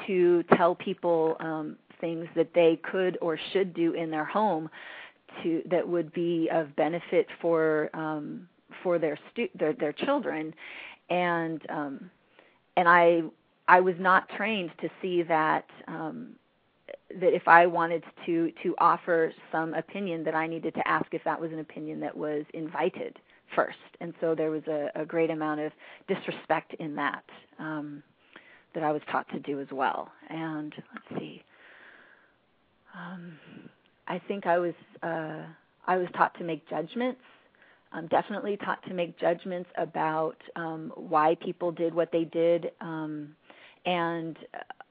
[0.07, 4.69] to tell people um things that they could or should do in their home
[5.43, 8.49] to that would be of benefit for um
[8.83, 10.55] for their stu- their their children
[11.11, 12.11] and um
[12.77, 13.23] and I
[13.69, 16.37] I was not trained to see that um
[17.21, 21.23] that if I wanted to to offer some opinion, that I needed to ask if
[21.25, 23.19] that was an opinion that was invited
[23.55, 25.73] first, and so there was a, a great amount of
[26.09, 27.25] disrespect in that
[27.59, 28.03] um,
[28.75, 30.11] that I was taught to do as well.
[30.29, 31.43] And let's see,
[32.95, 33.39] um,
[34.09, 35.43] I think I was uh,
[35.87, 37.21] I was taught to make judgments.
[37.93, 43.35] I'm definitely taught to make judgments about um, why people did what they did, um,
[43.87, 44.37] and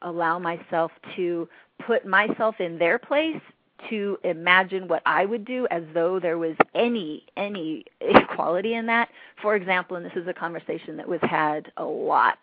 [0.01, 1.47] allow myself to
[1.85, 3.41] put myself in their place
[3.89, 9.09] to imagine what I would do as though there was any any equality in that.
[9.41, 12.39] For example, and this is a conversation that was had a lot.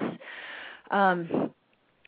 [0.91, 1.51] Um,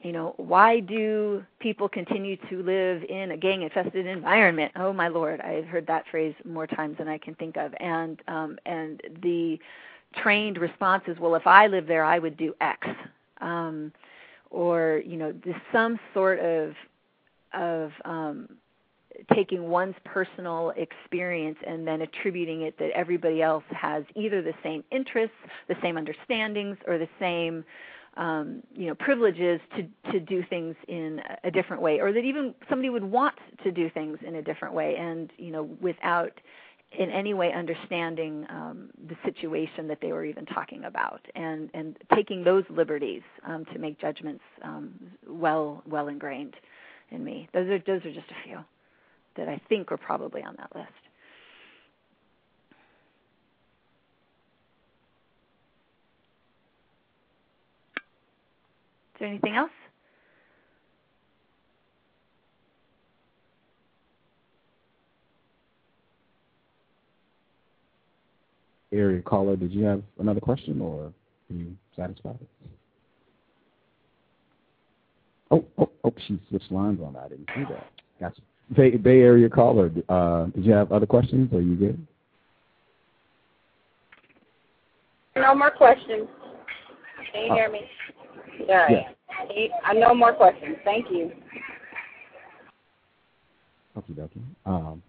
[0.03, 4.71] you know, why do people continue to live in a gang infested environment?
[4.77, 7.75] Oh my lord, I've heard that phrase more times than I can think of.
[7.81, 9.59] And um and the
[10.23, 12.87] trained response is, well, if I lived there, I would do X.
[13.41, 13.93] Um
[14.55, 15.35] or, you know,
[15.73, 16.73] some sort of
[17.53, 18.49] of um
[19.33, 24.83] taking one's personal experience and then attributing it that everybody else has either the same
[24.91, 25.37] interests,
[25.69, 27.65] the same understandings, or the same
[28.17, 32.55] um, you know privileges to to do things in a different way, or that even
[32.69, 36.33] somebody would want to do things in a different way, and you know without
[36.99, 41.97] in any way understanding um, the situation that they were even talking about, and and
[42.15, 44.93] taking those liberties um, to make judgments um,
[45.29, 46.55] well well ingrained
[47.11, 47.49] in me.
[47.53, 48.59] Those are those are just a few
[49.37, 50.89] that I think are probably on that list.
[59.15, 59.71] Is there anything else?
[68.95, 71.13] Area caller, did you have another question or are
[71.49, 72.39] you satisfied?
[75.51, 77.25] Oh, oh, oh, she switched lines on that.
[77.25, 77.87] I didn't see that.
[78.21, 78.41] Gotcha.
[78.75, 82.07] Bay, Bay Area caller, uh, did you have other questions or are you good?
[85.37, 86.29] No more questions.
[87.33, 87.55] Can you oh.
[87.55, 87.81] hear me?
[88.69, 88.91] All right.
[88.91, 89.67] Yeah.
[89.85, 90.77] I no more questions.
[90.85, 91.33] Thank you.
[93.97, 94.43] Okay, dokie.
[94.65, 95.03] Um,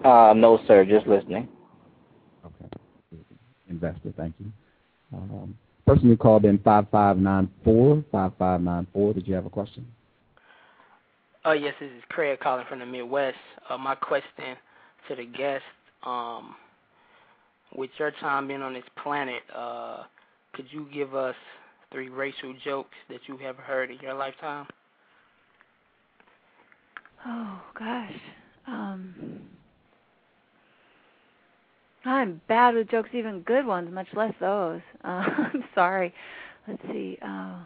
[0.06, 0.86] Uh, no, sir.
[0.86, 1.50] Just listening.
[2.46, 2.70] Okay.
[3.70, 4.50] Investor, thank you.
[5.14, 9.88] Um, person who called in 5594, 5594, did you have a question?
[11.45, 13.38] Oh, yes, this is Craig calling from the Midwest.
[13.69, 14.57] Uh, my question
[15.07, 15.64] to the guest,
[16.03, 16.55] um,
[17.73, 20.03] with your time being on this planet, uh,
[20.53, 21.35] could you give us
[21.91, 24.68] three racial jokes that you have heard in your lifetime?
[27.26, 28.11] Oh, gosh.
[28.68, 29.41] Um,
[32.08, 34.82] I'm bad with jokes, even good ones, much less those.
[35.04, 35.08] Uh,
[35.54, 36.14] I'm sorry.
[36.68, 37.18] Let's see.
[37.22, 37.60] Uh,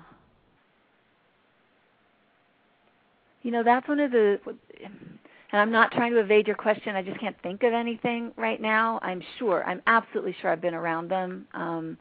[3.44, 4.40] you know, that's one of the.
[5.52, 6.96] And I'm not trying to evade your question.
[6.96, 9.00] I just can't think of anything right now.
[9.02, 9.64] I'm sure.
[9.66, 11.98] I'm absolutely sure I've been around them um,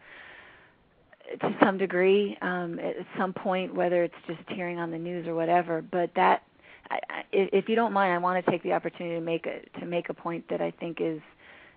[1.40, 5.34] to some degree um, at some point, whether it's just hearing on the news or
[5.34, 5.82] whatever.
[5.82, 6.42] But that,
[6.90, 9.80] I, I, if you don't mind, I want to take the opportunity to make a
[9.80, 11.20] to make a point that I think is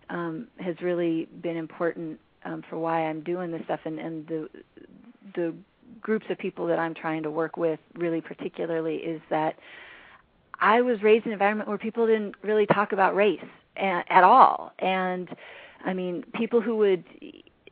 [0.10, 4.50] um, has really been important um, for why I'm doing this stuff and, and the
[5.36, 5.54] the
[6.02, 9.56] groups of people that I'm trying to work with really particularly is that
[10.60, 13.44] I was raised in an environment where people didn't really talk about race
[13.78, 14.74] at, at all.
[14.80, 15.30] And
[15.86, 17.04] I mean people who would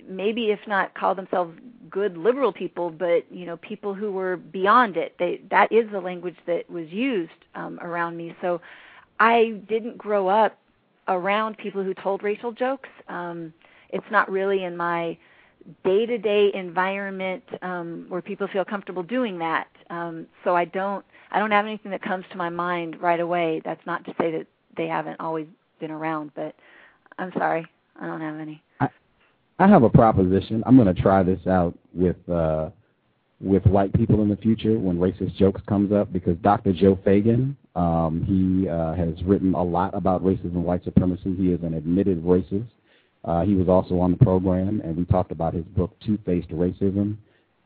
[0.07, 1.57] maybe if not call themselves
[1.89, 5.99] good liberal people but you know people who were beyond it they that is the
[5.99, 8.35] language that was used um around me.
[8.41, 8.61] So
[9.19, 10.57] I didn't grow up
[11.07, 12.89] around people who told racial jokes.
[13.07, 13.53] Um,
[13.89, 15.17] it's not really in my
[15.83, 19.67] day-to-day environment um, where people feel comfortable doing that.
[19.89, 23.61] Um, so I don't I don't have anything that comes to my mind right away.
[23.63, 25.47] That's not to say that they haven't always
[25.79, 26.55] been around, but
[27.17, 27.65] I'm sorry,
[27.99, 28.61] I don't have any.
[28.79, 28.89] I,
[29.59, 30.63] I have a proposition.
[30.65, 32.69] I'm going to try this out with uh,
[33.39, 36.73] with white people in the future when racist jokes comes up because Dr.
[36.73, 41.35] Joe Feagin, um, he uh, has written a lot about racism and white supremacy.
[41.35, 42.67] He is an admitted racist.
[43.23, 47.17] Uh, he was also on the program, and we talked about his book, Two-Faced Racism,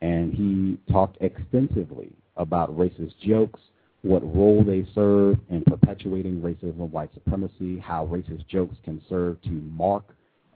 [0.02, 3.60] and he talked extensively about racist jokes,
[4.02, 9.40] what role they serve in perpetuating racism and white supremacy, how racist jokes can serve
[9.42, 10.04] to mark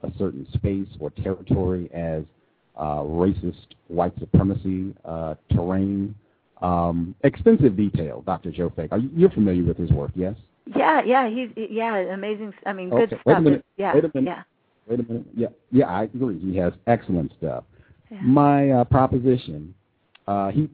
[0.02, 2.22] a certain space or territory as
[2.76, 6.14] uh, racist white supremacy uh, terrain.
[6.60, 8.50] Um, extensive detail, Dr.
[8.50, 8.92] Joe Fake.
[8.92, 10.34] Are you, you're familiar with his work, yes?
[10.76, 12.52] Yeah, yeah, he's yeah, amazing.
[12.66, 13.16] I mean, good okay.
[13.16, 13.22] stuff.
[13.24, 13.64] Wait a minute.
[13.76, 14.28] Yeah, Wait a minute.
[14.28, 14.42] yeah.
[14.86, 15.26] Wait a minute.
[15.34, 16.38] Yeah, yeah, I agree.
[16.38, 17.64] He has excellent stuff.
[18.10, 18.20] Yeah.
[18.22, 19.74] My uh, proposition,
[20.28, 20.68] uh, he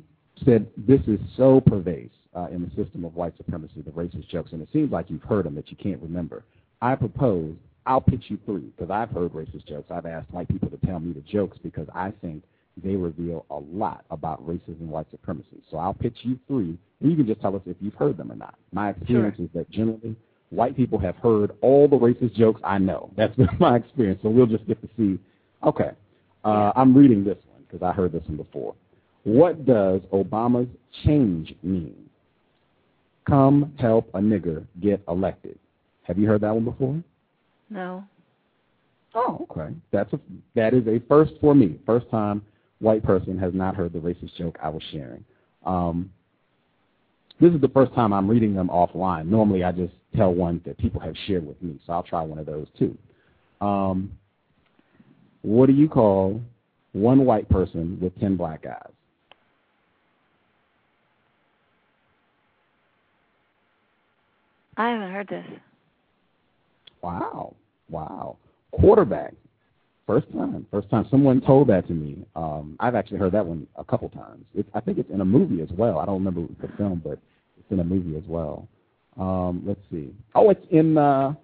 [0.45, 4.53] said this is so pervasive uh, in the system of white supremacy, the racist jokes,
[4.53, 6.45] and it seems like you've heard them that you can't remember.
[6.83, 7.55] I propose
[7.87, 9.91] I'll pitch you three because I've heard racist jokes.
[9.91, 12.43] I've asked white people to tell me the jokes because I think
[12.83, 15.63] they reveal a lot about racism and white supremacy.
[15.71, 18.31] So I'll pitch you three, and you can just tell us if you've heard them
[18.31, 18.55] or not.
[18.73, 19.47] My experience sure.
[19.47, 20.17] is that generally
[20.51, 23.11] white people have heard all the racist jokes I know.
[23.17, 24.21] That's been my experience.
[24.23, 25.19] So we'll just get to see.
[25.65, 25.91] Okay,
[26.45, 28.75] uh, I'm reading this one because I heard this one before.
[29.25, 30.69] What does Obama's
[31.05, 31.97] change mean?
[33.27, 35.59] Come help a nigger get elected.
[36.03, 37.03] Have you heard that one before?
[37.69, 38.05] No.
[39.15, 39.75] Oh, okay.
[39.91, 40.21] That's a
[40.55, 41.81] that is a first for me.
[41.87, 42.43] First time
[42.81, 45.25] white person has not heard the racist joke I was sharing.
[45.65, 46.11] Um,
[47.41, 49.27] this is the first time I'm reading them offline.
[49.27, 52.39] Normally, I just tell one that people have shared with me, so I'll try one
[52.39, 52.97] of those too.
[53.61, 54.13] Um,
[55.43, 56.41] what do you call
[56.93, 58.93] one white person with ten black eyes?
[64.79, 65.47] I haven't heard this.
[67.03, 67.55] Wow.
[67.89, 68.37] Wow.
[68.73, 69.35] Quarterback.
[70.07, 70.67] First time.
[70.71, 72.25] First time someone told that to me.
[72.37, 74.45] Um, I've actually heard that one a couple times.
[74.55, 75.99] It's, I think it's in a movie as well.
[75.99, 77.19] I don't remember the film, but
[77.59, 78.69] it's in a movie as well.
[79.19, 80.15] Um, let's see.
[80.35, 81.35] Oh, it's in uh,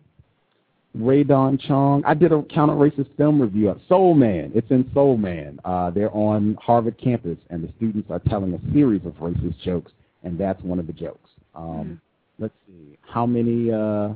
[0.95, 2.05] Rae Dawn Chong.
[2.05, 4.53] I did a counter racist film review of Soul Man.
[4.55, 5.59] It's in Soul Man.
[5.65, 9.91] Uh, they're on Harvard campus, and the students are telling a series of racist jokes,
[10.23, 11.31] and that's one of the jokes.
[11.55, 11.99] Um, mm
[12.39, 14.09] let's see, how many, uh,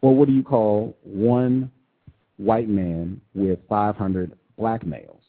[0.00, 1.70] well, what do you call one
[2.38, 5.20] white man with 500 black males?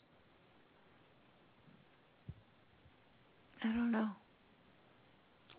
[3.63, 4.07] I don't know.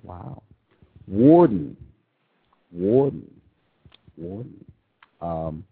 [0.02, 0.42] Wow.
[1.06, 1.76] Warden.
[2.72, 3.30] Warden.
[4.16, 4.64] Warden.
[5.20, 5.64] Um,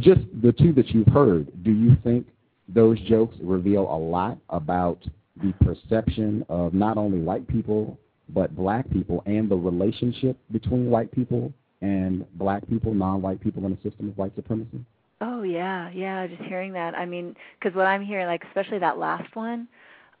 [0.00, 2.26] just the two that you've heard, do you think
[2.68, 4.98] those jokes reveal a lot about
[5.42, 7.98] the perception of not only white people
[8.30, 13.72] but black people and the relationship between white people and black people, non-white people in
[13.72, 14.84] a system of white supremacy?
[15.20, 16.26] Oh yeah, yeah.
[16.26, 19.68] Just hearing that, I mean, because what I'm hearing, like especially that last one,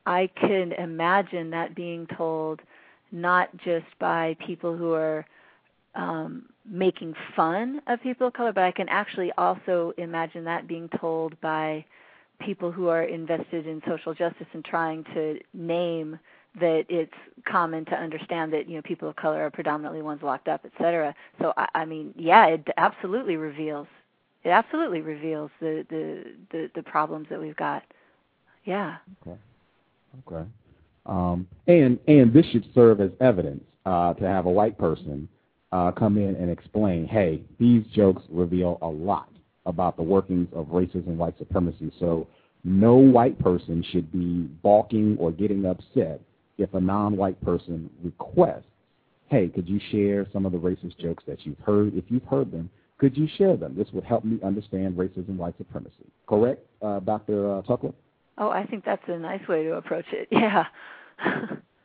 [0.06, 2.60] I can imagine that being told
[3.12, 5.24] not just by people who are
[5.94, 10.88] um, making fun of people of color, but I can actually also imagine that being
[11.00, 11.84] told by
[12.40, 16.18] people who are invested in social justice and trying to name
[16.60, 17.12] that it's
[17.46, 20.72] common to understand that you know people of color are predominantly ones locked up, et
[20.78, 21.14] cetera.
[21.40, 23.86] So I, I mean, yeah, it absolutely reveals
[24.44, 27.82] it absolutely reveals the the the, the problems that we've got.
[28.64, 28.96] Yeah.
[29.22, 29.38] Okay.
[30.26, 30.48] Okay.
[31.06, 35.28] Um, and and this should serve as evidence uh, to have a white person
[35.72, 39.28] uh, come in and explain, hey, these jokes reveal a lot
[39.66, 41.92] about the workings of racism white supremacy.
[41.98, 42.26] So
[42.64, 46.20] no white person should be balking or getting upset
[46.58, 48.64] if a non-white person requests,
[49.28, 51.94] hey, could you share some of the racist jokes that you've heard?
[51.94, 52.68] If you've heard them,
[52.98, 53.76] could you share them?
[53.76, 55.94] This would help me understand racism, white supremacy.
[56.28, 57.58] Correct, uh, Dr.
[57.58, 57.94] Uh, Tochluk?
[58.38, 60.28] Oh, I think that's a nice way to approach it.
[60.32, 60.64] Yeah.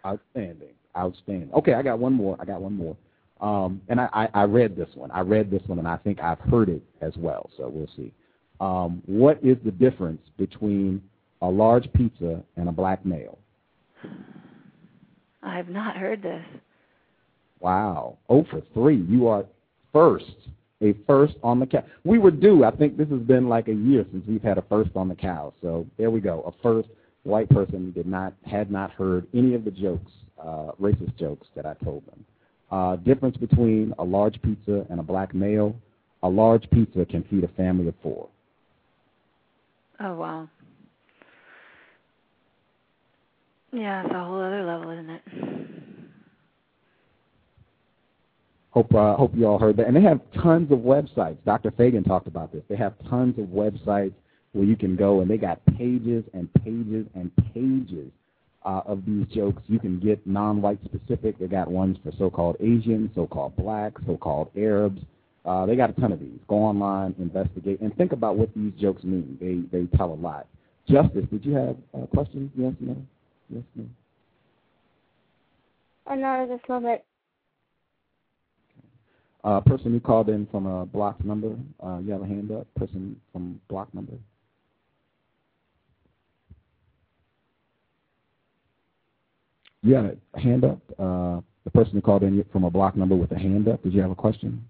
[0.05, 0.69] Outstanding.
[0.95, 1.51] Outstanding.
[1.53, 2.35] Okay, I got one more.
[2.39, 2.95] I got one more.
[3.41, 5.09] Um, and I, I, I read this one.
[5.11, 7.49] I read this one, and I think I've heard it as well.
[7.57, 8.13] So we'll see.
[8.59, 11.01] Um, what is the difference between
[11.41, 13.39] a large pizza and a black male?
[15.43, 16.43] I have not heard this.
[17.59, 18.17] Wow.
[18.29, 18.97] Oh for three.
[18.97, 19.45] You are
[19.91, 20.35] first.
[20.81, 21.83] A first on the cow.
[22.03, 22.65] We were due.
[22.65, 25.15] I think this has been like a year since we've had a first on the
[25.15, 25.53] cow.
[25.61, 26.41] So there we go.
[26.41, 26.89] A first
[27.23, 30.11] white person did not had not heard any of the jokes,
[30.41, 32.25] uh, racist jokes that I told them.
[32.69, 35.75] Uh, difference between a large pizza and a black male.
[36.23, 38.27] A large pizza can feed a family of four.
[40.01, 40.49] Oh wow.
[43.73, 45.21] Yeah, it's a whole other level, isn't it?
[48.69, 49.87] Hope uh, hope you all heard that.
[49.87, 51.37] And they have tons of websites.
[51.43, 51.71] Dr.
[51.71, 52.61] Feagin talked about this.
[52.69, 54.13] They have tons of websites
[54.51, 58.11] where you can go, and they got pages and pages and pages
[58.63, 59.61] uh, of these jokes.
[59.67, 61.39] You can get non-white specific.
[61.39, 65.01] They got ones for so-called Asians, so-called black, so-called Arabs.
[65.45, 66.39] Uh, they got a ton of these.
[66.47, 69.37] Go online, investigate, and think about what these jokes mean.
[69.41, 70.47] They they tell a lot.
[70.87, 71.75] Justice, did you have
[72.11, 72.51] questions?
[72.55, 72.95] Yes, no.
[73.49, 73.95] Yes, ma'am.
[76.07, 77.01] Oh, no, this moment.
[79.43, 81.55] Uh, person who called in from a block number,
[81.85, 82.65] uh, you have a hand up?
[82.75, 84.13] Person from block number?
[89.81, 90.79] You have a hand up?
[90.97, 93.93] Uh, the person who called in from a block number with a hand up, did
[93.93, 94.65] you have a question?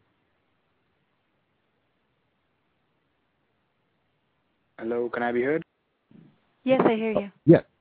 [4.79, 5.63] Hello, can I be heard?
[6.63, 7.31] Yes, I hear you.
[7.45, 7.61] Yes.
[7.61, 7.72] Uh,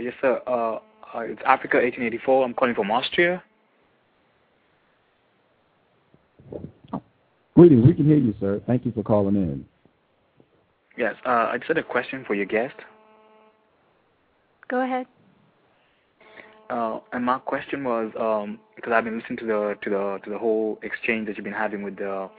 [0.00, 0.40] yes, sir.
[0.46, 0.78] Uh,
[1.14, 2.44] uh, it's Africa 1884.
[2.44, 3.42] I'm calling from Austria.
[7.54, 7.86] Greetings.
[7.86, 8.60] We can hear you, sir.
[8.66, 9.64] Thank you for calling in.
[10.96, 12.74] Yes, uh, I just had a question for your guest.
[14.68, 15.06] Go ahead.
[16.68, 20.30] Uh, and my question was um, because I've been listening to the to the to
[20.30, 22.30] the whole exchange that you've been having with the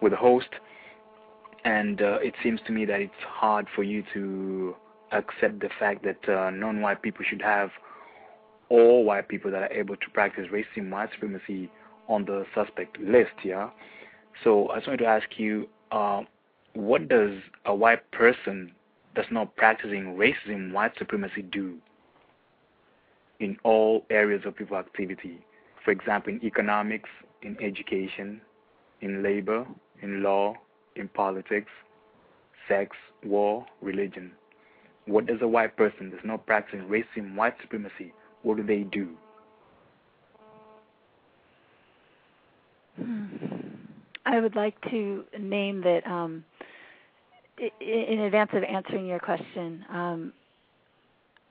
[0.00, 0.48] with the host,
[1.64, 4.76] and uh, it seems to me that it's hard for you to
[5.12, 7.70] accept the fact that uh, non-white people should have
[8.68, 11.70] all white people that are able to practice racism, white supremacy
[12.08, 13.32] on the suspect list.
[13.44, 13.70] Yeah.
[14.42, 16.22] So I just wanted to ask you, uh,
[16.74, 18.72] what does a white person
[19.14, 21.76] that's not practicing racism, white supremacy do
[23.40, 25.38] in all areas of people activity?
[25.84, 27.08] For example, in economics,
[27.42, 28.40] in education,
[29.00, 29.66] in labor,
[30.02, 30.54] in law,
[30.96, 31.70] in politics,
[32.68, 34.32] sex, war, religion.
[35.06, 38.12] What does a white person that's not practicing racism, white supremacy,
[38.42, 39.08] what do they do?
[44.26, 46.44] I would like to name that um,
[47.80, 50.32] in advance of answering your question, um,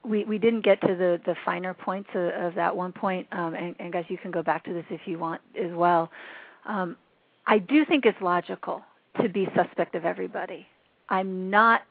[0.03, 3.55] we we didn't get to the the finer points of, of that one point, um,
[3.55, 6.11] and, and, guys, you can go back to this if you want as well.
[6.65, 6.95] Um,
[7.47, 8.81] I do think it's logical
[9.21, 10.67] to be suspect of everybody.
[11.09, 11.83] I'm not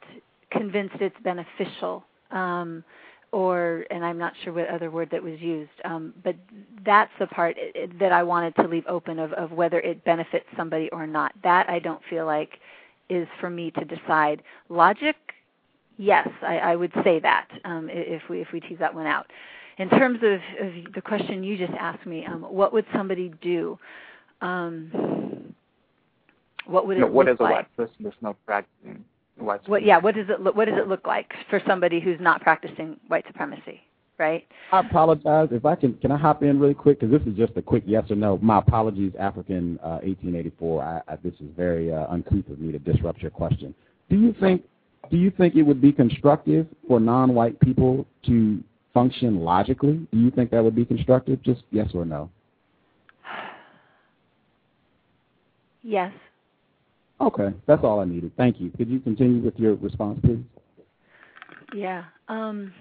[0.57, 2.85] convinced it's beneficial, um,
[3.33, 6.37] or and I'm not sure what other word that was used, um, but
[6.85, 7.57] that's the part
[7.99, 11.33] that I wanted to leave open of, of whether it benefits somebody or not.
[11.43, 12.61] That I don't feel like
[13.11, 14.43] is for me to decide.
[14.69, 15.17] Logic
[15.97, 19.31] yes, I, I would say that um, if we if we tease that one out.
[19.79, 23.77] In terms of, of the question you just asked me, um, what would somebody do?
[24.41, 25.53] Um,
[26.67, 27.53] what would it what look is a like?
[27.53, 29.05] white person that's not practicing
[29.39, 32.21] white What yeah, what does it look, what does it look like for somebody who's
[32.21, 33.81] not practicing white supremacy?
[34.17, 34.47] Right.
[34.71, 35.95] I apologize if I can.
[35.95, 37.01] Can I hop in really quick?
[37.01, 38.39] Because this is just a quick yes or no.
[38.41, 40.83] My apologies, African uh, 1884.
[40.83, 43.75] I, I, this is very uh, uncouth of me to disrupt your question.
[44.09, 44.63] Do you think
[45.11, 48.63] do you think it would be constructive for non-white people to
[48.93, 50.07] function logically?
[50.13, 51.43] Do you think that would be constructive?
[51.43, 52.31] Just yes or no.
[55.83, 56.13] Yes.
[57.25, 58.33] Okay, that's all I needed.
[58.37, 58.71] Thank you.
[58.77, 60.45] Could you continue with your response, please?
[61.75, 62.05] Yeah.
[62.29, 62.73] Um,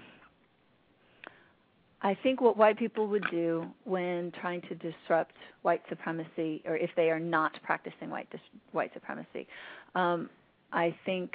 [2.02, 6.90] I think what white people would do when trying to disrupt white supremacy, or if
[6.94, 8.40] they are not practicing white dis-
[8.72, 9.46] white supremacy,
[9.94, 10.28] um,
[10.70, 11.34] I think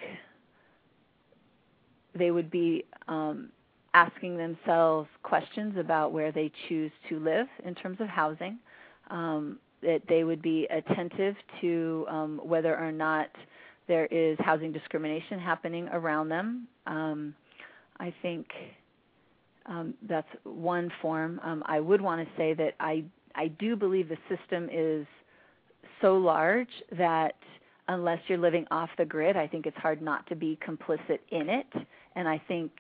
[2.14, 3.49] they would be um,
[3.95, 8.60] asking themselves questions about where they choose to live in terms of housing.
[9.10, 13.30] Um, that they would be attentive to um, whether or not
[13.88, 16.68] there is housing discrimination happening around them.
[16.85, 17.34] Um,
[17.99, 18.47] I think
[19.65, 21.39] um, that's one form.
[21.43, 23.03] Um, I would want to say that I
[23.35, 25.06] I do believe the system is
[26.01, 27.35] so large that
[27.88, 31.49] unless you're living off the grid, I think it's hard not to be complicit in
[31.49, 31.68] it.
[32.15, 32.72] And I think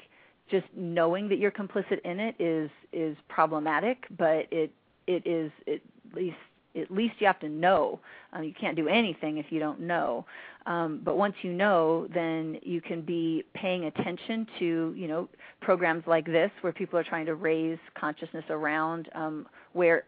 [0.49, 4.71] just knowing that you're complicit in it is is problematic, but it
[5.07, 5.81] it is at
[6.15, 6.37] least
[6.75, 7.99] at least you have to know.
[8.33, 10.25] Um, you can't do anything if you don't know.
[10.65, 15.29] Um, but once you know, then you can be paying attention to you know
[15.61, 20.03] programs like this where people are trying to raise consciousness around um, where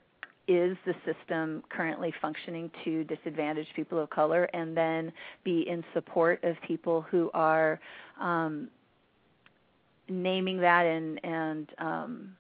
[0.48, 5.12] is the system currently functioning to disadvantage people of color, and then
[5.44, 7.80] be in support of people who are
[8.20, 8.68] um,
[10.10, 12.36] naming that and and um,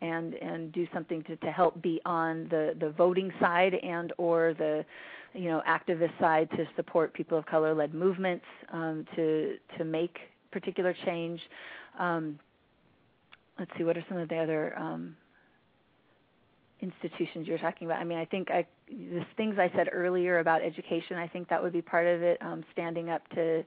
[0.00, 4.54] and and do something to, to help be on the, the voting side and or
[4.54, 4.84] the
[5.32, 10.18] you know activist side to support people of color led movements um, to to make
[10.50, 11.40] particular change.
[11.98, 12.38] Um,
[13.58, 15.16] let's see, what are some of the other um,
[16.80, 18.00] institutions you're talking about?
[18.00, 21.62] I mean, I think I, the things I said earlier about education, I think that
[21.62, 22.38] would be part of it.
[22.40, 23.64] Um, standing up to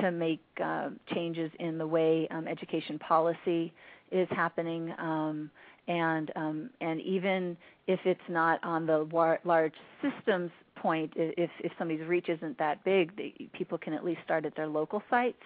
[0.00, 3.72] to make uh, changes in the way um, education policy
[4.12, 5.50] is happening, um,
[5.90, 7.56] and um, and even
[7.88, 12.82] if it's not on the war- large systems point, if if somebody's reach isn't that
[12.84, 15.42] big, they, people can at least start at their local sites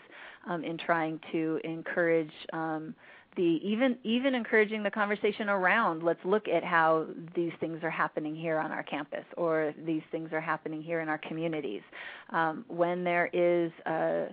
[0.46, 2.94] um, in trying to encourage um,
[3.36, 8.36] the even even encouraging the conversation around let's look at how these things are happening
[8.36, 11.82] here on our campus or these things are happening here in our communities.
[12.30, 14.26] Um, when there is a,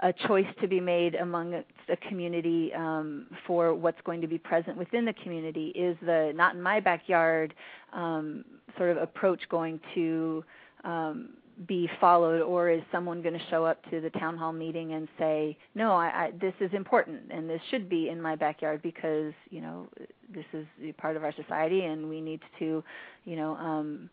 [0.00, 4.76] a choice to be made among a community um, for what's going to be present
[4.76, 7.52] within the community is the not in my backyard
[7.92, 8.44] um,
[8.76, 10.44] sort of approach going to
[10.84, 11.30] um,
[11.66, 15.08] be followed, or is someone going to show up to the town hall meeting and
[15.18, 19.32] say, "No, I, I, this is important, and this should be in my backyard because
[19.50, 19.88] you know
[20.32, 20.66] this is
[20.98, 22.84] part of our society, and we need to,
[23.24, 24.08] you know, um,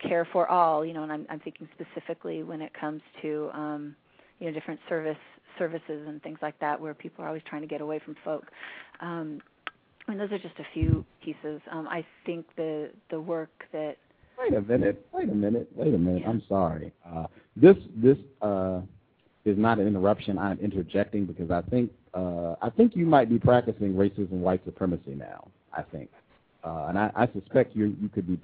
[0.00, 0.86] care for all.
[0.86, 3.96] You know, and I'm, I'm thinking specifically when it comes to um,
[4.38, 5.16] you know different service
[5.58, 8.46] services and things like that, where people are always trying to get away from folk.
[9.00, 9.40] Um,
[10.06, 11.60] and those are just a few pieces.
[11.70, 13.96] Um, I think the the work that
[14.38, 15.04] Wait a minute.
[15.12, 15.68] Wait a minute.
[15.74, 16.22] Wait a minute.
[16.26, 16.92] I'm sorry.
[17.04, 18.80] Uh, this this uh,
[19.44, 20.38] is not an interruption.
[20.38, 25.14] I'm interjecting because I think uh, I think you might be practicing racism, white supremacy
[25.16, 25.48] now.
[25.72, 26.10] I think,
[26.64, 28.38] uh, and I, I suspect you you could be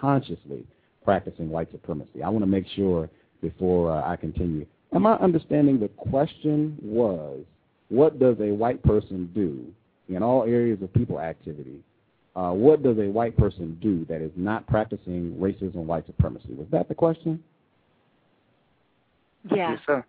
[0.00, 0.66] consciously
[1.02, 2.22] practicing white supremacy.
[2.22, 3.08] I want to make sure
[3.40, 4.66] before uh, I continue.
[4.92, 7.40] Am I understanding the question was,
[7.88, 9.66] what does a white person do
[10.14, 11.82] in all areas of people activity
[12.38, 16.54] uh, what does a white person do that is not practicing racism, white supremacy?
[16.54, 17.42] Was that the question?
[19.50, 19.72] Yeah.
[19.72, 20.04] Yes, sir.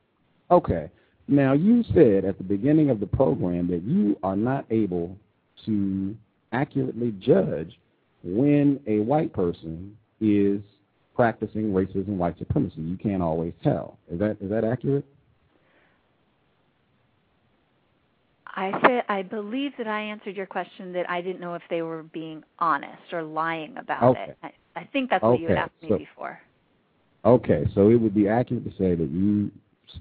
[0.51, 0.91] Okay.
[1.27, 5.17] Now, you said at the beginning of the program that you are not able
[5.65, 6.15] to
[6.51, 7.79] accurately judge
[8.23, 10.61] when a white person is
[11.23, 12.79] practicing racism, white supremacy.
[12.79, 13.97] You can't always tell.
[14.09, 15.03] Is that is that accurate?
[18.47, 21.81] I said I believe that I answered your question that I didn't know if they
[21.81, 24.27] were being honest or lying about Okay.
[24.29, 24.37] it.
[24.41, 26.39] I, I think that's what you had Okay, asked me so- before.
[27.25, 29.51] Okay, so it would be accurate to say that you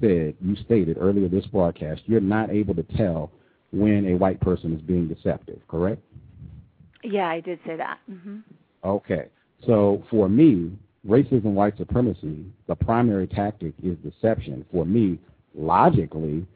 [0.01, 3.33] said you stated earlier this broadcast you're not able to tell
[3.73, 6.01] when a white person is being deceptive, correct?
[7.03, 7.99] Yeah, I did say that.
[8.07, 8.39] hmm
[8.85, 9.27] Okay.
[9.67, 14.65] So for me, racism, white supremacy, the primary tactic is deception.
[14.73, 15.19] For me,
[15.55, 16.47] logically,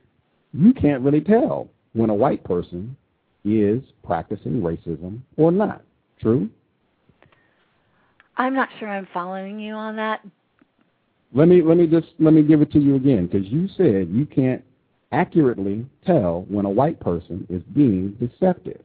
[0.52, 2.96] you can't really tell when a white person
[3.44, 5.82] is practicing racism or not.
[6.20, 6.48] True?
[8.36, 10.24] I'm not sure I'm following you on that.
[11.34, 14.08] Let me let me just let me give it to you again because you said
[14.10, 14.62] you can't
[15.12, 18.82] accurately tell when a white person is being deceptive.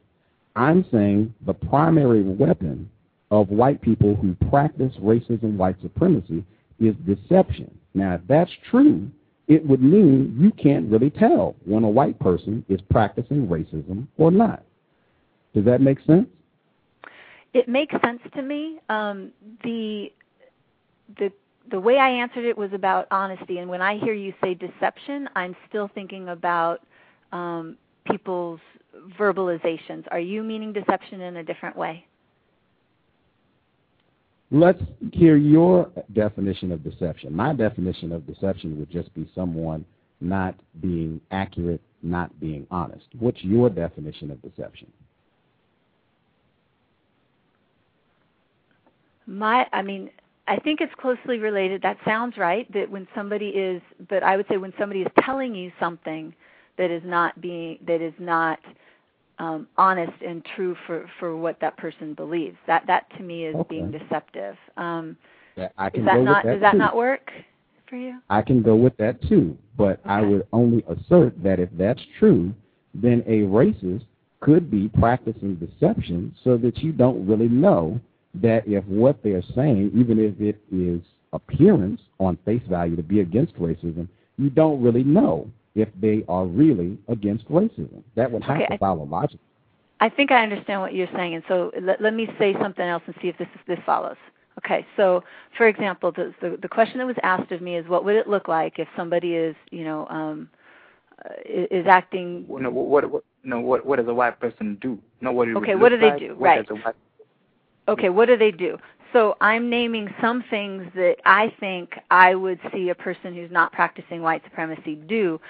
[0.56, 2.90] I'm saying the primary weapon
[3.30, 6.44] of white people who practice racism, white supremacy
[6.80, 7.70] is deception.
[7.94, 9.10] Now, if that's true,
[9.48, 14.30] it would mean you can't really tell when a white person is practicing racism or
[14.30, 14.62] not.
[15.54, 16.28] Does that make sense?
[17.54, 18.78] It makes sense to me.
[18.88, 19.32] Um,
[19.64, 20.12] the
[21.18, 21.32] the
[21.70, 25.28] the way I answered it was about honesty, and when I hear you say deception,
[25.34, 26.80] I'm still thinking about
[27.32, 27.76] um,
[28.10, 28.60] people's
[29.18, 30.04] verbalizations.
[30.10, 32.04] Are you meaning deception in a different way?
[34.50, 37.34] Let's hear your definition of deception.
[37.34, 39.84] My definition of deception would just be someone
[40.20, 43.04] not being accurate, not being honest.
[43.18, 44.90] What's your definition of deception?
[49.26, 50.10] My, I mean,
[50.46, 51.82] I think it's closely related.
[51.82, 52.70] That sounds right.
[52.72, 56.34] That when somebody is, but I would say when somebody is telling you something
[56.78, 58.58] that is not being, that is not
[59.38, 62.56] um, honest and true for for what that person believes.
[62.66, 63.68] That that to me is Okay.
[63.68, 64.56] being deceptive.
[64.76, 65.16] Um,
[65.56, 66.78] That I can does that go not with that does that too.
[66.78, 67.32] not work
[67.88, 68.20] for you?
[68.30, 72.52] I can go with that too, but I would only assert that if that's true,
[72.94, 74.04] then a racist
[74.40, 78.00] could be practicing deception so that you don't really know
[78.34, 81.00] that if what they're saying, even if it is
[81.32, 85.48] appearance on face value to be against racism, you don't really know
[85.78, 88.02] if they are really against racism.
[88.16, 89.40] That would have Okay, to follow logic.
[90.00, 93.02] I think I understand what you're saying, and so let, let me say something else
[93.06, 94.16] and see if this this follows.
[94.58, 95.22] Okay, so
[95.56, 98.28] for example, the, the the question that was asked of me is, what would it
[98.28, 100.48] look like if somebody is, you know, um,
[101.24, 102.44] uh, is is acting?
[102.48, 104.98] No, what, what, no, what, what does a white person do?
[105.20, 106.34] No, what it would Okay, what do they like, do?
[106.34, 106.66] what Right.
[106.66, 106.94] does a white-
[107.88, 108.76] Okay, what do they do?
[109.12, 113.72] So I'm naming some things that I think I would see a person who's not
[113.72, 115.40] practicing white supremacy do,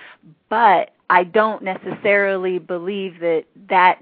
[0.48, 4.01] but I don't necessarily believe that that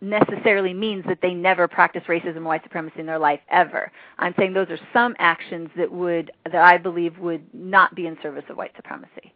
[0.00, 3.90] necessarily means that they never practice racism or white supremacy in their life ever.
[4.18, 8.16] I'm saying those are some actions that would that I believe would not be in
[8.22, 9.32] service of white supremacy.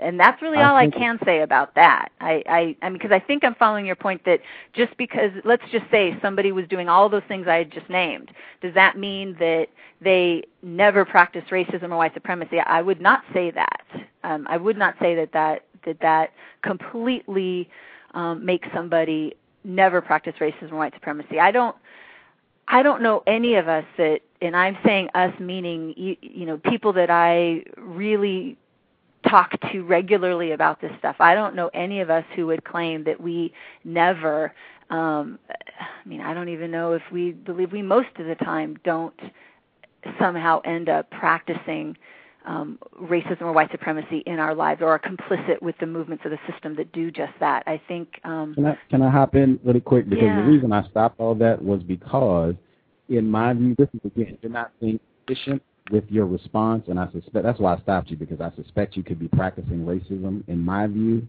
[0.00, 2.10] And that's really I all I think- can say about that.
[2.20, 4.40] I, I, I mean, because I think I'm following your point that
[4.72, 8.30] just because, let's just say somebody was doing all those things I had just named,
[8.60, 9.66] does that mean that
[10.00, 12.60] they never practice racism or white supremacy?
[12.60, 13.86] I would not say that.
[14.24, 17.68] Um, I would not say that that that, that completely
[18.14, 19.34] um, makes somebody
[19.64, 21.38] never practice racism or white supremacy.
[21.40, 21.76] I don't.
[22.70, 26.58] I don't know any of us that, and I'm saying us meaning you, you know
[26.58, 28.58] people that I really
[29.26, 31.16] talk to regularly about this stuff.
[31.18, 33.52] I don't know any of us who would claim that we
[33.84, 34.52] never
[34.90, 38.76] um I mean, I don't even know if we believe we most of the time
[38.84, 39.18] don't
[40.18, 41.96] somehow end up practicing
[42.46, 46.30] um, racism or white supremacy in our lives or are complicit with the movements of
[46.30, 47.62] the system that do just that.
[47.66, 50.08] I think um Can I can I hop in really quick?
[50.08, 50.36] Because Yeah.
[50.36, 52.54] the reason I stopped all that was because,
[53.08, 57.10] in my view, this is again, you're not think efficient with your response, and I
[57.12, 60.42] suspect that's why I stopped you because I suspect you could be practicing racism.
[60.48, 61.26] In my view,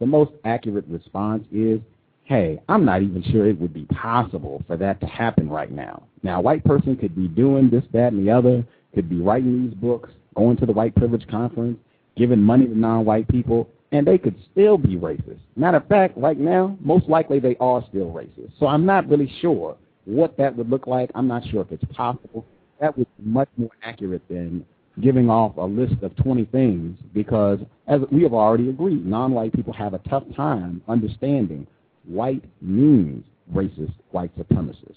[0.00, 1.80] the most accurate response is,
[2.24, 6.02] "Hey, I'm not even sure it would be possible for that to happen right now."
[6.22, 8.64] Now, a white person could be doing this, that, and the other,
[8.94, 11.78] could be writing these books, going to the white privilege conference,
[12.16, 15.38] giving money to non-white people, and they could still be racist.
[15.56, 18.50] Matter of fact, right now, most likely they are still racist.
[18.58, 21.10] So I'm not really sure what that would look like.
[21.14, 22.44] I'm not sure if it's possible.
[22.82, 24.66] That would be much more accurate than
[25.00, 29.72] giving off a list of 20 things because, as we have already agreed, non-white people
[29.72, 31.64] have a tough time understanding
[32.04, 34.96] white means racist white supremacists.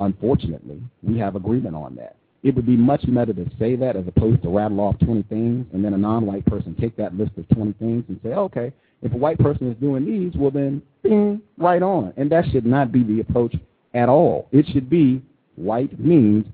[0.00, 2.16] Unfortunately, we have agreement on that.
[2.42, 5.66] It would be much better to say that as opposed to rattle off 20 things
[5.74, 8.72] and then a non-white person take that list of 20 things and say, okay,
[9.02, 12.14] if a white person is doing these, well then, bing, right on.
[12.16, 13.54] And that should not be the approach
[13.92, 14.48] at all.
[14.50, 15.20] It should be
[15.56, 16.46] white means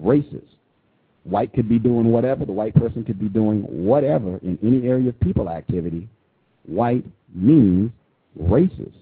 [0.00, 0.48] racist.
[1.24, 2.44] White could be doing whatever.
[2.44, 6.08] The white person could be doing whatever in any area of people activity.
[6.66, 7.04] White
[7.34, 7.90] means
[8.40, 8.92] racist.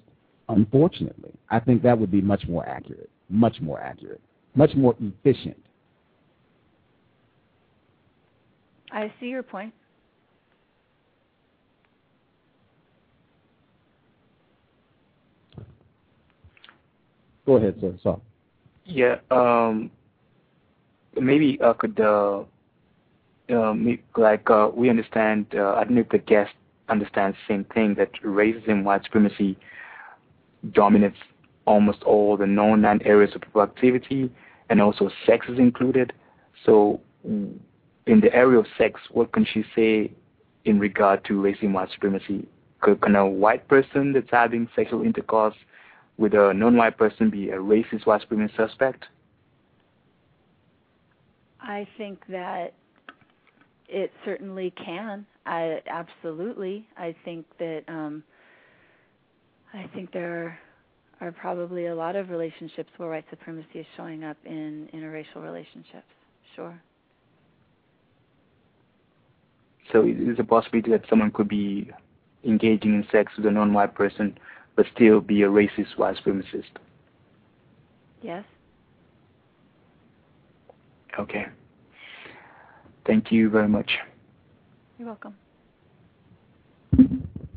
[0.48, 4.20] Unfortunately, I think that would be much more accurate, much more accurate,
[4.54, 5.56] much more efficient.
[8.90, 9.72] I see your point.
[17.46, 17.94] Go ahead, sir.
[18.02, 18.20] So.
[18.84, 19.16] Yeah.
[19.30, 19.90] Um,
[21.20, 22.42] maybe I could, uh,
[23.50, 23.74] uh,
[24.16, 26.52] like, uh, we understand, uh, I don't know if the guest
[26.88, 29.56] understands the same thing, that racism, white supremacy
[30.72, 31.18] dominates
[31.66, 34.30] almost all the known land areas of productivity,
[34.70, 36.12] and also sex is included.
[36.64, 37.60] So, in
[38.06, 40.12] the area of sex, what can she say
[40.64, 42.46] in regard to racism, white supremacy?
[42.80, 45.54] Could, can a white person that's having sexual intercourse
[46.16, 49.04] with a non-white person be a racist white supremacist suspect?
[51.62, 52.74] I think that
[53.88, 55.26] it certainly can.
[55.46, 56.86] I absolutely.
[56.96, 58.22] I think that um
[59.72, 60.58] I think there
[61.20, 65.42] are, are probably a lot of relationships where white supremacy is showing up in interracial
[65.42, 66.04] relationships.
[66.54, 66.80] Sure.
[69.92, 71.90] So is a possibility that someone could be
[72.44, 74.38] engaging in sex with a non-white person
[74.74, 76.70] but still be a racist white supremacist?
[78.22, 78.44] Yes.
[81.18, 81.46] Okay.
[83.06, 83.90] Thank you very much.
[84.98, 85.36] You're welcome.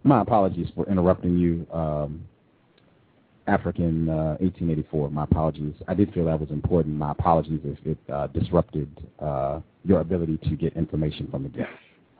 [0.03, 1.68] My apologies for interrupting you.
[1.72, 2.27] Um,
[3.48, 5.11] African uh, 1884.
[5.11, 5.76] My apologies.
[5.88, 6.95] I did feel that was important.
[6.95, 11.69] My apologies if it uh, disrupted uh, your ability to get information from the guest.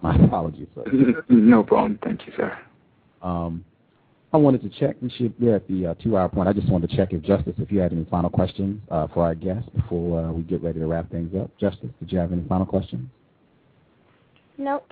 [0.02, 0.84] My apologies, sir.
[1.30, 1.99] No problem.
[2.03, 2.57] Thank you, sir.
[3.22, 3.66] Um,
[4.34, 4.98] I wanted to check.
[5.02, 5.34] We should.
[5.40, 6.50] We're at the uh, two-hour point.
[6.50, 9.24] I just wanted to check if Justice, if you had any final questions uh, for
[9.24, 11.50] our guests before uh, we get ready to wrap things up.
[11.58, 13.08] Justice, did you have any final questions?
[14.58, 14.92] Nope.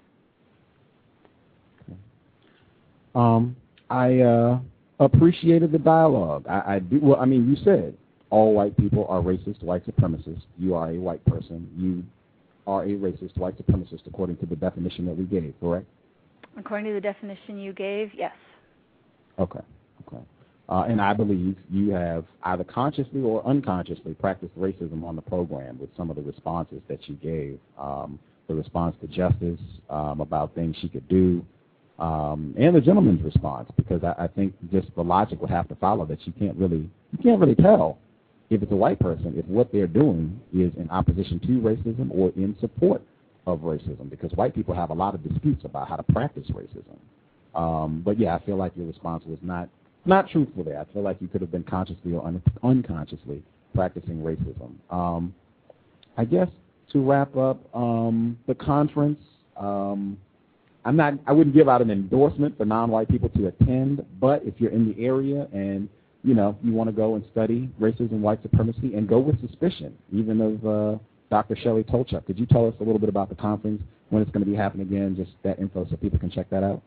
[3.16, 3.56] Um,
[3.90, 4.60] I uh,
[5.00, 6.46] appreciated the dialogue.
[6.50, 7.00] I, I do.
[7.02, 7.96] Well, I mean, you said
[8.30, 10.44] all white people are racist, white supremacists.
[10.58, 11.70] You are a white person.
[11.78, 12.04] You
[12.66, 15.54] are a racist, white supremacist, according to the definition that we gave.
[15.60, 15.86] Correct?
[16.58, 18.32] According to the definition you gave, yes.
[19.40, 19.60] Okay.
[20.08, 20.24] Okay.
[20.70, 25.78] Uh, and I believe you have either consciously or unconsciously practiced racism on the program
[25.80, 27.60] with some of the responses that you gave.
[27.78, 31.46] Um, the response to Justice um, about things she could do,
[32.00, 35.76] um, and the gentleman's response, because I, I think just the logic would have to
[35.76, 38.00] follow that you can't really you can't really tell
[38.50, 42.32] if it's a white person if what they're doing is in opposition to racism or
[42.36, 43.02] in support
[43.48, 46.98] of racism, because white people have a lot of disputes about how to practice racism.
[47.56, 49.70] Um, but yeah, I feel like your response was not
[50.06, 50.80] not truthful there.
[50.80, 53.42] I feel like you could have been consciously or un- unconsciously
[53.74, 54.74] practicing racism.
[54.90, 55.34] Um,
[56.18, 56.50] I guess
[56.92, 59.20] to wrap up um, the conference,
[59.58, 60.18] um,
[60.86, 61.14] I'm not.
[61.26, 64.94] I wouldn't give out an endorsement for non-white people to attend, but if you're in
[64.94, 65.88] the area and
[66.24, 69.96] you know you want to go and study racism, white supremacy, and go with suspicion,
[70.12, 71.00] even of uh,
[71.30, 71.56] Dr.
[71.56, 72.26] Shelly Tochluk.
[72.26, 74.56] Could you tell us a little bit about the conference, when it's going to be
[74.56, 76.82] happening again, just that info so people can check that out?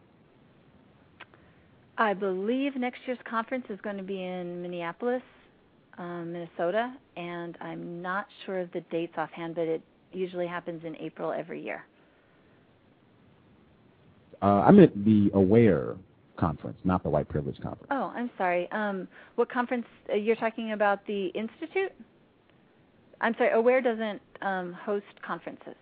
[1.99, 5.23] I believe next year's conference is going to be in Minneapolis,
[5.99, 9.83] um, Minnesota, and I'm not sure of the dates offhand, but it
[10.13, 11.85] usually happens in April every year.
[14.43, 15.97] Uh, I meant the AWARE
[16.37, 17.89] conference, not the White Privilege conference.
[17.91, 18.71] Oh, I'm sorry.
[18.71, 19.87] Um, what conference?
[20.13, 21.93] Uh, you're talking about the Institute?
[23.23, 25.75] I'm sorry, AWARE doesn't um, host conferences.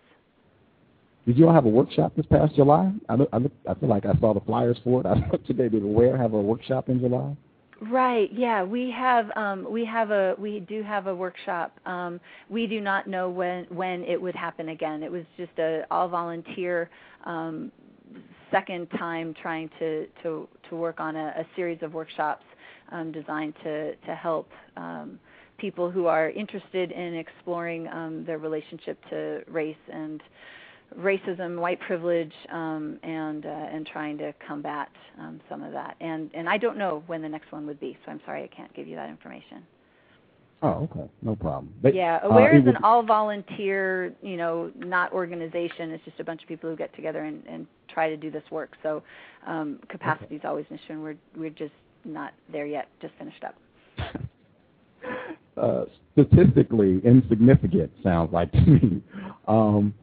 [1.25, 2.91] Did you all have a workshop this past July?
[3.09, 5.05] I look, I, look, I feel like I saw the flyers for it.
[5.07, 5.69] I looked today.
[5.69, 7.35] Did AWARE have a workshop in July?
[7.81, 8.31] Right.
[8.31, 11.77] Yeah, we have um, we have a we do have a workshop.
[11.85, 15.03] Um, we do not know when when it would happen again.
[15.03, 16.89] It was just a all volunteer
[17.25, 17.71] um,
[18.49, 22.45] second time trying to to to work on a, a series of workshops
[22.91, 25.19] um, designed to to help um,
[25.57, 30.21] people who are interested in exploring um, their relationship to race and
[30.99, 34.89] racism, white privilege, um, and uh, and trying to combat
[35.19, 35.95] um, some of that.
[35.99, 38.55] And and I don't know when the next one would be, so I'm sorry I
[38.55, 39.63] can't give you that information.
[40.61, 41.73] Oh, okay, no problem.
[41.81, 45.91] But, yeah, uh, Aware it is an all volunteer, you know, not organization.
[45.91, 48.43] It's just a bunch of people who get together and, and try to do this
[48.49, 48.71] work.
[48.81, 49.03] So
[49.45, 52.87] um, capacity is always an issue, and we're we're just not there yet.
[53.01, 53.55] Just finished up.
[55.57, 59.01] uh, statistically insignificant sounds like to me.
[59.47, 59.93] Um,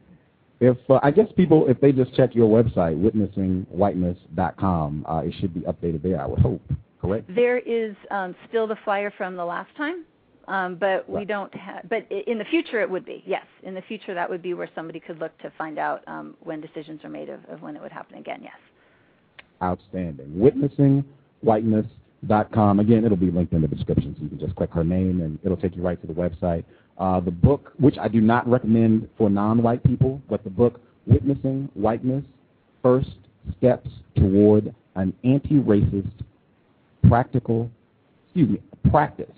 [0.63, 5.53] if uh, I guess people, if they just check your website, witnessingwhiteness.com, uh, it should
[5.53, 6.21] be updated there.
[6.21, 6.61] I would hope.
[7.01, 7.29] Correct.
[7.35, 10.05] There is um, still the flyer from the last time,
[10.47, 11.89] um, but we don't have.
[11.89, 13.45] But in the future, it would be yes.
[13.63, 16.61] In the future, that would be where somebody could look to find out um, when
[16.61, 18.39] decisions are made of, of when it would happen again.
[18.41, 18.53] Yes.
[19.61, 20.33] Outstanding.
[21.43, 22.79] Witnessingwhiteness.com.
[22.79, 25.37] Again, it'll be linked in the description, so you can just click her name and
[25.43, 26.63] it'll take you right to the website.
[26.97, 31.69] Uh, the book, which I do not recommend for non-white people, but the book Witnessing
[31.73, 32.23] Whiteness:
[32.81, 33.09] First
[33.57, 36.11] Steps Toward an Anti-Racist
[37.07, 37.69] Practical,
[38.25, 39.31] excuse me, Practice,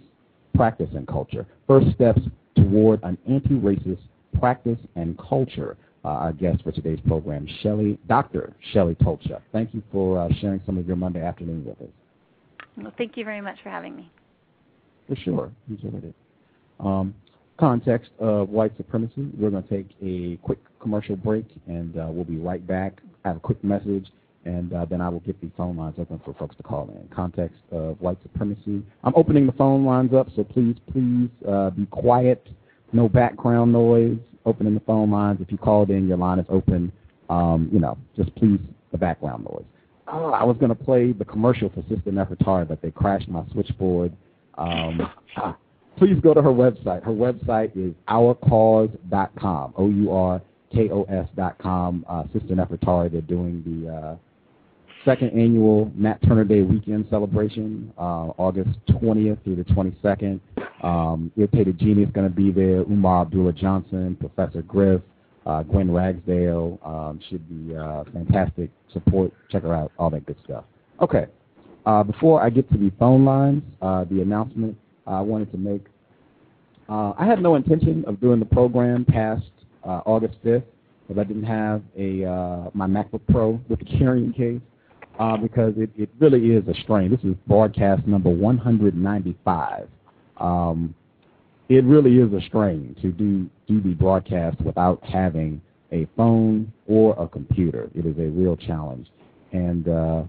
[0.53, 1.45] Practice and Culture.
[1.68, 2.22] First Steps
[2.56, 4.02] Toward an Anti-Racist
[4.40, 5.77] Practice and Culture.
[6.03, 8.53] Uh, our guest for today's program, Shelly, Dr.
[8.73, 9.41] Shelly Tochluk.
[9.52, 11.94] Thank you for uh, sharing some of your Monday afternoon with us.
[12.77, 14.11] Well, thank you very much for having me.
[15.07, 15.52] For sure.
[15.68, 16.14] Enjoyed it.
[16.80, 17.15] Um,
[17.57, 19.30] context of white supremacy.
[19.38, 23.02] We're going to take a quick commercial break, and uh, we'll be right back.
[23.23, 24.07] I have a quick message,
[24.45, 27.07] and uh, then I will get the phone lines open for folks to call in.
[27.15, 28.84] Context of white supremacy.
[29.03, 32.48] I'm opening the phone lines up, so please, please uh, be quiet.
[32.94, 34.18] No background noise.
[34.45, 35.40] Opening the phone lines.
[35.41, 36.91] If you called in, your line is open.
[37.30, 38.60] Um, you know, just please
[38.91, 39.65] the background noise.
[40.07, 43.44] Oh, I was going to play the commercial for Sister Nefertari, but they crashed my
[43.52, 44.15] switchboard.
[44.57, 45.02] Um,
[45.98, 47.04] please go to her website.
[47.04, 52.06] Her website is ourcause.com, O-U-R-K-O-S dot com.
[52.10, 54.16] Uh, Sister Nefertari, they're doing the uh,
[55.06, 60.40] second annual Nat Turner Day weekend celebration, uh, August 20th through the 22nd.
[60.84, 62.82] Um, Irritated Genie is going to be there.
[62.82, 65.02] Umar Abdullah Johnson, Professor Griff,
[65.46, 69.32] uh, Gwen Ragsdale um, should be uh, fantastic support.
[69.52, 70.66] Check her out, all that good stuff.
[71.02, 71.28] Okay.
[71.86, 74.76] Uh, before I get to the phone lines, uh, the announcement
[75.07, 75.86] I wanted to make.
[76.88, 79.44] Uh, I had no intention of doing the program past
[79.84, 80.64] uh, August 5th
[81.07, 84.61] because I didn't have a uh, my MacBook Pro with the carrying case
[85.19, 87.11] uh, because it, it really is a strain.
[87.11, 89.88] This is broadcast number 195.
[90.38, 90.95] Um,
[91.69, 95.61] it really is a strain to do do the broadcast without having
[95.91, 97.90] a phone or a computer.
[97.95, 99.07] It is a real challenge,
[99.52, 100.23] and uh,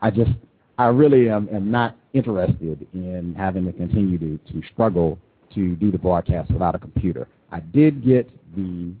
[0.00, 0.32] I just
[0.78, 5.18] I really am, am not interested in having to continue to, to struggle
[5.54, 7.28] to do the broadcast without a computer.
[7.50, 8.92] I did get the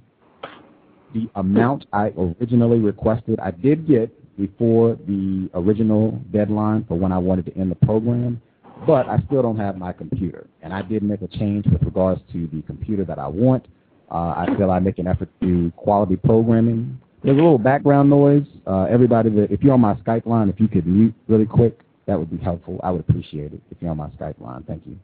[1.14, 3.40] the amount I originally requested.
[3.40, 8.40] I did get before the original deadline for when I wanted to end the program,
[8.86, 10.46] but I still don't have my computer.
[10.62, 13.66] And I did make a change with regards to the computer that I want.
[14.10, 17.00] Uh, I feel I make an effort to do quality programming.
[17.26, 18.46] There's a little background noise.
[18.68, 21.80] Uh, everybody, that, if you're on my Skype line, if you could mute really quick,
[22.06, 22.78] that would be helpful.
[22.84, 24.62] I would appreciate it if you're on my Skype line.
[24.62, 24.96] Thank you.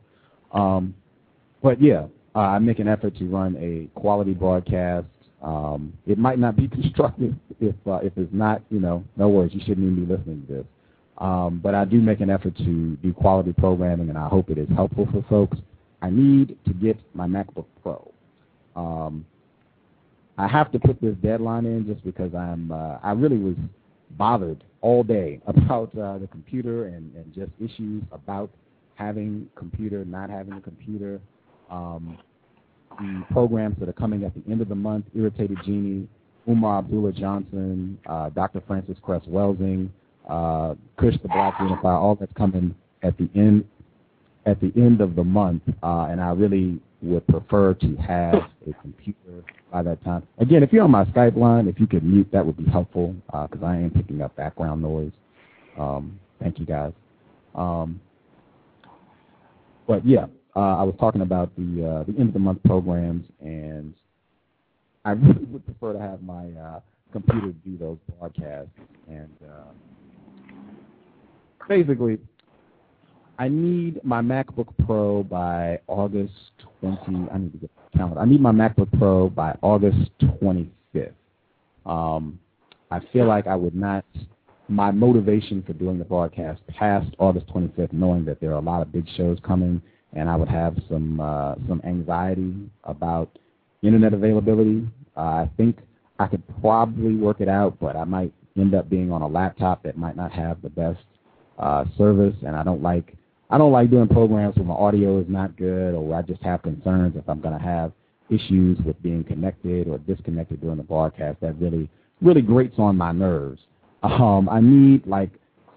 [0.56, 0.94] Um,
[1.64, 5.08] but yeah, uh, I make an effort to run a quality broadcast.
[5.42, 9.52] Um, it might not be constructive if uh, if it's not, you know, no worries.
[9.52, 10.66] You shouldn't even be listening to this.
[11.18, 14.58] Um, but I do make an effort to do quality programming, and I hope it
[14.58, 15.58] is helpful for folks.
[16.00, 18.12] I need to get my MacBook Pro.
[18.76, 19.26] Um,
[20.38, 22.72] I have to put this deadline in just because I'm.
[22.72, 23.56] Uh, I really was
[24.12, 28.50] bothered all day about uh, the computer and, and just issues about
[28.94, 31.20] having computer, not having a computer.
[31.70, 32.18] Um,
[32.98, 36.06] the programs that are coming at the end of the month, Irritated Genie,
[36.48, 38.62] Umar Abdullah Johnson, uh, Dr.
[38.66, 39.88] Frances Cress Welsing,
[40.28, 43.64] uh, the Black Unifier, all that's coming at the end
[44.44, 48.34] at the end of the month, uh, and I really would prefer to have
[48.66, 50.26] a computer by that time.
[50.38, 53.14] Again, if you're on my Skype line, if you could mute, that would be helpful
[53.26, 55.12] because I am picking up background noise.
[55.78, 56.92] Um, thank you guys.
[57.54, 58.00] Um,
[59.86, 63.26] but yeah, uh, I was talking about the uh, the end of the month programs,
[63.40, 63.94] and
[65.04, 66.80] I really would prefer to have my uh,
[67.12, 68.70] computer do those broadcasts.
[69.08, 70.52] And uh,
[71.68, 72.18] basically,
[73.42, 76.32] I need my MacBook Pro by August
[76.80, 77.28] 20.
[77.28, 78.20] I need to get the calendar.
[78.20, 81.10] I need my MacBook Pro by August 25th.
[81.84, 82.38] Um,
[82.92, 84.04] I feel like I would not.
[84.68, 88.80] My motivation for doing the broadcast past August 25th, knowing that there are a lot
[88.80, 89.82] of big shows coming,
[90.12, 92.54] and I would have some uh, some anxiety
[92.84, 93.28] about
[93.82, 94.86] internet availability.
[95.16, 95.78] Uh, I think
[96.20, 99.82] I could probably work it out, but I might end up being on a laptop
[99.82, 101.02] that might not have the best
[101.58, 103.16] uh, service, and I don't like
[103.52, 106.62] I don't like doing programs where my audio is not good or I just have
[106.62, 107.92] concerns if I'm going to have
[108.30, 111.38] issues with being connected or disconnected during the broadcast.
[111.42, 111.90] That really
[112.22, 113.60] really grates on my nerves.
[114.02, 115.30] Um, I need like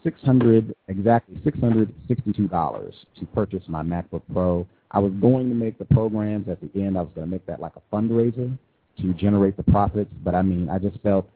[0.03, 4.65] 600 exactly $662 to purchase my MacBook Pro.
[4.91, 6.97] I was going to make the programs at the end.
[6.97, 8.57] I was going to make that like a fundraiser
[9.02, 11.30] to generate the profits, but I mean, I just felt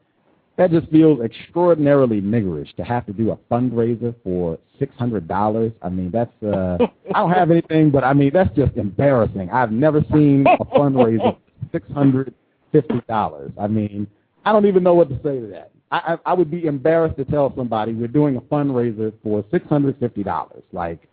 [0.60, 5.72] that just feels extraordinarily niggerish to have to do a fundraiser for six hundred dollars.
[5.80, 6.76] I mean, that's uh,
[7.14, 9.48] I don't have anything, but I mean that's just embarrassing.
[9.50, 11.38] I've never seen a fundraiser
[11.72, 12.34] six hundred
[12.72, 13.52] fifty dollars.
[13.58, 14.06] I mean,
[14.44, 15.70] I don't even know what to say to that.
[15.92, 19.66] I, I I would be embarrassed to tell somebody we're doing a fundraiser for six
[19.66, 20.62] hundred fifty dollars.
[20.72, 21.08] Like,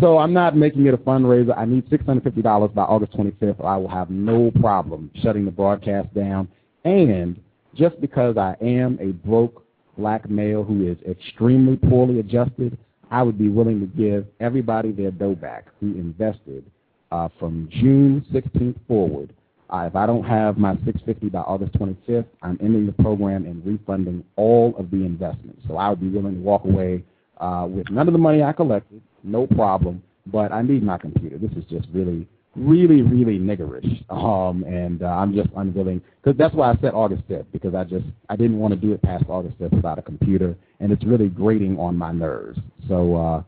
[0.00, 1.58] so I'm not making it a fundraiser.
[1.58, 5.10] I need six hundred fifty dollars by August 25th, or I will have no problem
[5.20, 6.46] shutting the broadcast down.
[6.84, 7.40] And
[7.78, 9.64] just because I am a broke
[9.96, 12.76] black male who is extremely poorly adjusted,
[13.10, 16.64] I would be willing to give everybody their dough back who invested
[17.10, 19.32] uh, from June 16th forward.
[19.70, 23.64] Uh, if I don't have my 650 by August 25th, I'm ending the program and
[23.64, 25.62] refunding all of the investments.
[25.68, 27.04] So I would be willing to walk away
[27.38, 30.02] uh, with none of the money I collected, no problem.
[30.26, 31.38] But I need my computer.
[31.38, 32.26] This is just really
[32.58, 34.04] really, really niggerish.
[34.10, 37.84] Um, and uh, I'm just unwilling because that's why I said August 5th because I
[37.84, 41.04] just I didn't want to do it past August 5th without a computer, and it's
[41.04, 42.58] really grating on my nerves.
[42.88, 43.42] So uh,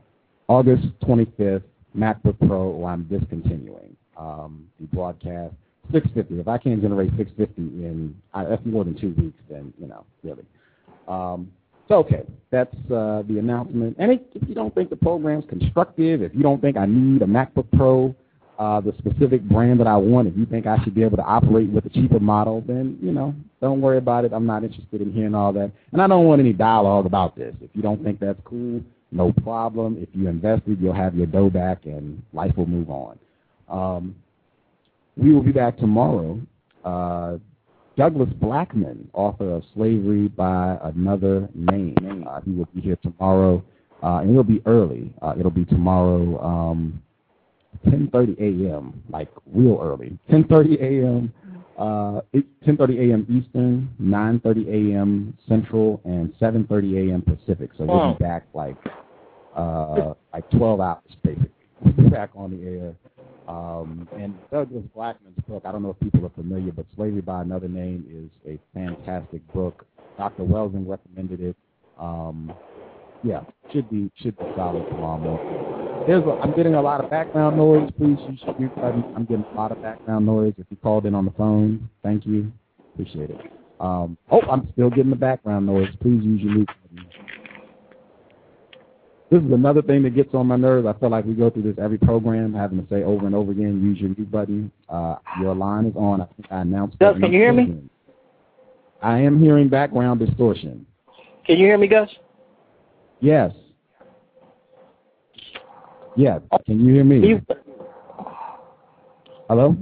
[0.49, 1.63] August 25th,
[1.97, 5.55] MacBook Pro, or I'm discontinuing um, the broadcast.
[5.93, 6.41] 650.
[6.41, 10.05] If I can't generate 650 in uh, that's more than two weeks, then you know
[10.23, 10.45] really.
[11.09, 11.51] Um,
[11.89, 13.97] so okay, that's uh, the announcement.
[13.99, 17.27] And if you don't think the program's constructive, if you don't think I need a
[17.27, 18.15] MacBook Pro
[18.61, 20.29] uh, the specific brand that I want.
[20.29, 23.11] If you think I should be able to operate with a cheaper model, then, you
[23.11, 24.35] know, don't worry about it.
[24.35, 25.73] I'm not interested in hearing all that.
[25.93, 27.55] And I don't want any dialogue about this.
[27.63, 28.83] If you don't think that's cool,
[29.13, 29.97] no problem.
[29.99, 33.19] If you invested, you'll have your dough back and life will move on.
[33.71, 34.15] Um,
[35.17, 36.39] we will be back tomorrow.
[36.85, 37.39] Uh,
[37.97, 42.27] Douglas Blackmon, author of Slavery by Another Name.
[42.29, 43.65] Uh, he will be here tomorrow,
[44.03, 45.15] uh, and it'll be early.
[45.23, 46.39] Uh, it'll be tomorrow.
[46.45, 47.03] Um,
[47.87, 49.03] 10:30 a.m.
[49.11, 50.19] like real early.
[50.31, 51.33] 10:30 a.m.
[51.79, 52.21] Uh,
[52.67, 53.27] 10:30 a.m.
[53.29, 55.37] Eastern, 9:30 a.m.
[55.49, 57.23] Central, and 7:30 a.m.
[57.23, 57.71] Pacific.
[57.79, 58.77] So we'll be back like
[59.57, 61.51] uh, like 12 hours basically.
[61.83, 62.95] We'll be back on the air.
[63.49, 67.43] Um, and Douglas Blackmon's book, I don't know if people are familiar, but Slavery by
[67.43, 69.85] Another Name is a fantastic book.
[70.19, 70.45] Dr.
[70.45, 71.57] Welsing recommended it.
[71.99, 72.53] Um,
[73.23, 73.41] yeah,
[73.73, 75.80] should be should be solid tomorrow.
[76.07, 77.91] There's a, I'm getting a lot of background noise.
[77.99, 79.05] Please use your mute button.
[79.15, 80.55] I'm getting a lot of background noise.
[80.59, 82.51] If you called in on the phone, thank you.
[82.95, 83.41] Appreciate it.
[83.81, 85.89] Um, oh, I'm still getting the background noise.
[86.01, 87.07] Please use your mute button.
[89.31, 90.87] This is another thing that gets on my nerves.
[90.89, 93.53] I feel like we go through this every program, having to say over and over
[93.53, 94.73] again, use your mute button.
[94.89, 96.21] Uh, your line is on.
[96.21, 97.89] I think I announced Gus, can you hear me?
[99.03, 100.85] I am hearing background distortion.
[101.47, 102.11] Can you hear me, Gus?
[103.21, 103.53] Yes.
[106.17, 106.41] Yes.
[106.67, 107.41] Can you hear me?
[109.49, 109.77] Hello?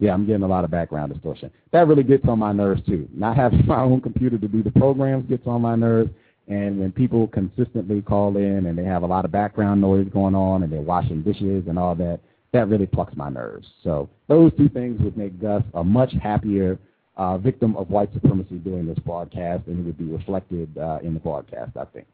[0.00, 1.50] Yeah, I'm getting a lot of background distortion.
[1.72, 3.08] That really gets on my nerves too.
[3.12, 6.10] Not having my own computer to do the programs gets on my nerves.
[6.46, 10.34] And when people consistently call in and they have a lot of background noise going
[10.34, 12.20] on and they're washing dishes and all that,
[12.52, 13.66] that really plucks my nerves.
[13.84, 16.78] So those two things would make Gus a much happier
[17.18, 21.14] uh, victim of white supremacy doing this broadcast, and it would be reflected uh, in
[21.14, 22.06] the broadcast, I think.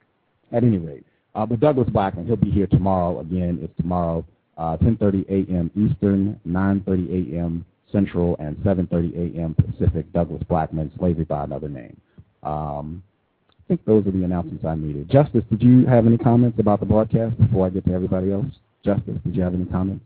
[0.55, 1.05] At any rate,
[1.35, 3.19] uh, but Douglas Blackmon, he'll be here tomorrow.
[3.19, 4.25] Again, it's tomorrow,
[4.57, 5.69] uh, 10:30 a.m.
[5.75, 7.65] Eastern, 9:30 a.m.
[7.91, 9.55] Central, and 7:30 a.m.
[9.55, 10.13] Pacific.
[10.13, 12.01] Douglas Blackmon, Slavery by Another Name.
[12.45, 13.03] Um,
[13.51, 15.11] I think those are the announcements I needed.
[15.11, 18.47] Justice, did you have any comments about the broadcast before I get to everybody else?
[18.85, 20.05] Justice, did you have any comments?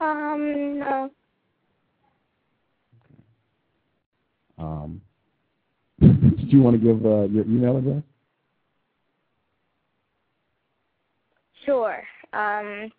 [0.00, 1.10] Um, no.
[4.56, 5.02] Um,
[6.00, 8.02] did you want to give uh, your email address?
[11.68, 12.02] Sure.
[12.32, 12.90] Um,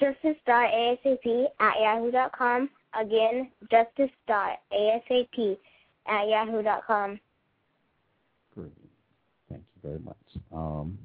[0.00, 2.70] justice.asap at yahoo.com.
[2.98, 5.58] Again, justice.asap
[6.06, 7.20] at yahoo.com.
[8.54, 8.72] Great.
[9.50, 10.16] Thank you very much.
[10.50, 10.98] Um,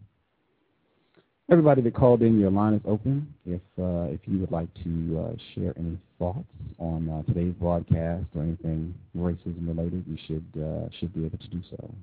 [1.52, 3.34] everybody that called in, your line is open.
[3.46, 6.48] If uh, if you would like to uh, share any thoughts
[6.80, 11.48] on uh, today's broadcast or anything racism related, you should uh, should be able to
[11.50, 11.94] do so.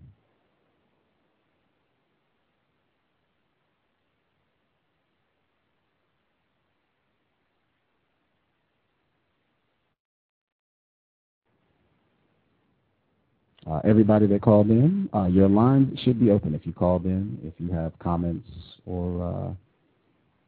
[13.67, 17.39] Uh, everybody that called in, uh, your line should be open if you called in.
[17.45, 18.49] If you have comments
[18.87, 19.55] or uh,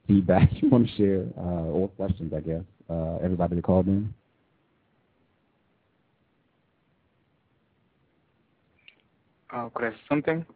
[0.06, 2.62] feedback you want to share uh, or questions, I guess.
[2.88, 4.12] Uh, everybody that called in.
[9.52, 10.46] Uh, could I say something?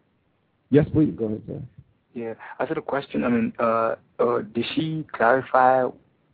[0.70, 1.12] Yes, please.
[1.16, 1.62] Go ahead, sir.
[2.14, 3.24] Yeah, I said a question.
[3.24, 5.84] I mean, uh, uh, did she clarify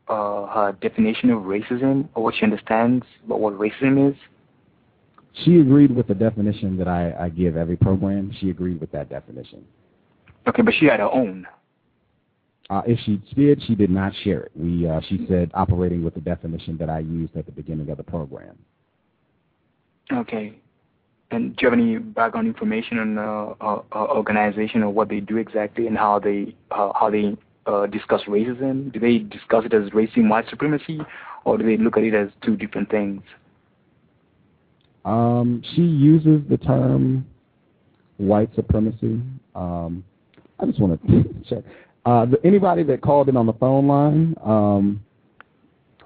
[0.09, 4.17] uh, her definition of racism or what she understands about what racism is?
[5.45, 8.33] She agreed with the definition that I, I give every program.
[8.41, 9.65] She agreed with that definition.
[10.47, 11.47] Okay, but she had her own.
[12.69, 14.53] Uh, if she did, she did not share it.
[14.55, 17.97] We, uh, she said, operating with the definition that I used at the beginning of
[17.97, 18.57] the program.
[20.11, 20.55] Okay.
[21.31, 25.21] And do you have any background information on uh, uh, uh, organization or what they
[25.21, 27.37] do exactly and how they uh, how they
[27.67, 28.93] uh, discuss racism?
[28.93, 31.01] Do they discuss it as racism, white supremacy,
[31.45, 33.23] or do they look at it as two different things?
[35.05, 37.27] Um, she uses the term
[38.19, 39.21] white supremacy.
[39.55, 40.05] Um,
[40.61, 41.65] I just want to check.
[42.05, 45.03] Uh, the, anybody that called in on the phone line, um,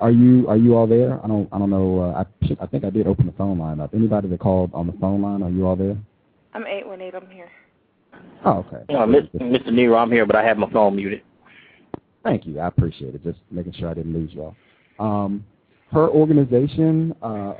[0.01, 1.23] are you are you all there?
[1.25, 2.01] I don't I don't know.
[2.01, 3.95] Uh, I I think I did open the phone line up.
[3.95, 5.97] Anybody that called on the phone line, are you all there?
[6.53, 7.15] I'm eight one eight.
[7.15, 7.51] I'm here.
[8.45, 8.95] Oh, okay.
[8.95, 9.73] Uh, Mr.
[9.73, 11.23] Nero, I'm here, but I have my phone muted.
[12.25, 12.59] Thank you.
[12.59, 13.23] I appreciate it.
[13.23, 14.57] Just making sure I didn't lose y'all.
[14.99, 15.45] Um,
[15.93, 17.55] her organization, uh,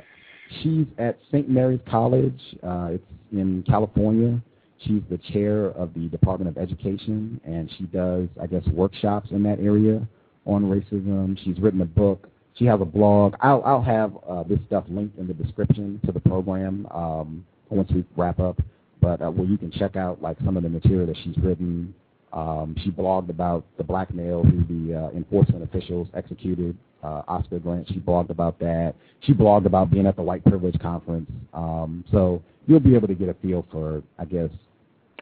[0.61, 1.49] she's at St.
[1.49, 2.41] Mary's College.
[2.63, 4.41] Uh, it's in California.
[4.79, 9.41] She's the chair of the Department of Education, and she does, I guess, workshops in
[9.43, 10.07] that area
[10.45, 11.37] on racism.
[11.43, 12.29] She's written a book.
[12.55, 13.35] She has a blog.
[13.41, 17.91] I'll, I'll have uh, this stuff linked in the description to the program um, once
[17.91, 18.59] we wrap up.
[19.01, 21.93] But uh, where you can check out like some of the material that she's written.
[22.33, 26.77] Um, she blogged about the black male who the uh, enforcement officials executed.
[27.03, 27.87] Uh, Oscar Grant.
[27.87, 28.95] She blogged about that.
[29.21, 31.29] She blogged about being at the White Privilege Conference.
[31.53, 34.49] Um, so you'll be able to get a feel for, I guess,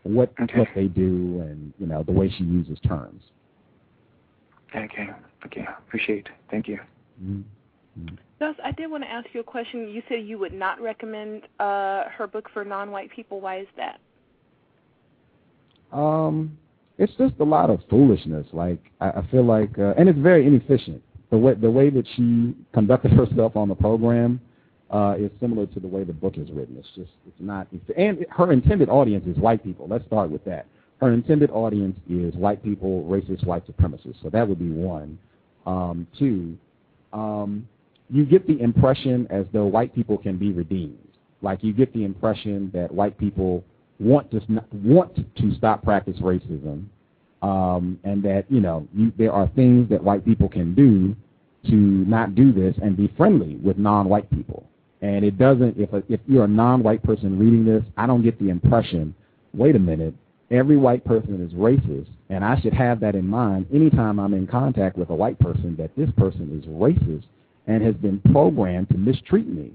[0.04, 0.60] what Okay.
[0.60, 3.22] what they do and you know the way she uses terms.
[4.76, 5.10] Okay.
[5.46, 5.66] Okay.
[5.88, 6.28] Appreciate.
[6.28, 6.32] it.
[6.50, 6.80] Thank you.
[7.24, 8.16] Mm-hmm.
[8.40, 9.88] Gus, I did want to ask you a question.
[9.90, 13.40] You said you would not recommend uh, her book for non-white people.
[13.40, 14.00] Why is that?
[15.92, 16.58] Um,
[16.98, 18.48] it's just a lot of foolishness.
[18.52, 21.02] Like I, I feel like, uh, and it's very inefficient.
[21.32, 24.40] The way the way that she conducted herself on the program
[24.92, 26.78] uh, is similar to the way the book is written.
[26.78, 27.68] It's just it's not.
[27.98, 29.88] And her intended audience is white people.
[29.90, 30.68] Let's start with that.
[31.02, 34.22] Her intended audience is white people, racist white supremacists.
[34.24, 35.18] So that would be one.
[35.66, 36.58] Um, two,
[37.12, 37.68] um,
[38.10, 40.98] you get the impression as though white people can be redeemed.
[41.42, 43.64] Like you get the impression that white people
[44.00, 44.42] want to
[44.74, 46.86] want to stop practice racism,
[47.46, 51.16] um, and that you know you, there are things that white people can do
[51.70, 54.68] to not do this and be friendly with non-white people.
[55.02, 55.78] And it doesn't.
[55.78, 59.14] If a, if you're a non-white person reading this, I don't get the impression.
[59.54, 60.16] Wait a minute.
[60.52, 64.48] Every white person is racist, and I should have that in mind anytime I'm in
[64.48, 67.26] contact with a white person that this person is racist
[67.68, 69.72] and has been programmed to mistreat me.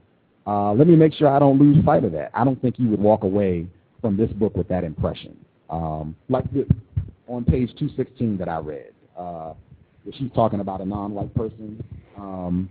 [0.46, 2.30] Uh, let me make sure I don't lose sight of that.
[2.34, 3.66] I don't think you would walk away
[4.00, 5.36] from this book with that impression.
[5.70, 6.66] Um, like the,
[7.30, 9.54] on page 216 that I read, uh,
[10.12, 11.82] she's talking about a non-white person,
[12.18, 12.68] um,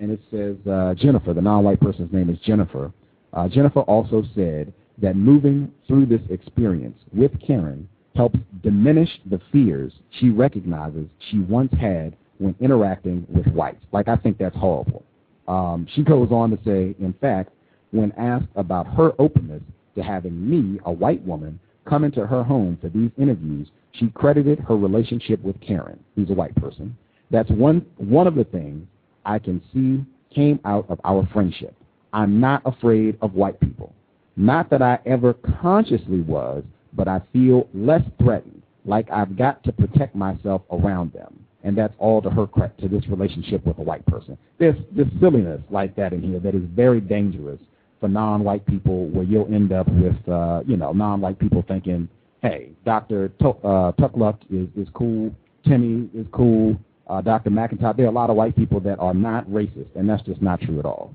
[0.00, 2.92] and it says uh, Jennifer, the non-white person's name is Jennifer.
[3.32, 9.92] Uh, Jennifer also said that moving through this experience with Karen helps diminish the fears
[10.18, 13.84] she recognizes she once had when interacting with whites.
[13.92, 15.04] Like, I think that's horrible.
[15.46, 17.50] Um, she goes on to say, in fact,
[17.90, 19.62] when asked about her openness
[19.96, 24.60] to having me, a white woman, come into her home for these interviews, she credited
[24.60, 26.96] her relationship with Karen, who's a white person.
[27.30, 28.86] That's one, one of the things
[29.24, 31.74] I can see came out of our friendship.
[32.12, 33.92] I'm not afraid of white people.
[34.36, 39.72] Not that I ever consciously was, but I feel less threatened, like I've got to
[39.72, 41.44] protect myself around them.
[41.64, 44.38] And that's all to her credit, to this relationship with a white person.
[44.58, 47.58] There's this silliness like that in here that is very dangerous
[48.00, 52.08] for non-white people where you'll end up with, uh, you know, non-white people thinking,
[52.42, 53.30] hey, Dr.
[53.40, 55.34] Uh, Tochluk is, is cool,
[55.66, 56.76] Timmy is cool,
[57.08, 57.50] uh, Dr.
[57.50, 57.96] McIntyre.
[57.96, 60.60] There are a lot of white people that are not racist, and that's just not
[60.60, 61.14] true at all.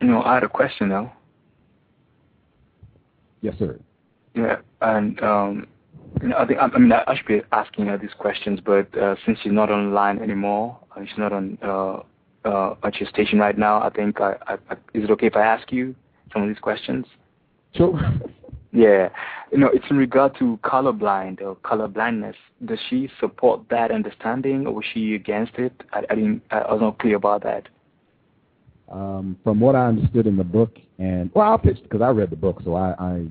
[0.00, 1.10] You know, I had a question though.
[3.40, 3.80] Yes, sir.
[4.34, 5.66] Yeah, and um,
[6.36, 9.52] I think I mean I should be asking her these questions, but uh, since she's
[9.52, 12.00] not online anymore, uh, she's not on uh,
[12.46, 13.82] uh, at your station right now.
[13.82, 15.94] I think I, I, I, is it okay if I ask you
[16.32, 17.06] some of these questions?
[17.74, 17.98] Sure.
[18.72, 19.08] Yeah,
[19.50, 22.36] you know, it's in regard to colorblind or color blindness.
[22.62, 25.72] Does she support that understanding, or was she against it?
[25.94, 26.42] I, I didn't.
[26.50, 27.68] I was not clear about that.
[28.92, 32.28] Um, from what I understood in the book, and well, I'll pitch because I read
[32.28, 33.26] the book, so I, I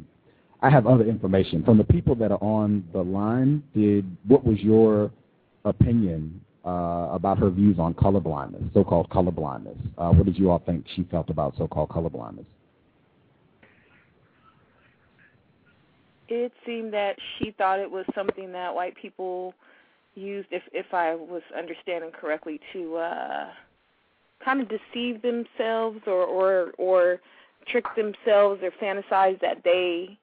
[0.65, 3.61] I have other information from the people that are on the line.
[3.75, 5.11] Did what was your
[5.63, 9.77] opinion uh, about her views on color blindness, so-called color blindness?
[9.95, 12.47] Uh, what did you all think she felt about so-called color blindness?
[16.29, 19.53] It seemed that she thought it was something that white people
[20.15, 23.49] used, if if I was understanding correctly, to uh,
[24.43, 27.19] kind of deceive themselves or or or
[27.67, 30.17] trick themselves or fantasize that they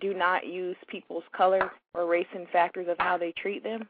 [0.00, 3.88] do not use people's color or race and factors of how they treat them.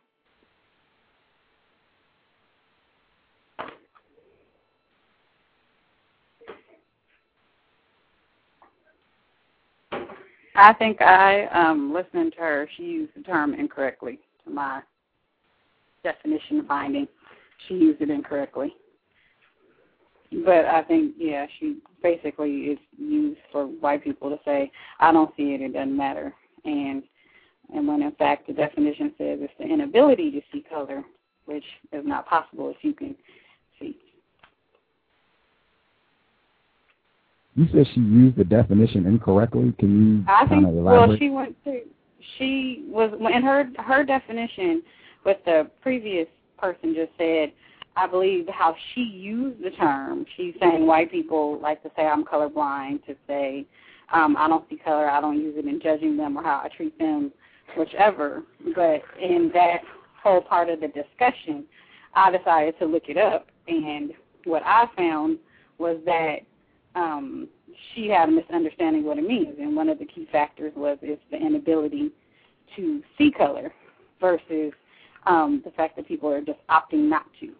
[10.60, 14.82] I think I, um, listening to her, she used the term incorrectly to my
[16.02, 17.06] definition finding.
[17.68, 18.74] She used it incorrectly.
[20.30, 25.34] But I think, yeah, she basically is used for white people to say, I don't
[25.36, 26.34] see it, it doesn't matter.
[26.64, 27.02] And
[27.74, 31.04] and when in fact the definition says it's the inability to see color,
[31.44, 33.14] which is not possible if you can
[33.78, 33.96] see.
[37.54, 39.74] You said she used the definition incorrectly.
[39.78, 41.08] Can you I think of elaborate?
[41.08, 41.80] well she went to
[42.38, 44.82] she was in her her definition
[45.22, 46.26] what the previous
[46.58, 47.52] person just said
[47.98, 50.24] I believe how she used the term.
[50.36, 53.66] She's saying white people like to say I'm colorblind, to say
[54.12, 56.68] um, I don't see color, I don't use it in judging them or how I
[56.68, 57.32] treat them,
[57.76, 58.44] whichever.
[58.76, 59.78] But in that
[60.22, 61.64] whole part of the discussion,
[62.14, 64.12] I decided to look it up, and
[64.44, 65.38] what I found
[65.78, 66.36] was that
[66.94, 67.48] um,
[67.94, 71.20] she had a misunderstanding what it means, and one of the key factors was it's
[71.32, 72.12] the inability
[72.76, 73.72] to see color
[74.20, 74.72] versus
[75.26, 77.52] um, the fact that people are just opting not to.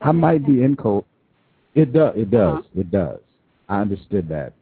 [0.00, 1.06] I might be incorrect.
[1.74, 2.14] It does.
[2.16, 2.64] It does.
[2.76, 3.20] It does.
[3.68, 4.52] I understood that.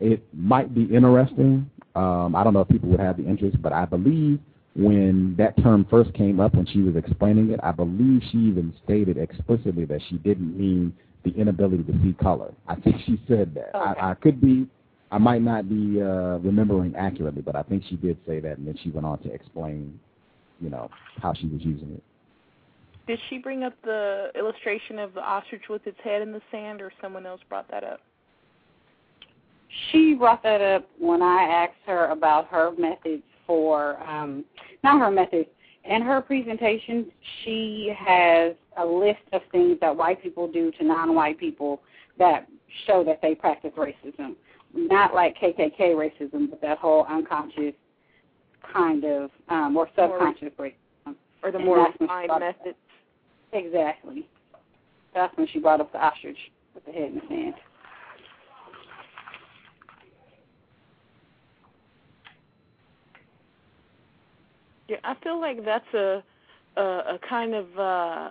[0.00, 1.70] It might be interesting.
[1.94, 4.40] Um, I don't know if people would have the interest, but I believe
[4.76, 8.72] when that term first came up when she was explaining it, I believe she even
[8.84, 10.94] stated explicitly that she didn't mean
[11.24, 12.52] the inability to see color.
[12.68, 13.74] I think she said that.
[13.74, 14.00] Okay.
[14.00, 14.68] I, I could be,
[15.10, 18.66] I might not be uh, remembering accurately, but I think she did say that, and
[18.66, 19.98] then she went on to explain,
[20.60, 20.88] you know,
[21.20, 22.02] how she was using it.
[23.10, 26.80] Did she bring up the illustration of the ostrich with its head in the sand,
[26.80, 27.98] or someone else brought that up?
[29.90, 34.44] She brought that up when I asked her about her methods for, um,
[34.84, 35.48] not her methods,
[35.82, 37.10] in her presentation,
[37.42, 41.82] she has a list of things that white people do to non-white people
[42.16, 42.46] that
[42.86, 44.36] show that they practice racism.
[44.72, 47.74] Not like KKK racism, but that whole unconscious
[48.72, 51.16] kind of, um, or subconscious racism.
[51.42, 52.76] Or the And more refined methods?
[53.52, 54.28] Exactly.
[55.14, 56.38] That's when she brought up the ostrich
[56.74, 57.54] with the head in the sand.
[64.88, 66.22] Yeah, I feel like that's a
[66.76, 68.28] a, a kind of uh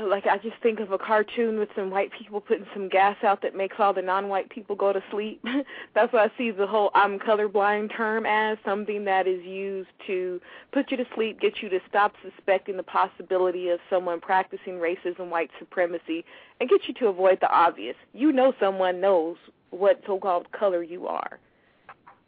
[0.00, 3.42] like I just think of a cartoon with some white people putting some gas out
[3.42, 5.44] that makes all the non-white people go to sleep.
[5.94, 10.40] That's what I see the whole "I'm colorblind" term as something that is used to
[10.72, 15.28] put you to sleep, get you to stop suspecting the possibility of someone practicing racism,
[15.30, 16.24] white supremacy,
[16.60, 17.96] and get you to avoid the obvious.
[18.12, 19.36] You know someone knows
[19.70, 21.38] what so-called color you are.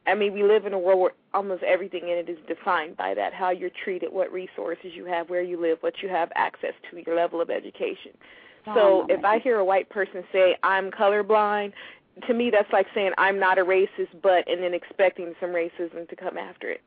[0.06, 3.14] I mean, we live in a world where almost everything in it is defined by
[3.14, 6.74] that how you're treated, what resources you have, where you live, what you have access
[6.90, 8.12] to, your level of education.
[8.66, 11.72] So Oh, if I hear a white person say, I'm colorblind,
[12.26, 16.08] to me that's like saying, I'm not a racist, but, and then expecting some racism
[16.08, 16.80] to come after it.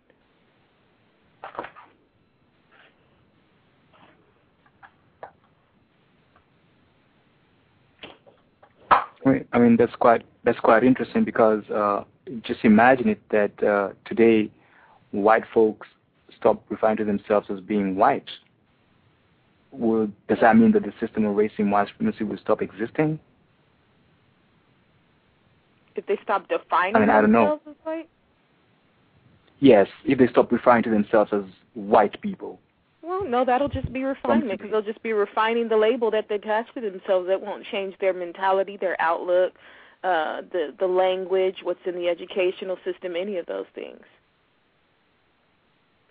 [9.26, 12.04] I mean, I mean that's quite that's quite interesting because uh,
[12.44, 14.50] just imagine it that uh, today
[15.12, 15.88] white folks
[16.38, 18.30] stop referring to themselves as being white.
[19.72, 23.20] Would does that mean that the system of racism, white supremacy, would stop existing?
[25.96, 27.60] If they stop defining I mean, I don't know.
[27.60, 28.10] themselves as white,
[29.60, 31.44] Yes, if they stop referring to themselves as
[31.74, 32.60] white people.
[33.02, 36.36] Well, no, that'll just be refinement because they'll just be refining the label that they
[36.36, 37.28] attach to themselves.
[37.28, 39.54] That won't change their mentality, their outlook,
[40.04, 44.04] uh, the the language, what's in the educational system, any of those things.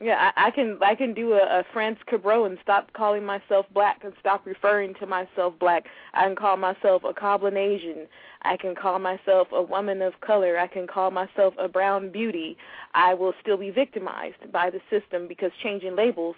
[0.01, 3.67] Yeah, I, I can I can do a, a France Cabro and stop calling myself
[3.73, 5.87] black and stop referring to myself black.
[6.15, 8.07] I can call myself a Cablinasian.
[8.43, 10.57] I can call myself a woman of color.
[10.59, 12.57] I can call myself a brown beauty.
[12.95, 16.37] I will still be victimized by the system because changing labels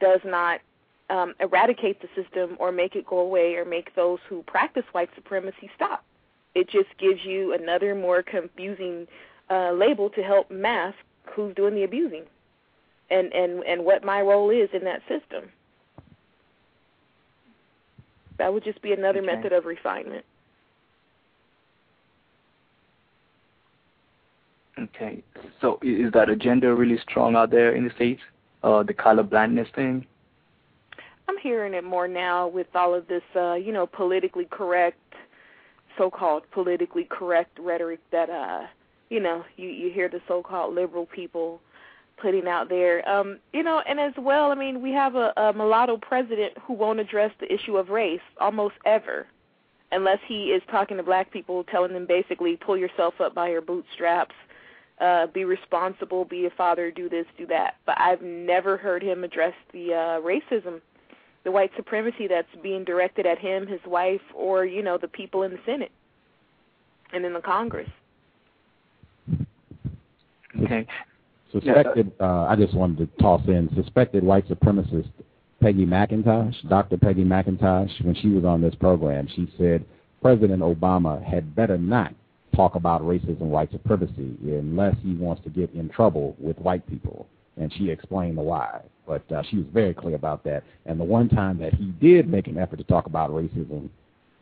[0.00, 0.60] does not
[1.10, 5.10] um, eradicate the system or make it go away or make those who practice white
[5.14, 6.04] supremacy stop.
[6.54, 9.06] It just gives you another more confusing
[9.50, 10.96] uh, label to help mask
[11.34, 12.24] who's doing the abusing
[13.10, 15.50] and and and what my role is in that system.
[18.38, 19.34] That would just be another Okay.
[19.34, 20.24] method of refinement.
[24.78, 25.22] Okay.
[25.60, 28.20] So is that agenda really strong out there in the states?
[28.62, 30.06] Uh, the color blindness thing.
[31.28, 34.98] I'm hearing it more now with all of this, uh, you know, politically correct,
[35.96, 38.66] so-called politically correct rhetoric that, uh,
[39.10, 41.60] you know, you you hear the so-called liberal people
[42.16, 43.06] putting out there.
[43.08, 46.74] Um, you know, and as well, I mean, we have a, a mulatto president who
[46.74, 49.26] won't address the issue of race almost ever,
[49.92, 53.62] unless he is talking to black people, telling them basically, pull yourself up by your
[53.62, 54.34] bootstraps.
[55.00, 57.74] Uh, be responsible, be a father, do this, do that.
[57.84, 60.80] But I've never heard him address the uh, racism
[61.44, 65.42] the white supremacy that's being directed at him, his wife, or you know the people
[65.42, 65.92] in the Senate
[67.12, 67.88] and in the Congress.
[70.62, 70.86] Okay.
[71.52, 75.10] Suspected, uh, I just wanted to toss in suspected white supremacist
[75.60, 76.98] Peggy McIntosh, Dr.
[76.98, 79.84] Peggy McIntosh, when she was on this program, she said
[80.20, 82.12] President Obama had better not
[82.54, 87.26] talk about racism, white supremacy, unless he wants to get in trouble with white people.
[87.56, 88.80] And she explained the why.
[89.06, 90.64] But uh, she was very clear about that.
[90.86, 93.90] And the one time that he did make an effort to talk about racism,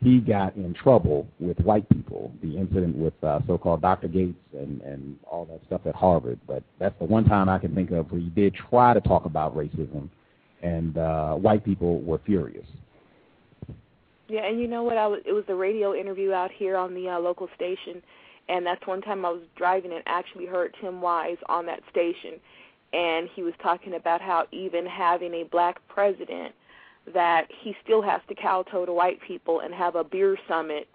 [0.01, 2.31] he got in trouble with white people.
[2.41, 4.07] The incident with uh, so-called Dr.
[4.07, 6.39] Gates and and all that stuff at Harvard.
[6.47, 9.25] But that's the one time I can think of where he did try to talk
[9.25, 10.09] about racism,
[10.61, 12.67] and uh, white people were furious.
[14.27, 14.97] Yeah, and you know what?
[14.97, 18.01] I was it was a radio interview out here on the uh, local station,
[18.49, 22.39] and that's one time I was driving and actually heard Tim Wise on that station,
[22.93, 26.53] and he was talking about how even having a black president,
[27.13, 30.87] that he still has to kowtow to white people and have a beer summit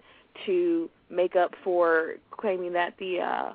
[0.45, 3.53] to make up for claiming that the uh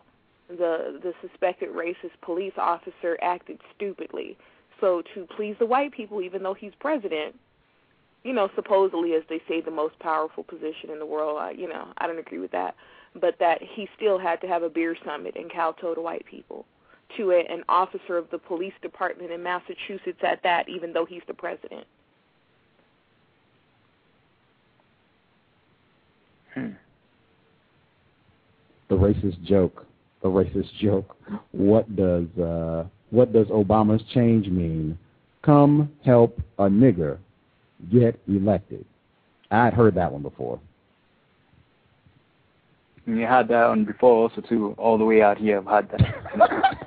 [0.49, 4.37] the the suspected racist police officer acted stupidly.
[4.81, 7.35] So to please the white people, even though he's president,
[8.25, 11.39] you know, supposedly, as they say, the most powerful position in the world.
[11.41, 12.75] I, you know, I don't agree with that,
[13.15, 16.67] but that he still had to have a beer summit and kowtow to white people,
[17.17, 21.23] to a, an officer of the police department in Massachusetts at that, even though he's
[21.27, 21.87] the president.
[26.55, 26.75] The
[28.91, 29.87] racist joke.
[30.23, 31.17] The racist joke.
[31.53, 34.99] What does uh, what does Obama's change mean?
[35.43, 37.19] Come help a nigger
[37.93, 38.85] get elected.
[39.51, 40.59] I'd heard that one before.
[43.07, 45.59] And you had that one before also too, all the way out here.
[45.59, 46.79] I've had that.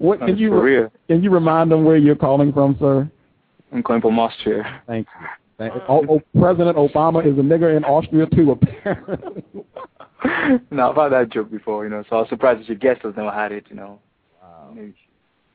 [0.00, 3.10] What can you can you remind them where you're calling from, sir?
[3.70, 4.82] I'm calling from Austria.
[4.86, 5.26] Thank you.
[5.58, 9.44] Thank oh, oh, President Obama is a nigger in Austria too, apparently.
[10.70, 12.02] no, I've had that joke before, you know.
[12.08, 14.00] So I was surprised that your guest has never had it, you know.
[14.74, 14.94] Maybe.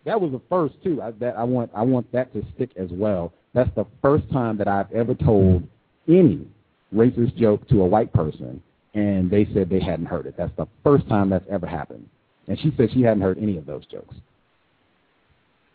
[0.06, 1.02] That was the first too.
[1.02, 3.34] I, that I want I want that to stick as well.
[3.56, 5.68] That's the first time that I've ever told
[6.08, 6.46] any
[6.94, 8.62] racist joke to a white person,
[8.94, 10.36] and they said they hadn't heard it.
[10.38, 12.08] That's the first time that's ever happened.
[12.48, 14.16] And she said she hadn't heard any of those jokes.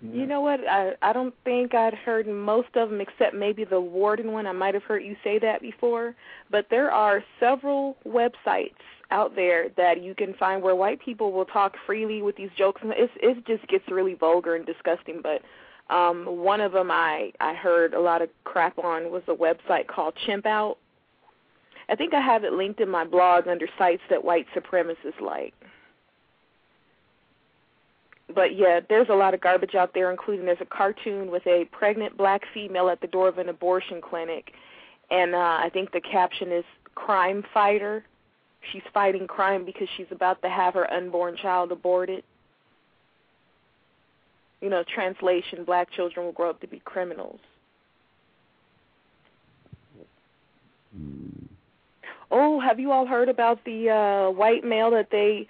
[0.03, 0.61] You know what?
[0.67, 4.47] I I don't think I'd heard most of them except maybe the warden one.
[4.47, 6.15] I might have heard you say that before,
[6.51, 8.73] but there are several websites
[9.11, 12.81] out there that you can find where white people will talk freely with these jokes.
[12.83, 15.20] And It's it just gets really vulgar and disgusting.
[15.23, 15.43] But
[15.95, 19.87] um one of them I I heard a lot of crap on was a website
[19.87, 20.79] called Chimp Out.
[21.91, 25.53] I think I have it linked in my blog under sites that white supremacists like
[28.34, 31.67] but yeah, there's a lot of garbage out there, including there's a cartoon with a
[31.73, 34.52] pregnant black female at the door of an abortion clinic,
[35.10, 38.05] and uh, I think the caption is "Crime Fighter."
[38.73, 42.25] She's fighting crime because she's about to have her unborn child aborted.
[44.60, 47.41] You know, translation: Black children will grow up to be criminals.
[52.31, 55.49] Oh, have you all heard about the uh, white male that they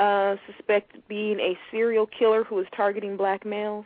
[0.00, 3.84] uh, suspect being a serial killer who is targeting black males.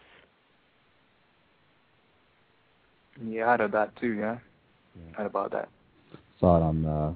[3.23, 4.13] Yeah, I heard of that too.
[4.13, 4.39] Yeah,
[4.97, 5.17] yeah.
[5.17, 5.69] heard about that.
[6.39, 7.13] Saw it on uh,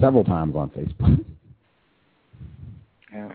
[0.00, 1.24] several times on Facebook.
[3.12, 3.32] Yeah.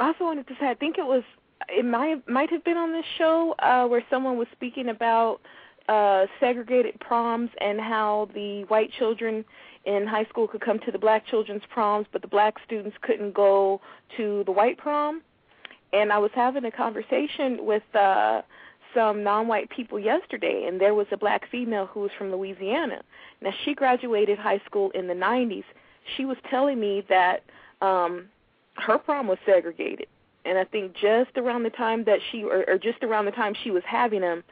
[0.00, 1.22] I also wanted to say, I think it was,
[1.68, 5.40] it might might have been on this show uh, where someone was speaking about
[5.88, 9.44] uh, segregated proms and how the white children
[9.88, 13.32] in high school could come to the black children's proms, but the black students couldn't
[13.32, 13.80] go
[14.18, 15.22] to the white prom.
[15.94, 18.42] And I was having a conversation with uh,
[18.94, 23.00] some non-white people yesterday, and there was a black female who was from Louisiana.
[23.40, 25.64] Now she graduated high school in the 90s.
[26.18, 27.44] She was telling me that
[27.80, 28.26] um,
[28.74, 30.08] her prom was segregated,
[30.44, 33.54] and I think just around the time that she, or, or just around the time
[33.64, 34.44] she was having them,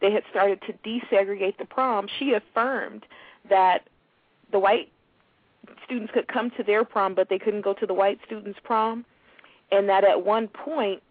[0.00, 2.06] they had started to desegregate the prom.
[2.20, 3.04] She affirmed
[3.50, 3.88] that
[4.54, 4.88] the white
[5.84, 9.04] students could come to their prom, but they couldn't go to the white students' prom,
[9.72, 11.02] and that at one point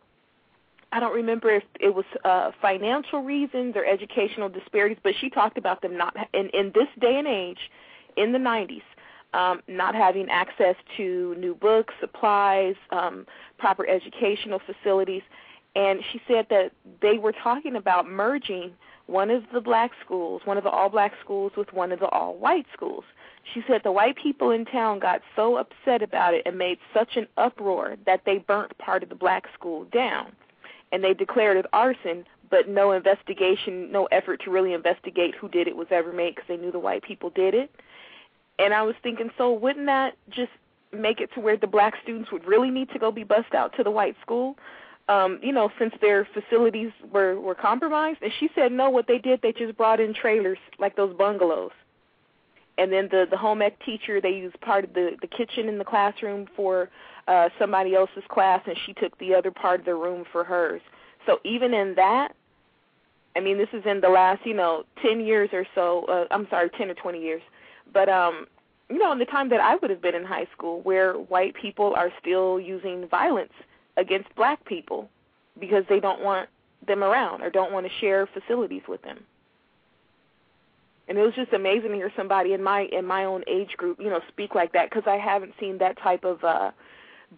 [0.94, 5.58] I don't remember if it was uh, financial reasons or educational disparities, but she talked
[5.58, 7.70] about them not in in this day and age,
[8.16, 8.84] in the 90s,
[9.34, 15.24] um, not having access to new books, supplies, um, proper educational facilities,
[15.76, 18.72] and she said that they were talking about merging
[19.08, 22.08] one of the black schools, one of the all black schools, with one of the
[22.08, 23.04] all white schools.
[23.54, 27.18] She said the white people in town got so upset about it and made such
[27.18, 30.34] an uproar that they burnt part of the black school down
[30.94, 35.68] and they declared it arson, but no investigation, no effort to really investigate who did
[35.68, 37.72] it was ever made because they knew the white people did it.
[38.60, 40.52] And I was thinking, so wouldn't that just
[40.92, 43.76] make it to where the black students would really need to go be bussed out
[43.78, 44.56] to the white school?
[45.10, 48.20] Um, you know, since their facilities were were compromised.
[48.22, 51.72] And she said, no, what they did, they just brought in trailers like those bungalows.
[52.78, 55.78] And then the the home ec teacher, they used part of the the kitchen in
[55.78, 56.90] the classroom for
[57.28, 60.82] uh, somebody else's class and she took the other part of the room for hers.
[61.26, 62.36] So even in that,
[63.36, 66.48] I mean, this is in the last, you know, 10 years or so, uh, I'm
[66.50, 67.42] sorry, 10 or 20 years.
[67.92, 68.46] But, um,
[68.90, 71.56] you know, in the time that I would have been in high school where white
[71.56, 73.54] people are still using violence
[73.98, 75.10] against black people
[75.60, 76.50] because they don't want
[76.86, 79.20] them around or don't want to share facilities with them.
[81.08, 84.00] And it was just amazing to hear somebody in my in my own age group,
[84.00, 86.72] you know, speak like that because I haven't seen that type of uh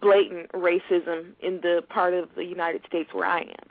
[0.00, 3.68] blatant racism in the part of the United States where I am.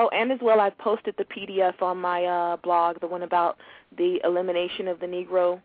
[0.00, 3.58] Oh, and as well, I've posted the PDF on my uh, blog, the one about
[3.96, 5.60] the elimination of the Negro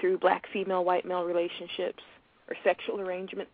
[0.00, 2.02] through black female white male relationships
[2.48, 3.52] or sexual arrangements.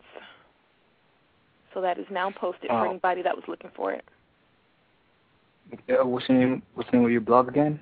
[1.73, 4.05] So that is now posted for anybody that was looking for it.
[5.89, 6.61] Uh, what's the name?
[6.75, 7.79] What's the name of your blog again?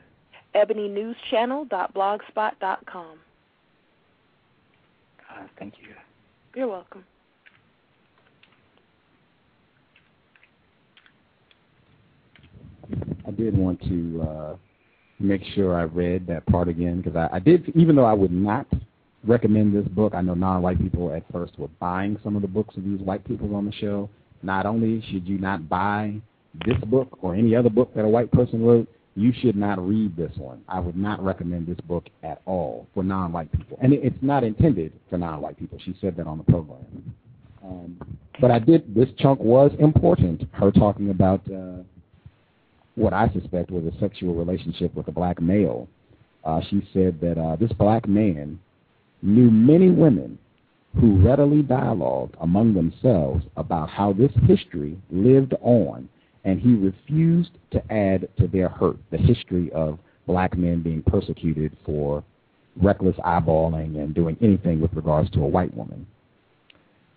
[0.55, 3.17] ebonynewschannel.blogspot.com.
[5.29, 5.95] Uh, thank you.
[6.55, 7.03] You're welcome.
[13.25, 14.57] I did want to uh,
[15.19, 18.31] make sure I read that part again because I, I did, even though I would
[18.31, 18.67] not
[19.25, 20.14] recommend this book.
[20.16, 23.25] I know non-white people at first were buying some of the books of these white
[23.25, 24.09] people on the show.
[24.43, 26.16] Not only should you not buy
[26.66, 30.16] this book or any other book that a white person wrote, you should not read
[30.16, 30.61] this one.
[30.67, 33.77] I would not recommend this book at all for non-white people.
[33.82, 35.77] And it's not intended for non-white people.
[35.83, 37.14] She said that on the program.
[37.64, 41.83] Um, but I did, this chunk was important, her talking about uh,
[42.95, 45.88] what I suspect was a sexual relationship with a black male.
[46.43, 48.59] Uh, she said that uh, this black man
[49.22, 50.38] knew many women
[51.00, 56.09] who readily dialogued among themselves about how this history lived on
[56.43, 61.75] and he refused to add to their hurt the history of black men being persecuted
[61.85, 62.24] for
[62.82, 66.06] reckless eyeballing and doing anything with regards to a white woman.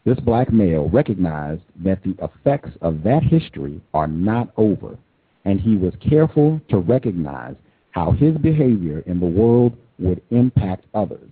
[0.04, 4.98] This black male recognized that the effects of that history are not over,
[5.44, 7.54] and he was careful to recognize
[7.92, 11.30] how his behavior in the world would impact others.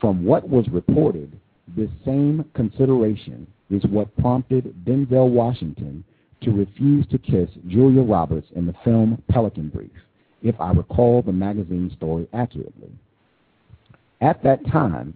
[0.00, 1.38] From what was reported,
[1.76, 6.02] this same consideration is what prompted Denzel Washington
[6.40, 9.90] to refuse to kiss Julia Roberts in the film Pelican Brief,
[10.42, 12.90] if I recall the magazine story accurately.
[14.22, 15.14] At that time,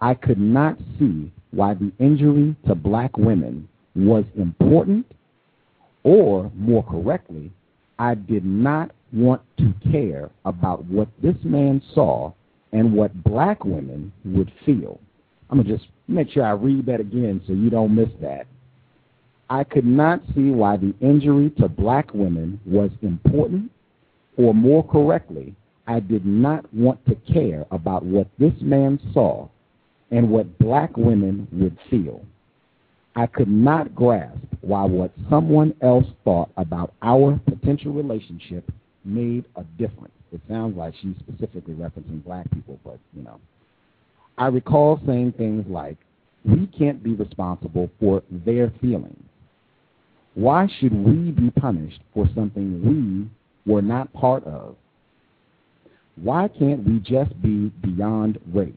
[0.00, 5.06] I could not see why the injury to black women was important,
[6.02, 7.52] or more correctly,
[7.98, 12.32] I did not want to care about what this man saw
[12.74, 15.00] and what black women would feel.
[15.48, 18.46] I'm going to just make sure I read that again so you don't miss that.
[19.48, 23.70] I could not see why the injury to black women was important,
[24.36, 25.54] or more correctly,
[25.86, 29.48] I did not want to care about what this man saw
[30.10, 32.24] and what black women would feel.
[33.14, 38.68] I could not grasp why what someone else thought about our potential relationship
[39.04, 40.10] made a difference.
[40.34, 43.38] It sounds like she's specifically referencing black people, but you know.
[44.36, 45.96] I recall saying things like,
[46.44, 49.22] we can't be responsible for their feelings.
[50.34, 53.30] Why should we be punished for something
[53.64, 54.74] we were not part of?
[56.16, 58.72] Why can't we just be beyond race?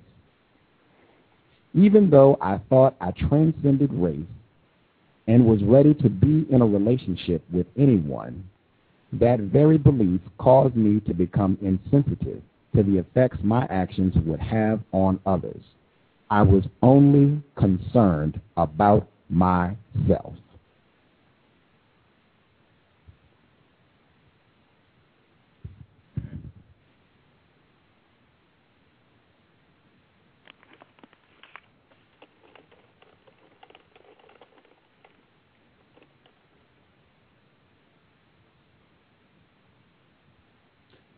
[1.73, 4.19] Even though I thought I transcended race
[5.27, 8.47] and was ready to be in a relationship with anyone,
[9.13, 12.41] that very belief caused me to become insensitive
[12.75, 15.63] to the effects my actions would have on others.
[16.29, 20.33] I was only concerned about myself.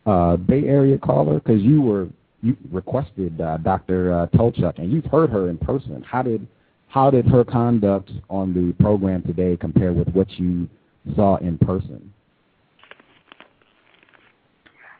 [0.06, 1.40] Uh, Bay Area caller?
[1.40, 2.08] Because you were
[2.42, 4.12] you requested uh, Dr.
[4.12, 6.02] Uh, Tochluk, and you've heard her in person.
[6.02, 6.46] How did
[6.88, 10.68] how did her conduct on the program today compare with what you
[11.14, 12.12] saw in person?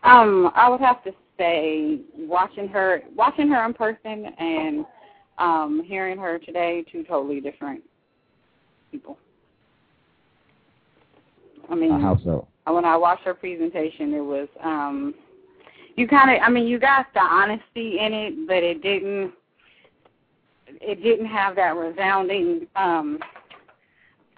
[0.03, 4.87] Um, I would have to say watching her watching her in person and
[5.39, 7.83] um, hearing her today, two totally different
[8.93, 9.19] people.
[11.69, 12.47] I mean, uh, how so?
[12.75, 15.15] When I watched her presentation, it was um
[15.97, 19.33] you kind of I mean you got the honesty in it, but it didn't
[20.67, 23.19] it didn't have that resounding um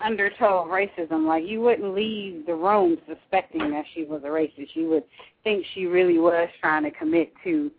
[0.05, 1.27] undertow of racism.
[1.27, 4.75] Like you wouldn't leave the room suspecting that she was a racist.
[4.75, 5.05] You would
[5.45, 7.71] think she really was trying to commit to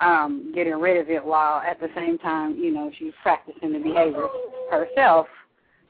[0.00, 3.78] um getting rid of it while at the same time, you know, she's practicing the
[3.78, 4.26] behavior
[4.70, 5.26] herself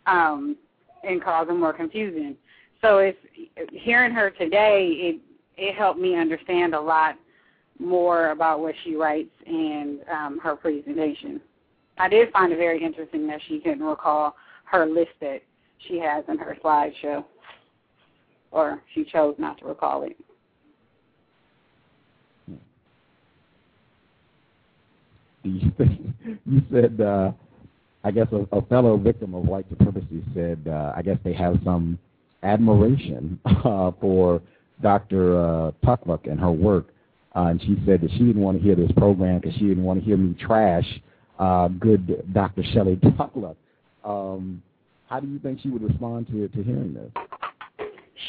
[0.07, 0.57] um
[1.05, 2.37] and causing more confusion
[2.83, 3.13] so
[3.73, 5.21] hearing her today it
[5.57, 7.17] it helped me understand a lot
[7.79, 11.41] more about what she writes and um, her presentation.
[11.99, 15.43] I did find it very interesting that she couldn't recall her list that
[15.87, 17.25] she has in her slideshow,
[18.51, 20.17] or she chose not to recall it.
[25.45, 25.73] You,
[26.47, 27.33] you said, uh,
[28.05, 31.57] I guess a, a fellow victim of white supremacy said, uh, I guess they have
[31.65, 31.99] some
[32.43, 34.41] admiration uh, for
[34.83, 35.41] Dr.
[35.41, 36.89] Uh, and her work.
[37.35, 39.85] Uh, and she said that she didn't want to hear this program because she didn't
[39.85, 40.85] want to hear me trash
[41.39, 42.63] uh, good Dr.
[42.73, 43.57] Shelly Tochluk.
[44.05, 44.63] Um,
[45.09, 47.11] how do you think she would respond to to hearing this?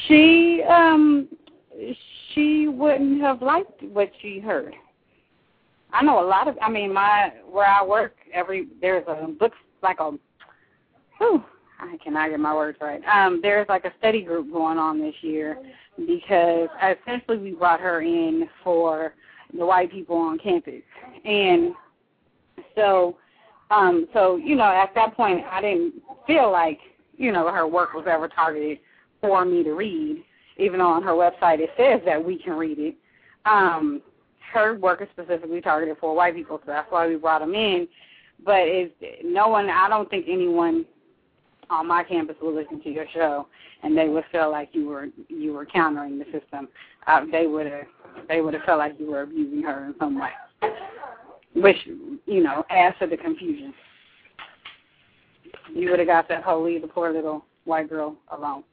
[0.08, 1.28] She um
[2.34, 4.74] she wouldn't have liked what she heard.
[5.92, 9.54] I know a lot of I mean my where I work every there's a book
[9.82, 10.12] like a
[11.18, 11.44] whew,
[11.92, 13.02] I cannot get my words right.
[13.06, 15.58] Um, there's like a study group going on this year
[15.98, 19.14] because essentially we brought her in for
[19.58, 20.82] the white people on campus,
[21.26, 21.74] and
[22.76, 23.18] so,
[23.70, 25.96] um, so you know, at that point, I didn't
[26.26, 26.80] feel like
[27.16, 28.80] you know her work was ever targeted
[29.22, 30.24] for me to read,
[30.58, 32.96] even though on her website it says that we can read it.
[33.46, 34.02] Um,
[34.54, 37.88] her work is specifically targeted for white people, so that's why we brought them in.
[38.44, 39.70] But it's no one.
[39.70, 40.86] I don't think anyone
[41.74, 43.48] on my campus will listen to your show
[43.84, 46.68] and they would feel like you were you were countering the system.
[47.08, 47.86] Uh, they would have
[48.28, 50.30] they would have felt like you were abusing her in some way,
[51.56, 51.78] which
[52.26, 53.74] you know adds to the confusion.
[55.74, 58.64] You would have got that whole leave the poor little white girl alone.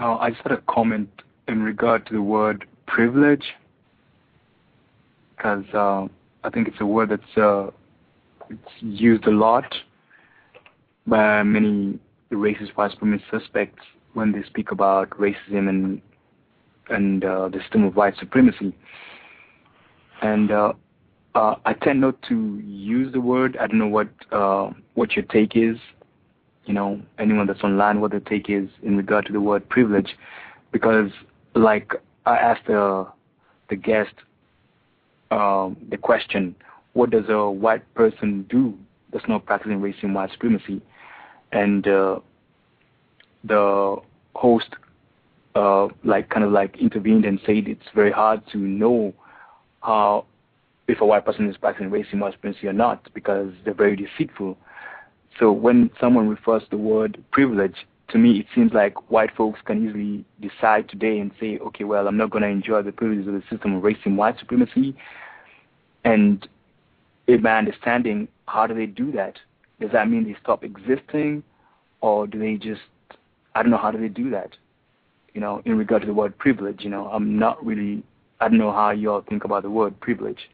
[0.00, 1.08] I just had a comment
[1.48, 3.44] in regard to the word privilege,
[5.36, 6.06] because uh,
[6.44, 7.70] I think it's a word that's uh,
[8.48, 9.74] it's used a lot
[11.06, 11.98] by many
[12.30, 13.82] racist white supremacist suspects
[14.14, 16.02] when they speak about racism and
[16.90, 18.74] and uh, the system of white supremacy.
[20.22, 20.72] And uh,
[21.34, 23.56] uh, I tend not to use the word.
[23.60, 25.76] I don't know what uh, what your take is
[26.68, 30.14] you know, anyone that's online what their take is in regard to the word privilege,
[30.70, 31.10] because
[31.54, 31.94] like
[32.26, 33.08] I asked the
[33.70, 34.12] the guest
[35.30, 36.54] um, the question,
[36.92, 38.74] what does a white person do
[39.12, 40.82] that's not practicing racism white supremacy,
[41.52, 42.20] and uh,
[43.44, 43.96] the
[44.34, 44.68] host
[45.54, 49.14] uh, like kind of like intervened and said it's very hard to know
[49.82, 50.26] how
[50.86, 54.58] if a white person is practicing racism white supremacy or not because they're very deceitful
[55.38, 59.60] so when someone refers to the word privilege, to me, it seems like white folks
[59.64, 63.28] can easily decide today and say, okay, well, I'm not going to enjoy the privileges
[63.28, 64.96] of the system of race and white supremacy.
[66.04, 66.48] And
[67.26, 69.38] in my understanding, how do they do that?
[69.78, 71.42] Does that mean they stop existing,
[72.00, 72.80] or do they just,
[73.54, 74.56] I don't know, how do they do that?
[75.34, 78.02] You know, in regard to the word privilege, you know, I'm not really,
[78.40, 80.48] I don't know how you all think about the word privilege.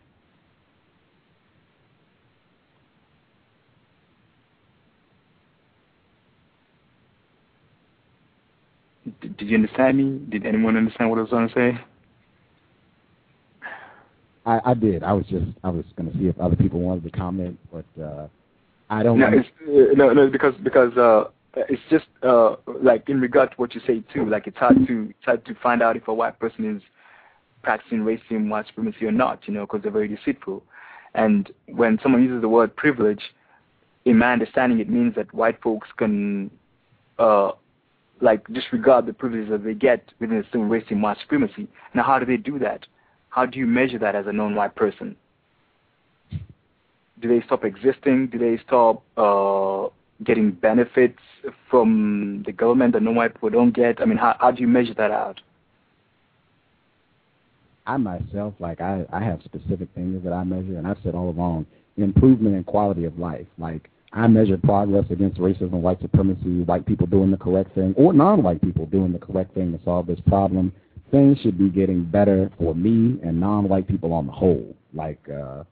[9.25, 10.21] Did, did you understand me?
[10.29, 11.81] Did anyone understand what I was trying to say?
[14.45, 15.03] I, I did.
[15.03, 17.87] I was just I was going to see if other people wanted to comment, but
[18.03, 18.29] uh,
[18.91, 19.19] I don't.
[19.19, 23.57] No, it's, uh, no, no, because because uh, it's just uh, like in regard to
[23.57, 24.27] what you say too.
[24.27, 26.83] Like it's hard to it's hard to find out if a white person is
[27.63, 29.41] practicing racism, white supremacy, or not.
[29.47, 30.63] You know, because they're very deceitful.
[31.15, 33.23] And when someone uses the word privilege,
[34.05, 36.51] in my understanding, it means that white folks can
[37.19, 37.53] uh,
[38.21, 41.69] like disregard the privileges that they get within the system of racism, white supremacy.
[41.95, 42.87] Now, how do they do that?
[43.31, 45.17] How do you measure that as a non-white person?
[47.21, 48.29] Do they stop existing?
[48.29, 49.89] Do they stop uh,
[50.23, 51.19] getting benefits
[51.71, 54.01] from the government that non-white people don't get?
[54.01, 55.41] I mean, how, how do you measure that out?
[57.87, 61.29] I myself, like I, I have specific things that I measure, and I've said all
[61.29, 63.47] along, improvement in quality of life.
[63.59, 68.13] Like I measure progress against racism, white supremacy, white people doing the correct thing, or
[68.13, 70.73] non-white people doing the correct thing to solve this problem.
[71.11, 74.75] Things should be getting better for me and non-white people on the whole.
[74.93, 75.65] Like, uh,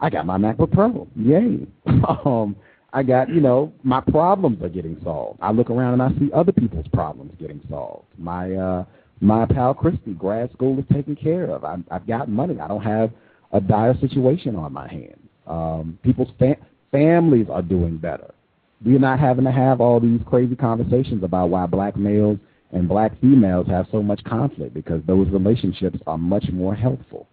[0.00, 1.66] I got my MacBook Pro, yay!
[2.24, 2.56] um,
[2.92, 5.38] I got, you know, my problems are getting solved.
[5.40, 8.06] I look around and I see other people's problems getting solved.
[8.18, 8.84] My uh,
[9.20, 11.64] my pal Christy, grad school is taken care of.
[11.64, 12.58] I, I've got money.
[12.60, 13.10] I don't have
[13.52, 15.18] a dire situation on my hands.
[15.46, 16.56] Um, people's fa-
[16.94, 18.32] families are doing better.
[18.84, 22.38] We're not having to have all these crazy conversations about why black males
[22.70, 27.26] and black females have so much conflict because those relationships are much more helpful.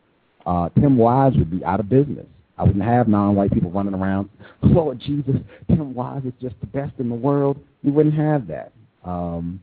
[0.48, 2.26] Uh, Tim Wise would be out of business.
[2.58, 4.30] I wouldn't have non-white people running around,
[4.64, 5.36] Lord Jesus,
[5.68, 7.60] Tim Wise is just the best in the world.
[7.84, 8.72] We wouldn't have that.
[9.04, 9.62] Um,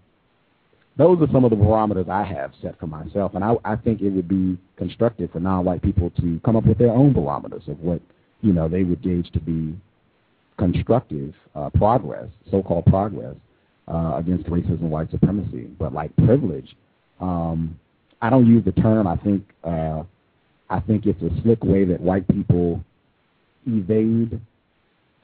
[0.97, 4.01] those are some of the barometers I have set for myself, and I, I think
[4.01, 7.81] it would be constructive for non-white people to come up with their own barometers of
[7.81, 8.01] what
[8.41, 9.77] you know they would gauge to be
[10.58, 13.34] constructive uh, progress, so-called progress,
[13.86, 15.68] uh, against racism and white supremacy.
[15.78, 16.76] But like privilege,
[17.20, 17.78] um,
[18.20, 19.06] I don't use the term.
[19.06, 20.02] I think uh,
[20.70, 22.82] I think it's a slick way that white people
[23.66, 24.40] evade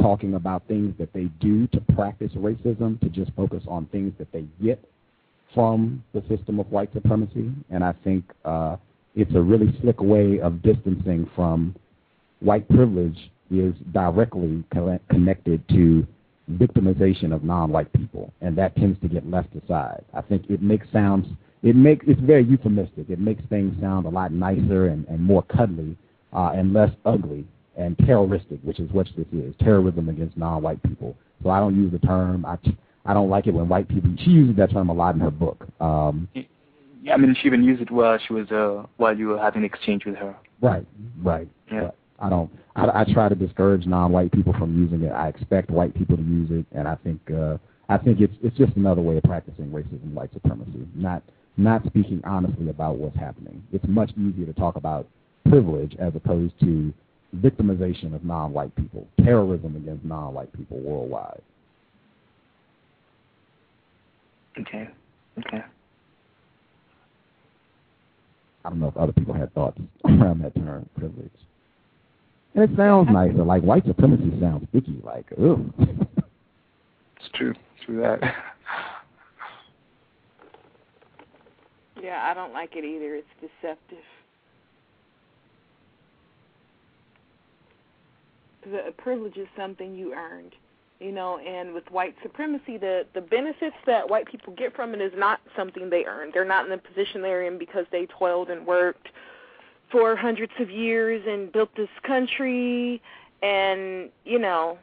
[0.00, 4.30] talking about things that they do to practice racism to just focus on things that
[4.32, 4.82] they get
[5.54, 7.52] from the system of white supremacy.
[7.70, 8.76] And I think uh,
[9.14, 11.74] it's a really slick way of distancing from
[12.40, 13.30] white privilege
[13.60, 14.64] is directly
[15.10, 16.06] connected to
[16.52, 20.04] victimization of non-white people, and that tends to get left aside.
[20.12, 21.26] I think it makes sounds
[21.62, 23.08] it makes it's very euphemistic.
[23.08, 25.96] It makes things sound a lot nicer and, and more cuddly
[26.32, 31.16] uh, and less ugly and terroristic, which is what this is terrorism against non-white people.
[31.42, 32.44] So I don't use the term.
[32.44, 32.58] I
[33.06, 34.10] I don't like it when white people.
[34.18, 35.66] She uses that term a lot in her book.
[35.80, 36.28] Um,
[37.02, 39.62] yeah, I mean, she even used it while she was uh, while you were having
[39.62, 40.34] an exchange with her.
[40.60, 40.86] Right,
[41.22, 41.48] right.
[41.70, 41.80] Yeah.
[41.80, 42.50] But I don't.
[42.76, 45.12] I, I try to discourage non-white people from using it.
[45.12, 48.56] I expect white people to use it, and I think uh, I think it's it's
[48.56, 50.86] just another way of practicing racism, and white supremacy.
[50.94, 51.22] Not
[51.56, 53.62] not speaking honestly about what's happening.
[53.72, 55.06] It's much easier to talk about
[55.48, 56.92] privilege as opposed to
[57.36, 61.42] victimization of non-white people, terrorism against non-white people worldwide.
[64.58, 64.88] Okay.
[65.38, 65.64] Okay.
[68.64, 71.30] I don't know if other people had thoughts around that term, privilege.
[72.54, 73.42] And it sounds nicer.
[73.42, 75.00] Like white supremacy sounds icky.
[75.02, 75.72] Like, ugh.
[77.24, 77.54] It's true.
[77.84, 78.20] True that.
[82.02, 83.14] yeah, I don't like it either.
[83.14, 83.98] It's deceptive.
[88.64, 90.52] The privilege is something you earned,
[91.00, 91.38] you know.
[91.38, 95.40] And with white supremacy, the the benefits that white people get from it is not
[95.56, 96.32] something they earned.
[96.32, 99.08] They're not in the position they're in because they toiled and worked
[99.94, 103.00] for hundreds of years and built this country
[103.44, 104.76] and you know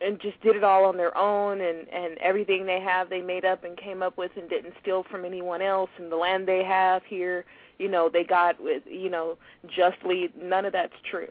[0.00, 3.44] and just did it all on their own and and everything they have they made
[3.44, 6.64] up and came up with and didn't steal from anyone else and the land they
[6.64, 7.44] have here
[7.78, 9.38] you know they got with you know
[9.68, 11.28] justly none of that's true.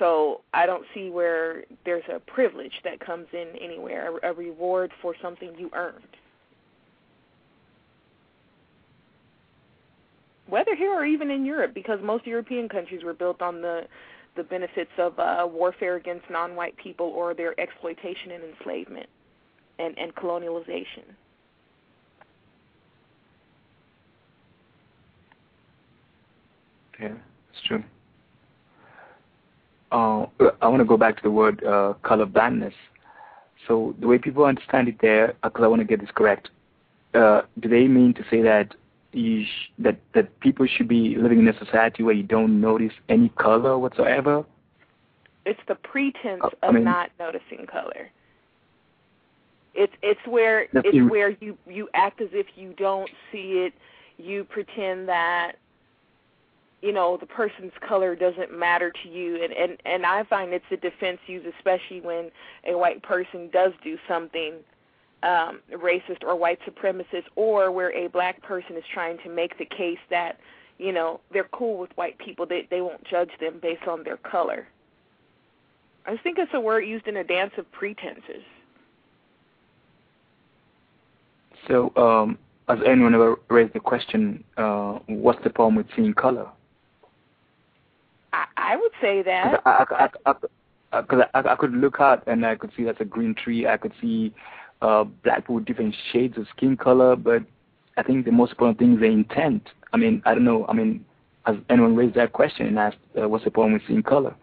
[0.00, 4.90] So i don't see where there's a privilege that comes in anywhere a, a reward
[5.00, 6.16] for something you earned
[10.52, 13.76] whether here or even in Europe, because most European countries were built on the
[14.38, 19.08] the benefits of uh, warfare against non-white people or their exploitation and enslavement.
[19.78, 21.06] and and colonialization.
[27.00, 27.14] Yeah,
[27.50, 27.82] it's true.
[29.90, 30.26] Uh,
[30.60, 32.74] I want to go back to the word uh, color blindness.
[33.66, 36.50] So the way people understand it there, because I want to get this correct,
[37.14, 38.74] uh, do they mean to say that
[39.12, 42.92] you sh- that that people should be living in a society where you don't notice
[43.08, 44.44] any color whatsoever?
[45.44, 48.10] It's the pretense Uh, I of mean- not noticing color.
[49.74, 53.72] It's it's where it's ir- where you you act as if you don't see it.
[54.18, 55.52] You pretend that
[56.82, 60.64] you know the person's color doesn't matter to you, and and and I find it's
[60.70, 62.30] a defense used especially when
[62.66, 64.54] a white person does do something
[65.22, 69.64] um, racist or white supremacist, or where a black person is trying to make the
[69.64, 70.38] case that
[70.78, 72.46] you know they're cool with white people.
[72.46, 74.66] They they won't judge them based on their color.
[76.06, 78.42] I just think it's a word used in a dance of pretenses.
[81.68, 86.48] So, um, has anyone ever raised the question, uh, what's the problem with seeing color?
[88.32, 89.62] I, I would say that.
[89.64, 90.34] I, I, I, I,
[90.92, 93.66] I, I, I could look out and I could see that's a green tree.
[93.66, 94.32] I could see
[94.82, 97.42] uh, black people with different shades of skin color, but
[97.96, 99.68] I think the most important thing is the intent.
[99.92, 100.66] I mean, I don't know.
[100.68, 101.04] I mean,
[101.46, 104.34] has anyone raised that question and asked, uh, what's the problem with seeing color?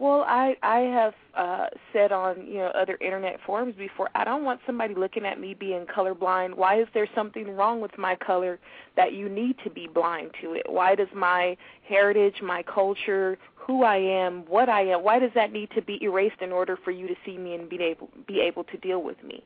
[0.00, 4.08] Well, I I have uh said on you know other internet forums before.
[4.14, 6.54] I don't want somebody looking at me being colorblind.
[6.56, 8.58] Why is there something wrong with my color
[8.96, 10.62] that you need to be blind to it?
[10.66, 11.54] Why does my
[11.86, 16.02] heritage, my culture, who I am, what I am, why does that need to be
[16.02, 19.02] erased in order for you to see me and be able be able to deal
[19.02, 19.44] with me?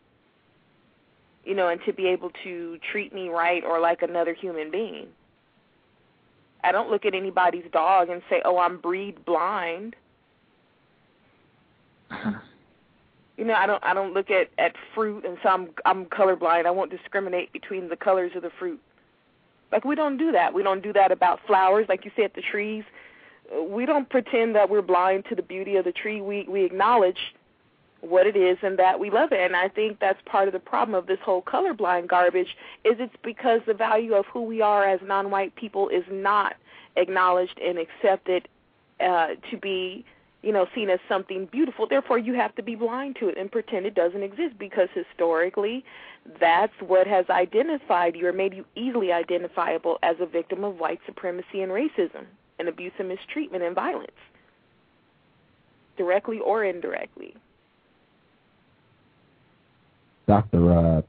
[1.44, 5.08] You know, and to be able to treat me right or like another human being.
[6.62, 9.96] I don't look at anybody's dog and say, "Oh, I'm breed blind."
[13.36, 16.66] You know, I don't I don't look at at fruit and so I'm I'm colorblind.
[16.66, 18.80] I won't discriminate between the colors of the fruit.
[19.72, 20.54] Like we don't do that.
[20.54, 22.84] We don't do that about flowers, like you said, the trees.
[23.68, 26.20] We don't pretend that we're blind to the beauty of the tree.
[26.20, 27.18] We we acknowledge
[28.00, 29.40] what it is and that we love it.
[29.40, 33.16] And I think that's part of the problem of this whole colorblind garbage is it's
[33.24, 36.54] because the value of who we are as non-white people is not
[36.96, 38.46] acknowledged and accepted
[39.00, 40.04] uh, to be
[40.44, 41.86] you know, seen as something beautiful.
[41.88, 45.84] Therefore, you have to be blind to it and pretend it doesn't exist because historically,
[46.38, 51.00] that's what has identified you or made you easily identifiable as a victim of white
[51.06, 52.26] supremacy and racism
[52.58, 54.10] and abuse and mistreatment and violence,
[55.96, 57.34] directly or indirectly.
[60.26, 60.72] Dr.
[60.72, 61.02] Uh,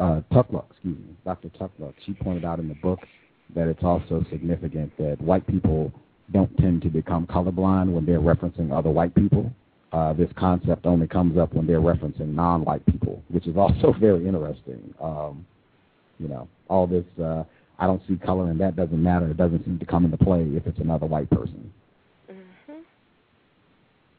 [0.00, 1.48] uh, Tochluk, excuse me, Dr.
[1.50, 3.00] Tochluk, she pointed out in the book
[3.54, 5.92] that it's also significant that white people
[6.32, 9.50] don't tend to become colorblind when they're referencing other white people.
[9.92, 14.26] Uh, this concept only comes up when they're referencing non-white people, which is also very
[14.26, 14.94] interesting.
[15.02, 15.46] Um,
[16.18, 17.44] you know, all this, uh,
[17.78, 19.30] I don't see color and that doesn't matter.
[19.30, 21.72] It doesn't seem to come into play if it's another white person.
[22.30, 22.82] Mhm.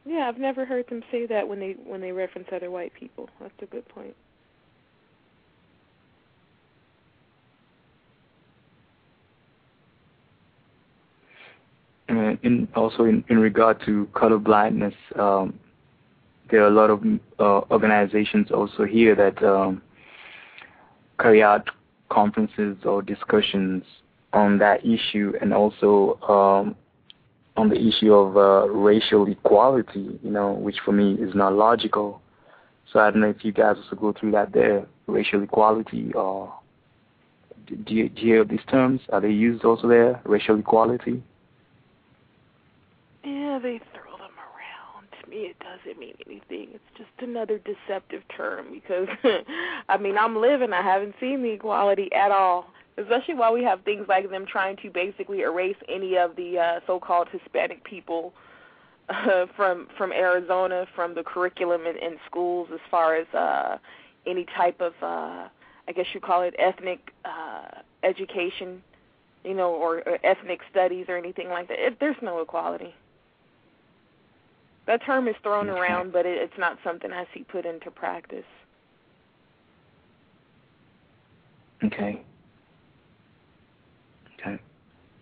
[0.06, 3.28] Yeah, I've never heard them say that when they when they reference other white people.
[3.40, 4.16] That's a good point.
[12.74, 15.58] Also in, regard to color blindness, um,
[16.50, 17.02] there are a lot of
[17.38, 19.80] uh, organizations also here that um,
[21.20, 21.70] carry out
[22.08, 23.84] conferences or discussions
[24.32, 26.76] on that issue, and also um,
[27.56, 30.18] on the issue of uh, racial equality.
[30.22, 32.20] You know, which for me is not logical.
[32.92, 36.52] So I don't know if you guys also go through that there, racial equality, or
[37.66, 39.00] do you, do you hear these terms?
[39.12, 41.22] Are they used also there, racial equality?
[43.24, 45.08] Yeah, they throw them around.
[45.22, 46.68] To me, it doesn't mean anything.
[46.74, 49.08] It's just another deceptive term because,
[49.88, 50.72] I mean, I'm living.
[50.72, 52.66] I haven't seen the equality at all.
[52.96, 56.80] Especially while we have things like them trying to basically erase any of the uh,
[56.86, 58.34] so-called Hispanic people
[59.08, 63.78] uh, from from Arizona from the curriculum in, in schools, as far as uh,
[64.26, 65.48] any type of, uh,
[65.88, 68.82] I guess you call it ethnic uh, education,
[69.44, 71.78] you know, or, or ethnic studies or anything like that.
[71.78, 72.94] It, there's no equality.
[74.90, 78.42] That term is thrown around, but it, it's not something I see put into practice.
[81.84, 82.20] Okay.
[84.34, 84.60] Okay.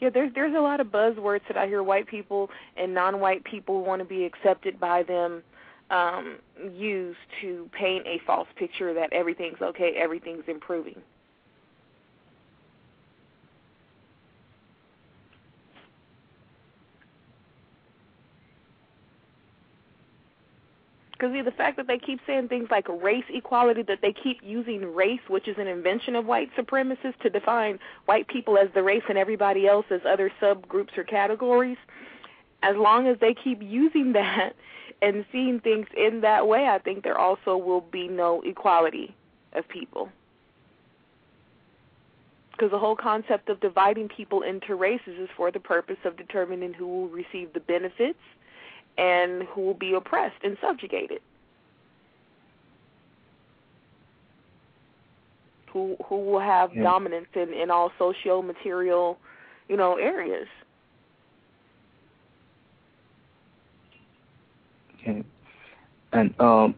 [0.00, 2.48] Yeah, there's there's a lot of buzzwords that I hear white people
[2.78, 5.42] and non-white people want to be accepted by them
[5.90, 6.38] um,
[6.74, 10.96] use to paint a false picture that everything's okay, everything's improving.
[21.18, 24.94] Because the fact that they keep saying things like race equality, that they keep using
[24.94, 29.02] race, which is an invention of white supremacists, to define white people as the race
[29.08, 31.78] and everybody else as other subgroups or categories,
[32.62, 34.54] as long as they keep using that
[35.02, 39.14] and seeing things in that way, I think there also will be no equality
[39.54, 40.10] of people.
[42.52, 46.74] Because the whole concept of dividing people into races is for the purpose of determining
[46.74, 48.18] who will receive the benefits
[48.98, 51.20] and who will be oppressed and subjugated.
[55.72, 56.82] Who who will have Yeah.
[56.82, 59.18] dominance in, in all socio material,
[59.68, 60.48] you know, areas.
[64.94, 65.22] Okay.
[66.12, 66.74] And um,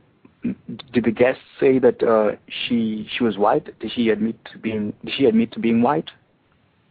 [0.92, 3.78] did the guest say that uh, she she was white?
[3.78, 6.10] Did she admit to being did she admit to being white,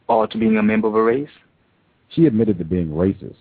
[0.07, 1.29] or to being a member of a race?
[2.09, 3.35] She admitted to being racist.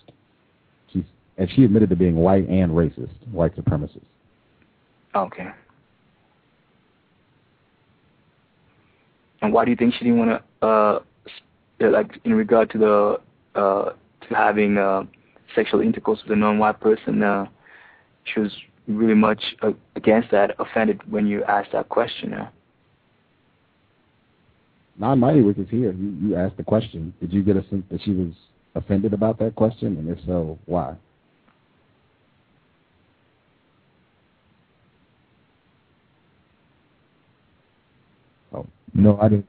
[1.38, 4.02] And she admitted to being white and racist, white supremacist.
[5.14, 5.48] Okay.
[9.40, 11.00] And why do you think she didn't want to, uh,
[11.80, 13.20] like, in regard to the,
[13.58, 13.92] uh,
[14.28, 15.04] to having uh,
[15.54, 17.22] sexual intercourse with a non-white person?
[17.22, 17.46] Uh,
[18.24, 18.52] she was
[18.88, 22.34] really much uh, against that, offended when you asked that question.
[22.34, 22.48] Uh,
[24.98, 25.92] Non Mighty Wick is here.
[25.92, 27.14] You you asked the question.
[27.20, 28.32] Did you get a sense that she was
[28.74, 29.96] offended about that question?
[29.96, 30.96] And if so, why?
[38.98, 39.46] No, I didn't.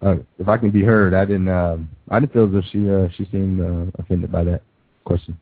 [0.00, 1.48] Uh, if I can be heard, I didn't.
[1.48, 4.62] Um, I didn't feel as if she uh, she seemed uh, offended by that
[5.04, 5.38] question.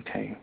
[0.00, 0.36] okay.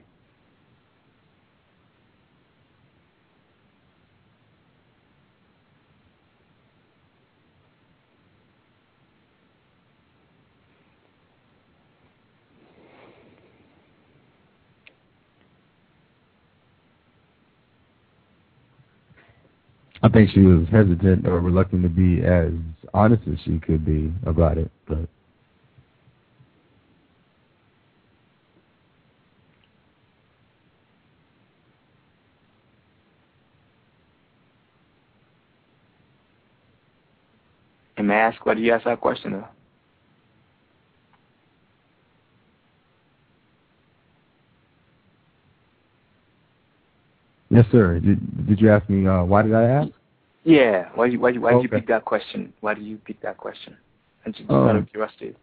[20.01, 22.53] I think she was hesitant or reluctant to be as
[22.93, 25.07] honest as she could be about it, but
[37.97, 39.33] And may I ask why do you ask that question?
[39.33, 39.45] Uh?
[47.49, 47.99] Yes, sir.
[47.99, 49.89] Did Did you ask me uh, why did I ask?
[50.43, 50.89] Yeah.
[50.95, 52.53] Why you why you why did you pick that question?
[52.61, 53.75] Why did you pick that question?
[54.25, 55.35] And just Um, out of curiosity.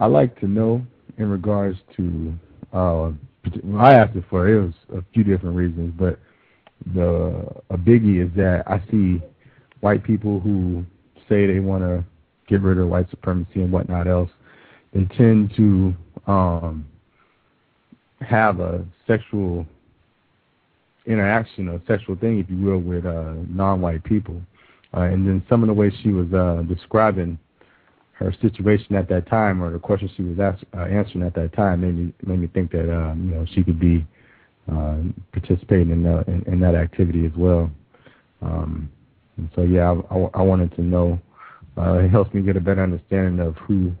[0.00, 0.82] I like to know
[1.18, 2.32] in regards to.
[2.72, 3.12] Uh,
[3.64, 6.18] well, I asked it for it was a few different reasons, but
[6.94, 9.20] the a biggie is that I see
[9.80, 10.84] white people who
[11.28, 12.04] say they want to
[12.46, 14.30] get rid of white supremacy and whatnot else,
[14.94, 15.94] and tend to
[16.26, 16.86] um,
[18.20, 19.66] have a sexual
[21.06, 24.40] interaction, or sexual thing, if you will, with uh, non-white people.
[24.94, 27.38] Uh, and then some of the ways she was uh, describing
[28.12, 31.52] her situation at that time, or the questions she was ask, uh, answering at that
[31.54, 34.06] time, made me made me think that um, you know she could be
[34.70, 34.98] uh,
[35.32, 37.70] participating in, the, in in that activity as well.
[38.42, 38.90] Um,
[39.38, 41.18] and so yeah, I, I, I wanted to know.
[41.76, 43.92] Uh, it helps me get a better understanding of who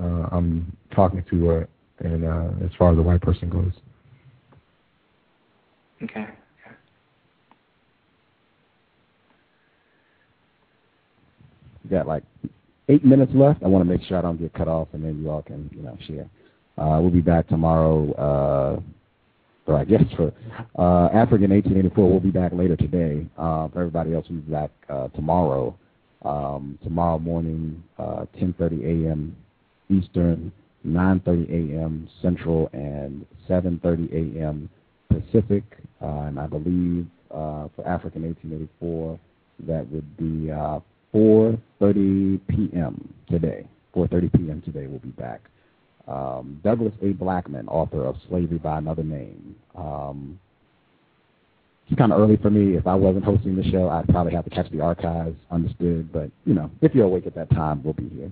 [0.00, 1.64] uh, I'm talking to, uh,
[2.00, 3.72] and uh, as far as the white person goes.
[6.02, 6.26] Okay.
[11.84, 12.24] We got like
[12.88, 13.62] eight minutes left.
[13.62, 15.70] I want to make sure I don't get cut off, and then you all can,
[15.74, 16.28] you know, share.
[16.78, 18.12] Uh, we'll be back tomorrow.
[18.14, 18.80] Uh,
[19.66, 20.32] or I guess for
[20.78, 23.26] uh, African 1884, we'll be back later today.
[23.38, 25.76] Uh, for everybody else, we'll be back uh, tomorrow.
[26.22, 29.36] Um, tomorrow morning, uh, 10:30 a.m.
[29.88, 30.52] Eastern,
[30.86, 32.08] 9:30 a.m.
[32.20, 34.68] Central, and 7:30 a.m.
[35.08, 35.64] Pacific.
[36.02, 39.18] Uh, and I believe uh, for African 1884,
[39.66, 40.80] that would be uh,
[41.14, 43.14] 4:30 p.m.
[43.28, 43.66] today.
[43.94, 44.62] 4:30 p.m.
[44.64, 44.86] today.
[44.86, 45.40] We'll be back.
[46.06, 47.12] Um, Douglas A.
[47.12, 49.54] Blackmon, author of Slavery by Another Name.
[49.76, 50.40] Um,
[51.88, 52.76] it's kind of early for me.
[52.76, 55.36] If I wasn't hosting the show, I'd probably have to catch the archives.
[55.50, 58.30] Understood, but you know, if you're awake at that time, we'll be here.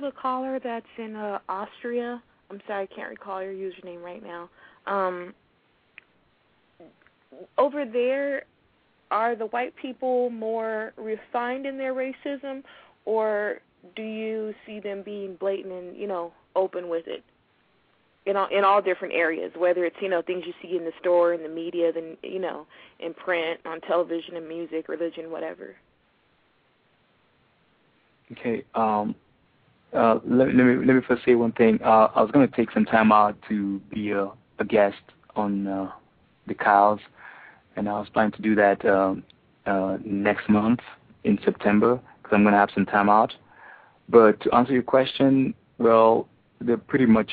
[0.00, 4.48] The caller that's in uh, Austria, I'm sorry, I can't recall your username right now.
[4.86, 5.34] Um,
[7.56, 8.44] over there,
[9.10, 12.62] are the white people more refined in their racism,
[13.04, 13.58] or
[13.96, 17.24] do you see them being blatant and you know open with it?
[18.28, 20.92] in all in all different areas, whether it's you know things you see in the
[21.00, 22.66] store, in the media, then you know
[23.00, 25.74] in print, on television, and music, religion, whatever.
[28.32, 28.64] Okay.
[28.74, 29.14] Um,
[29.92, 31.80] let, let me let me first say one thing.
[31.82, 34.96] Uh, I was going to take some time out to be a, a guest
[35.36, 35.90] on uh,
[36.46, 37.00] the COWS,
[37.76, 39.22] and I was planning to do that um,
[39.66, 40.80] uh, next month
[41.24, 43.34] in September because I'm going to have some time out.
[44.08, 46.28] But to answer your question, well,
[46.60, 47.32] they're pretty much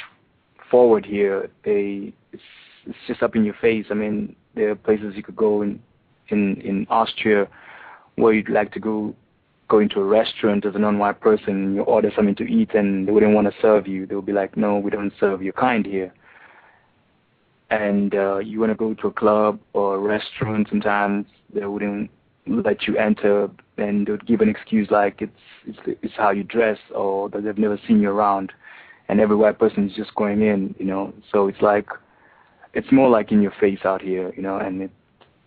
[0.70, 1.50] forward here.
[1.64, 2.44] They it's,
[2.86, 3.86] it's just up in your face.
[3.90, 5.82] I mean, there are places you could go in
[6.30, 7.48] in in Austria
[8.16, 9.14] where you'd like to go
[9.68, 13.12] go to a restaurant as a non-white person, you order something to eat, and they
[13.12, 14.06] wouldn't want to serve you.
[14.06, 16.14] They'll be like, "No, we don't serve your kind here."
[17.72, 22.12] And uh, you want to go to a club or a restaurant, sometimes they wouldn't
[22.48, 26.44] let you enter, and they would give an excuse like it's it's it's how you
[26.44, 28.54] dress, or that they've never seen you around,
[29.10, 31.14] and every white person is just going in, you know.
[31.32, 31.88] So it's like
[32.74, 34.92] it's more like in your face out here, you know, and it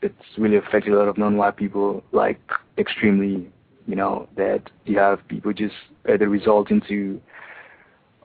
[0.03, 2.41] it's really affected a lot of non-white people like
[2.79, 3.51] extremely
[3.89, 5.75] you know, that you have people just
[6.07, 7.21] uh, either result into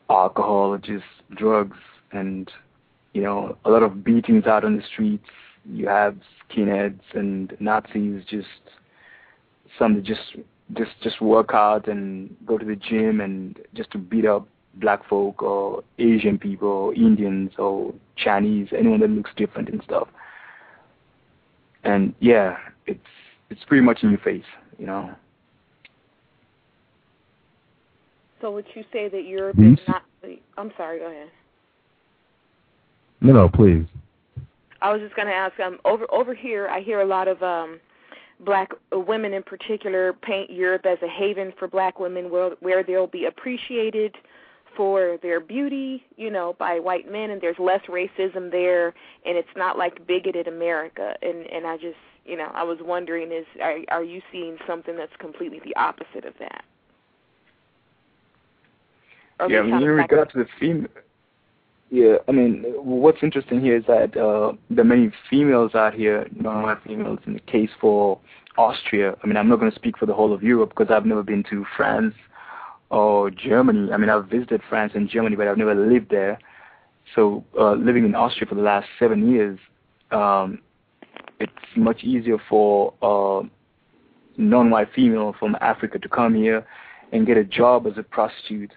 [0.09, 1.77] alcohol or just drugs
[2.11, 2.51] and,
[3.13, 5.29] you know, a lot of beatings out on the streets.
[5.65, 6.17] You have
[6.51, 8.47] skinheads and Nazis just
[9.79, 10.35] some that just
[10.73, 15.07] just just work out and go to the gym and just to beat up black
[15.07, 20.09] folk or Asian people or Indians or Chinese, anyone that looks different and stuff.
[21.85, 22.99] And yeah, it's
[23.49, 24.43] it's pretty much in your face,
[24.77, 25.15] you know.
[28.43, 30.03] So would you say that Europe is not?
[30.57, 30.99] I'm sorry.
[30.99, 31.29] Go ahead.
[33.21, 33.85] No, no, please.
[34.81, 35.57] I was just going to ask.
[35.61, 37.79] Um, over over here, I hear a lot of um,
[38.41, 43.07] black women in particular paint Europe as a haven for black women, where where they'll
[43.07, 44.13] be appreciated
[44.75, 48.87] for their beauty, you know, by white men, and there's less racism there,
[49.25, 51.15] and it's not like bigoted America.
[51.21, 54.97] And and I just, you know, I was wondering, is are are you seeing something
[54.97, 56.65] that's completely the opposite of that?
[59.47, 60.87] Yeah, I mean, in regard to the female,
[61.93, 66.27] yeah, I mean, what's interesting here is that uh, there are many females out here,
[66.35, 68.19] non-white females, in the case for
[68.57, 69.15] Austria.
[69.23, 71.21] I mean, I'm not going to speak for the whole of Europe because I've never
[71.21, 72.15] been to France
[72.89, 73.91] or Germany.
[73.91, 76.39] I mean, I've visited France and Germany, but I've never lived there.
[77.15, 79.59] So, uh, living in Austria for the last seven years,
[80.09, 80.59] um,
[81.39, 83.47] it's much easier for uh,
[84.37, 86.65] non-white female from Africa to come here
[87.11, 88.71] and get a job as a prostitute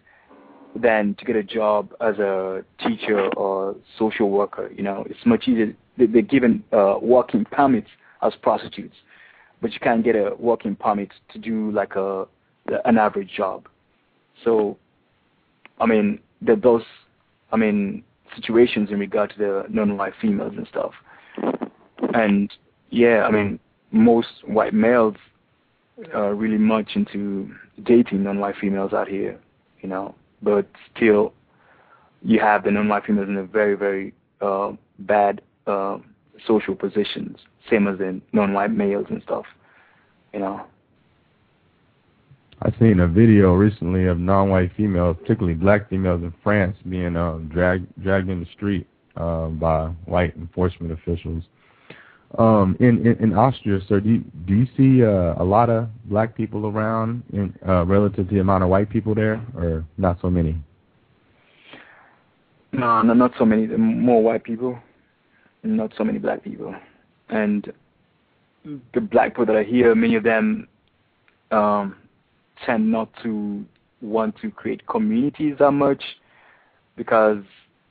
[0.80, 4.70] than to get a job as a teacher or social worker.
[4.74, 5.74] You know, it's much easier.
[5.96, 7.88] They're given uh, working permits
[8.22, 8.96] as prostitutes,
[9.60, 12.26] but you can't get a working permit to do like a
[12.84, 13.68] an average job.
[14.44, 14.76] So,
[15.80, 16.82] I mean, there those,
[17.52, 18.02] I mean,
[18.34, 20.92] situations in regard to the non-white females and stuff.
[22.12, 22.52] And
[22.90, 23.58] yeah, I mean,
[23.92, 25.16] most white males
[26.12, 27.50] are really much into
[27.82, 29.38] dating non-white females out here.
[29.80, 30.14] You know,
[30.46, 31.34] but still
[32.22, 35.98] you have the non-white females in a very, very uh, bad uh,
[36.46, 39.44] social positions, same as the non-white males and stuff,
[40.32, 40.64] you know.
[42.62, 47.38] I seen a video recently of non-white females, particularly black females in France, being uh,
[47.48, 51.42] dragged dragged in the street uh, by white enforcement officials.
[52.38, 55.88] Um, in, in in Austria, sir, do you, do you see uh, a lot of
[56.06, 60.18] black people around in uh, relative to the amount of white people there, or not
[60.20, 60.56] so many?
[62.72, 63.66] No, no, not so many.
[63.68, 64.78] More white people,
[65.62, 66.74] not so many black people,
[67.28, 67.72] and
[68.92, 70.66] the black people that are here, many of them
[71.52, 71.96] um,
[72.64, 73.64] tend not to
[74.02, 76.02] want to create communities that much
[76.96, 77.42] because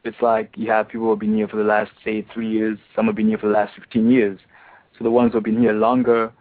[0.05, 2.77] it's like you have people who have been here for the last, say, three years.
[2.95, 4.39] Some have been here for the last 15 years.
[4.97, 6.31] So the ones who have been here longer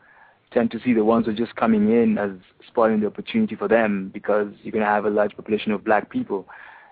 [0.52, 2.31] tend to see the ones who are just coming in as
[2.67, 6.10] spoiling the opportunity for them because you're going to have a large population of black
[6.10, 6.47] people.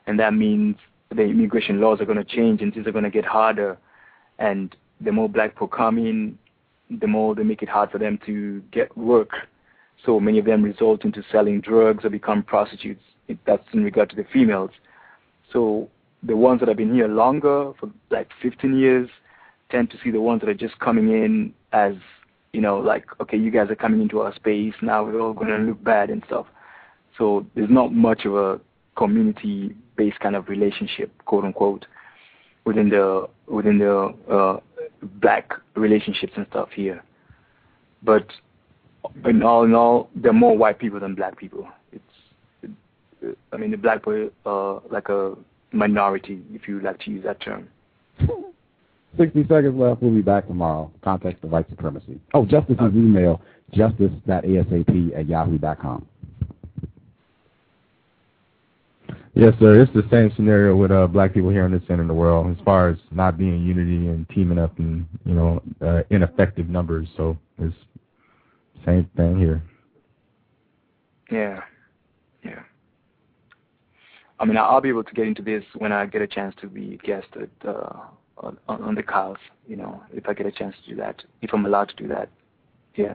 [0.06, 0.76] And that means
[1.10, 3.78] the immigration laws are going to change and things are going to get harder.
[4.38, 6.38] And the more black people come in,
[6.90, 9.30] the more they make it hard for them to get work.
[10.04, 13.02] So many of them result into selling drugs or become prostitutes.
[13.46, 14.70] That's in regard to the females.
[15.52, 15.88] So
[16.22, 19.08] the ones that have been here longer, for like 15 years,
[19.70, 21.94] tend to see the ones that are just coming in as,
[22.52, 25.48] you know, like, okay, you guys are coming into our space, now we're all going
[25.48, 26.46] to look bad and stuff.
[27.18, 28.60] So there's not much of a
[28.96, 31.86] community-based kind of relationship, quote unquote,
[32.64, 34.60] within the within the uh,
[35.20, 37.02] black relationships and stuff here.
[38.02, 38.26] But
[39.24, 41.68] in all in all, there are more white people than black people.
[41.92, 42.04] It's,
[43.20, 45.34] it, I mean, the black boy, uh, like a
[45.72, 47.68] minority, if you like to use that term.
[49.18, 50.02] 60 seconds left.
[50.02, 50.90] We'll be back tomorrow.
[51.02, 52.20] Context of white supremacy.
[52.34, 53.42] Oh, Justice's email,
[53.72, 56.06] justice.asap at yahoo.com.
[59.34, 59.80] Yes, sir.
[59.80, 62.54] It's the same scenario with uh, black people here in this end of the world,
[62.54, 67.08] as far as not being unity and teaming up and you know uh, ineffective numbers.
[67.16, 67.74] So it's
[68.84, 69.62] same thing here.
[71.30, 71.62] Yeah, yeah.
[74.42, 76.66] I mean, I'll be able to get into this when I get a chance to
[76.66, 78.00] be guest at, uh,
[78.38, 79.38] on, on the COWS.
[79.68, 82.08] You know, if I get a chance to do that, if I'm allowed to do
[82.08, 82.28] that.
[82.96, 83.14] Yeah.